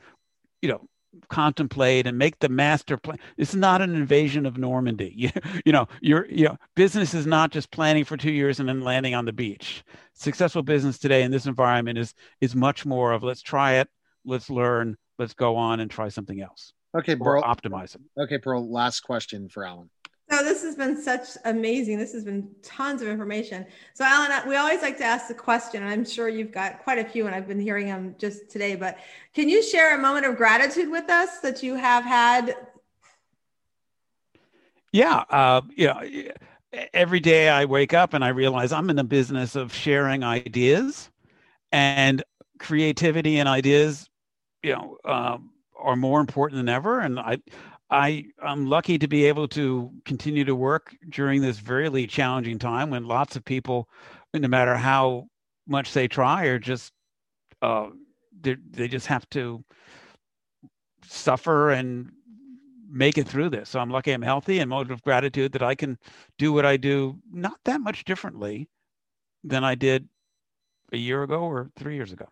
you 0.61 0.69
know, 0.69 0.87
contemplate 1.29 2.05
and 2.07 2.17
make 2.17 2.37
the 2.39 2.49
master 2.49 2.97
plan. 2.97 3.17
It's 3.37 3.55
not 3.55 3.81
an 3.81 3.95
invasion 3.95 4.45
of 4.45 4.57
Normandy. 4.57 5.13
You, 5.17 5.31
you 5.65 5.71
know, 5.71 5.87
your 6.01 6.27
you 6.27 6.45
know, 6.45 6.57
business 6.75 7.13
is 7.13 7.25
not 7.25 7.51
just 7.51 7.71
planning 7.71 8.05
for 8.05 8.17
two 8.17 8.31
years 8.31 8.59
and 8.59 8.69
then 8.69 8.81
landing 8.81 9.15
on 9.15 9.25
the 9.25 9.33
beach. 9.33 9.83
Successful 10.13 10.61
business 10.61 10.97
today 10.97 11.23
in 11.23 11.31
this 11.31 11.47
environment 11.47 11.97
is 11.97 12.13
is 12.39 12.55
much 12.55 12.85
more 12.85 13.13
of 13.13 13.23
let's 13.23 13.41
try 13.41 13.75
it, 13.75 13.87
let's 14.25 14.49
learn, 14.49 14.95
let's 15.17 15.33
go 15.33 15.55
on 15.55 15.79
and 15.79 15.89
try 15.89 16.09
something 16.09 16.41
else. 16.41 16.73
Okay, 16.95 17.15
Pearl. 17.15 17.43
Optimize 17.43 17.95
it. 17.95 18.01
Okay, 18.19 18.37
Pearl. 18.37 18.71
Last 18.71 19.01
question 19.01 19.49
for 19.49 19.65
Allen. 19.65 19.89
So 20.29 20.43
this 20.43 20.61
has 20.63 20.75
been 20.75 21.01
such 21.01 21.29
amazing. 21.45 21.97
This 21.97 22.11
has 22.11 22.25
been 22.25 22.49
tons 22.61 23.01
of 23.01 23.07
information. 23.07 23.65
So 23.93 24.03
Allen, 24.03 24.31
we 24.47 24.57
always 24.57 24.81
like 24.81 24.97
to 24.97 25.05
ask 25.05 25.29
the 25.29 25.33
question, 25.33 25.81
and 25.83 25.89
I'm 25.91 26.03
sure 26.03 26.27
you've 26.27 26.51
got 26.51 26.79
quite 26.79 26.99
a 26.99 27.05
few, 27.05 27.27
and 27.27 27.35
I've 27.35 27.47
been 27.47 27.61
hearing 27.61 27.87
them 27.87 28.13
just 28.17 28.49
today. 28.49 28.75
But 28.75 28.97
can 29.33 29.47
you 29.47 29.63
share 29.63 29.97
a 29.97 30.01
moment 30.01 30.25
of 30.25 30.35
gratitude 30.35 30.89
with 30.89 31.09
us 31.09 31.39
that 31.39 31.63
you 31.63 31.75
have 31.75 32.03
had? 32.03 32.57
Yeah, 34.91 35.23
uh, 35.29 35.61
know, 35.87 36.01
every 36.93 37.21
day 37.21 37.47
I 37.47 37.63
wake 37.65 37.93
up 37.93 38.13
and 38.13 38.23
I 38.23 38.29
realize 38.29 38.73
I'm 38.73 38.89
in 38.89 38.97
the 38.97 39.03
business 39.05 39.55
of 39.55 39.73
sharing 39.73 40.25
ideas, 40.25 41.09
and 41.71 42.21
creativity 42.59 43.39
and 43.39 43.47
ideas, 43.47 44.09
you 44.61 44.73
know, 44.73 44.97
uh, 45.05 45.37
are 45.79 45.95
more 45.95 46.19
important 46.19 46.57
than 46.57 46.69
ever. 46.69 46.99
And 46.99 47.19
I, 47.19 47.37
I 47.89 48.25
I'm 48.43 48.67
lucky 48.67 48.97
to 48.97 49.07
be 49.07 49.25
able 49.25 49.47
to 49.49 49.91
continue 50.03 50.43
to 50.45 50.55
work 50.55 50.95
during 51.09 51.41
this 51.41 51.59
very 51.59 52.07
challenging 52.07 52.59
time 52.59 52.89
when 52.89 53.05
lots 53.05 53.35
of 53.35 53.45
people, 53.45 53.87
no 54.33 54.47
matter 54.47 54.75
how 54.75 55.27
much 55.67 55.93
they 55.93 56.07
try, 56.07 56.45
are 56.45 56.59
just 56.59 56.91
uh, 57.61 57.87
they 58.41 58.87
just 58.87 59.07
have 59.07 59.29
to 59.31 59.63
suffer 61.05 61.71
and 61.71 62.11
make 62.89 63.17
it 63.17 63.27
through 63.27 63.49
this. 63.49 63.69
So 63.69 63.79
I'm 63.79 63.89
lucky 63.89 64.11
I'm 64.11 64.21
healthy 64.21 64.59
and 64.59 64.69
motive 64.69 64.91
of 64.91 65.01
gratitude 65.01 65.53
that 65.53 65.63
I 65.63 65.75
can 65.75 65.97
do 66.37 66.51
what 66.53 66.65
I 66.65 66.77
do 66.77 67.19
not 67.31 67.59
that 67.65 67.81
much 67.81 68.03
differently 68.05 68.69
than 69.43 69.63
I 69.63 69.75
did 69.75 70.07
a 70.91 70.97
year 70.97 71.23
ago 71.23 71.41
or 71.41 71.69
three 71.77 71.95
years 71.95 72.11
ago. 72.11 72.27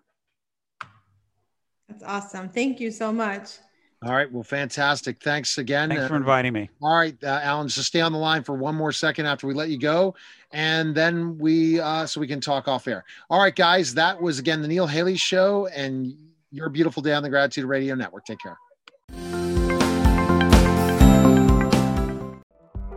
That's 1.88 2.04
awesome. 2.04 2.50
Thank 2.50 2.80
you 2.80 2.92
so 2.92 3.12
much. 3.12 3.58
All 4.06 4.14
right. 4.14 4.32
Well, 4.32 4.44
fantastic. 4.44 5.22
Thanks 5.22 5.58
again. 5.58 5.90
Thanks 5.90 6.08
for 6.08 6.16
inviting 6.16 6.54
me. 6.54 6.70
all 6.82 6.96
right, 6.96 7.16
uh, 7.24 7.40
Allen, 7.42 7.68
just 7.68 7.88
stay 7.88 8.02
on 8.02 8.12
the 8.12 8.20
line 8.20 8.44
for 8.44 8.54
one 8.54 8.76
more 8.76 8.92
second 8.92 9.26
after 9.26 9.48
we 9.48 9.56
let 9.56 9.70
you 9.70 9.80
go. 9.80 10.14
And 10.52 10.94
then 10.94 11.38
we, 11.40 11.80
uh, 11.80 12.06
so 12.06 12.20
we 12.22 12.28
can 12.28 12.40
talk 12.40 12.68
off 12.68 12.88
air. 12.88 13.04
All 13.30 13.40
right, 13.42 13.56
guys. 13.56 13.96
That 13.96 14.22
was 14.22 14.38
again 14.38 14.62
the 14.62 14.68
Neil 14.68 14.86
Haley 14.86 15.18
Show 15.18 15.66
and 15.68 16.16
your 16.52 16.70
beautiful 16.70 17.02
day 17.02 17.14
on 17.14 17.24
the 17.24 17.30
Gratitude 17.30 17.66
Radio 17.66 17.96
Network. 17.96 18.26
Take 18.26 18.40
care. 18.40 18.58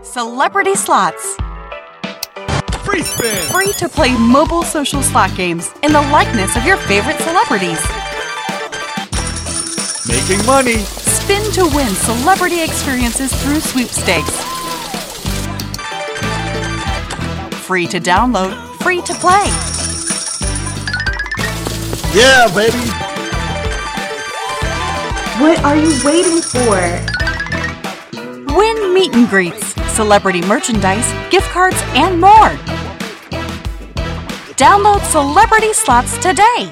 Celebrity 0.03 0.75
Slots. 0.75 1.37
Free 2.85 3.03
spin. 3.03 3.35
Free 3.51 3.73
to 3.75 3.89
play 3.89 4.17
mobile 4.17 4.63
social 4.63 5.03
slot 5.03 5.35
games 5.37 5.71
in 5.83 5.93
the 5.93 6.01
likeness 6.01 6.57
of 6.57 6.65
your 6.65 6.77
favorite 6.77 7.19
celebrities. 7.19 7.83
Making 10.09 10.47
money. 10.47 10.85
Spin 11.29 11.53
to 11.53 11.76
win 11.76 11.89
celebrity 11.89 12.62
experiences 12.62 13.31
through 13.43 13.61
sweepstakes. 13.61 14.35
Free 17.66 17.87
to 17.87 18.01
download, 18.01 18.57
free 18.76 19.03
to 19.03 19.12
play. 19.12 19.45
Yeah, 22.18 22.49
baby. 22.55 22.79
What 25.39 25.62
are 25.64 25.76
you 25.76 25.93
waiting 26.03 26.41
for? 26.41 26.81
Win 28.57 28.95
meet 28.95 29.12
and 29.12 29.29
greets, 29.29 29.74
celebrity 29.95 30.41
merchandise, 30.41 31.12
gift 31.31 31.51
cards, 31.51 31.76
and 31.89 32.18
more. 32.18 32.57
Download 34.57 35.03
Celebrity 35.11 35.74
Slots 35.74 36.16
today. 36.22 36.70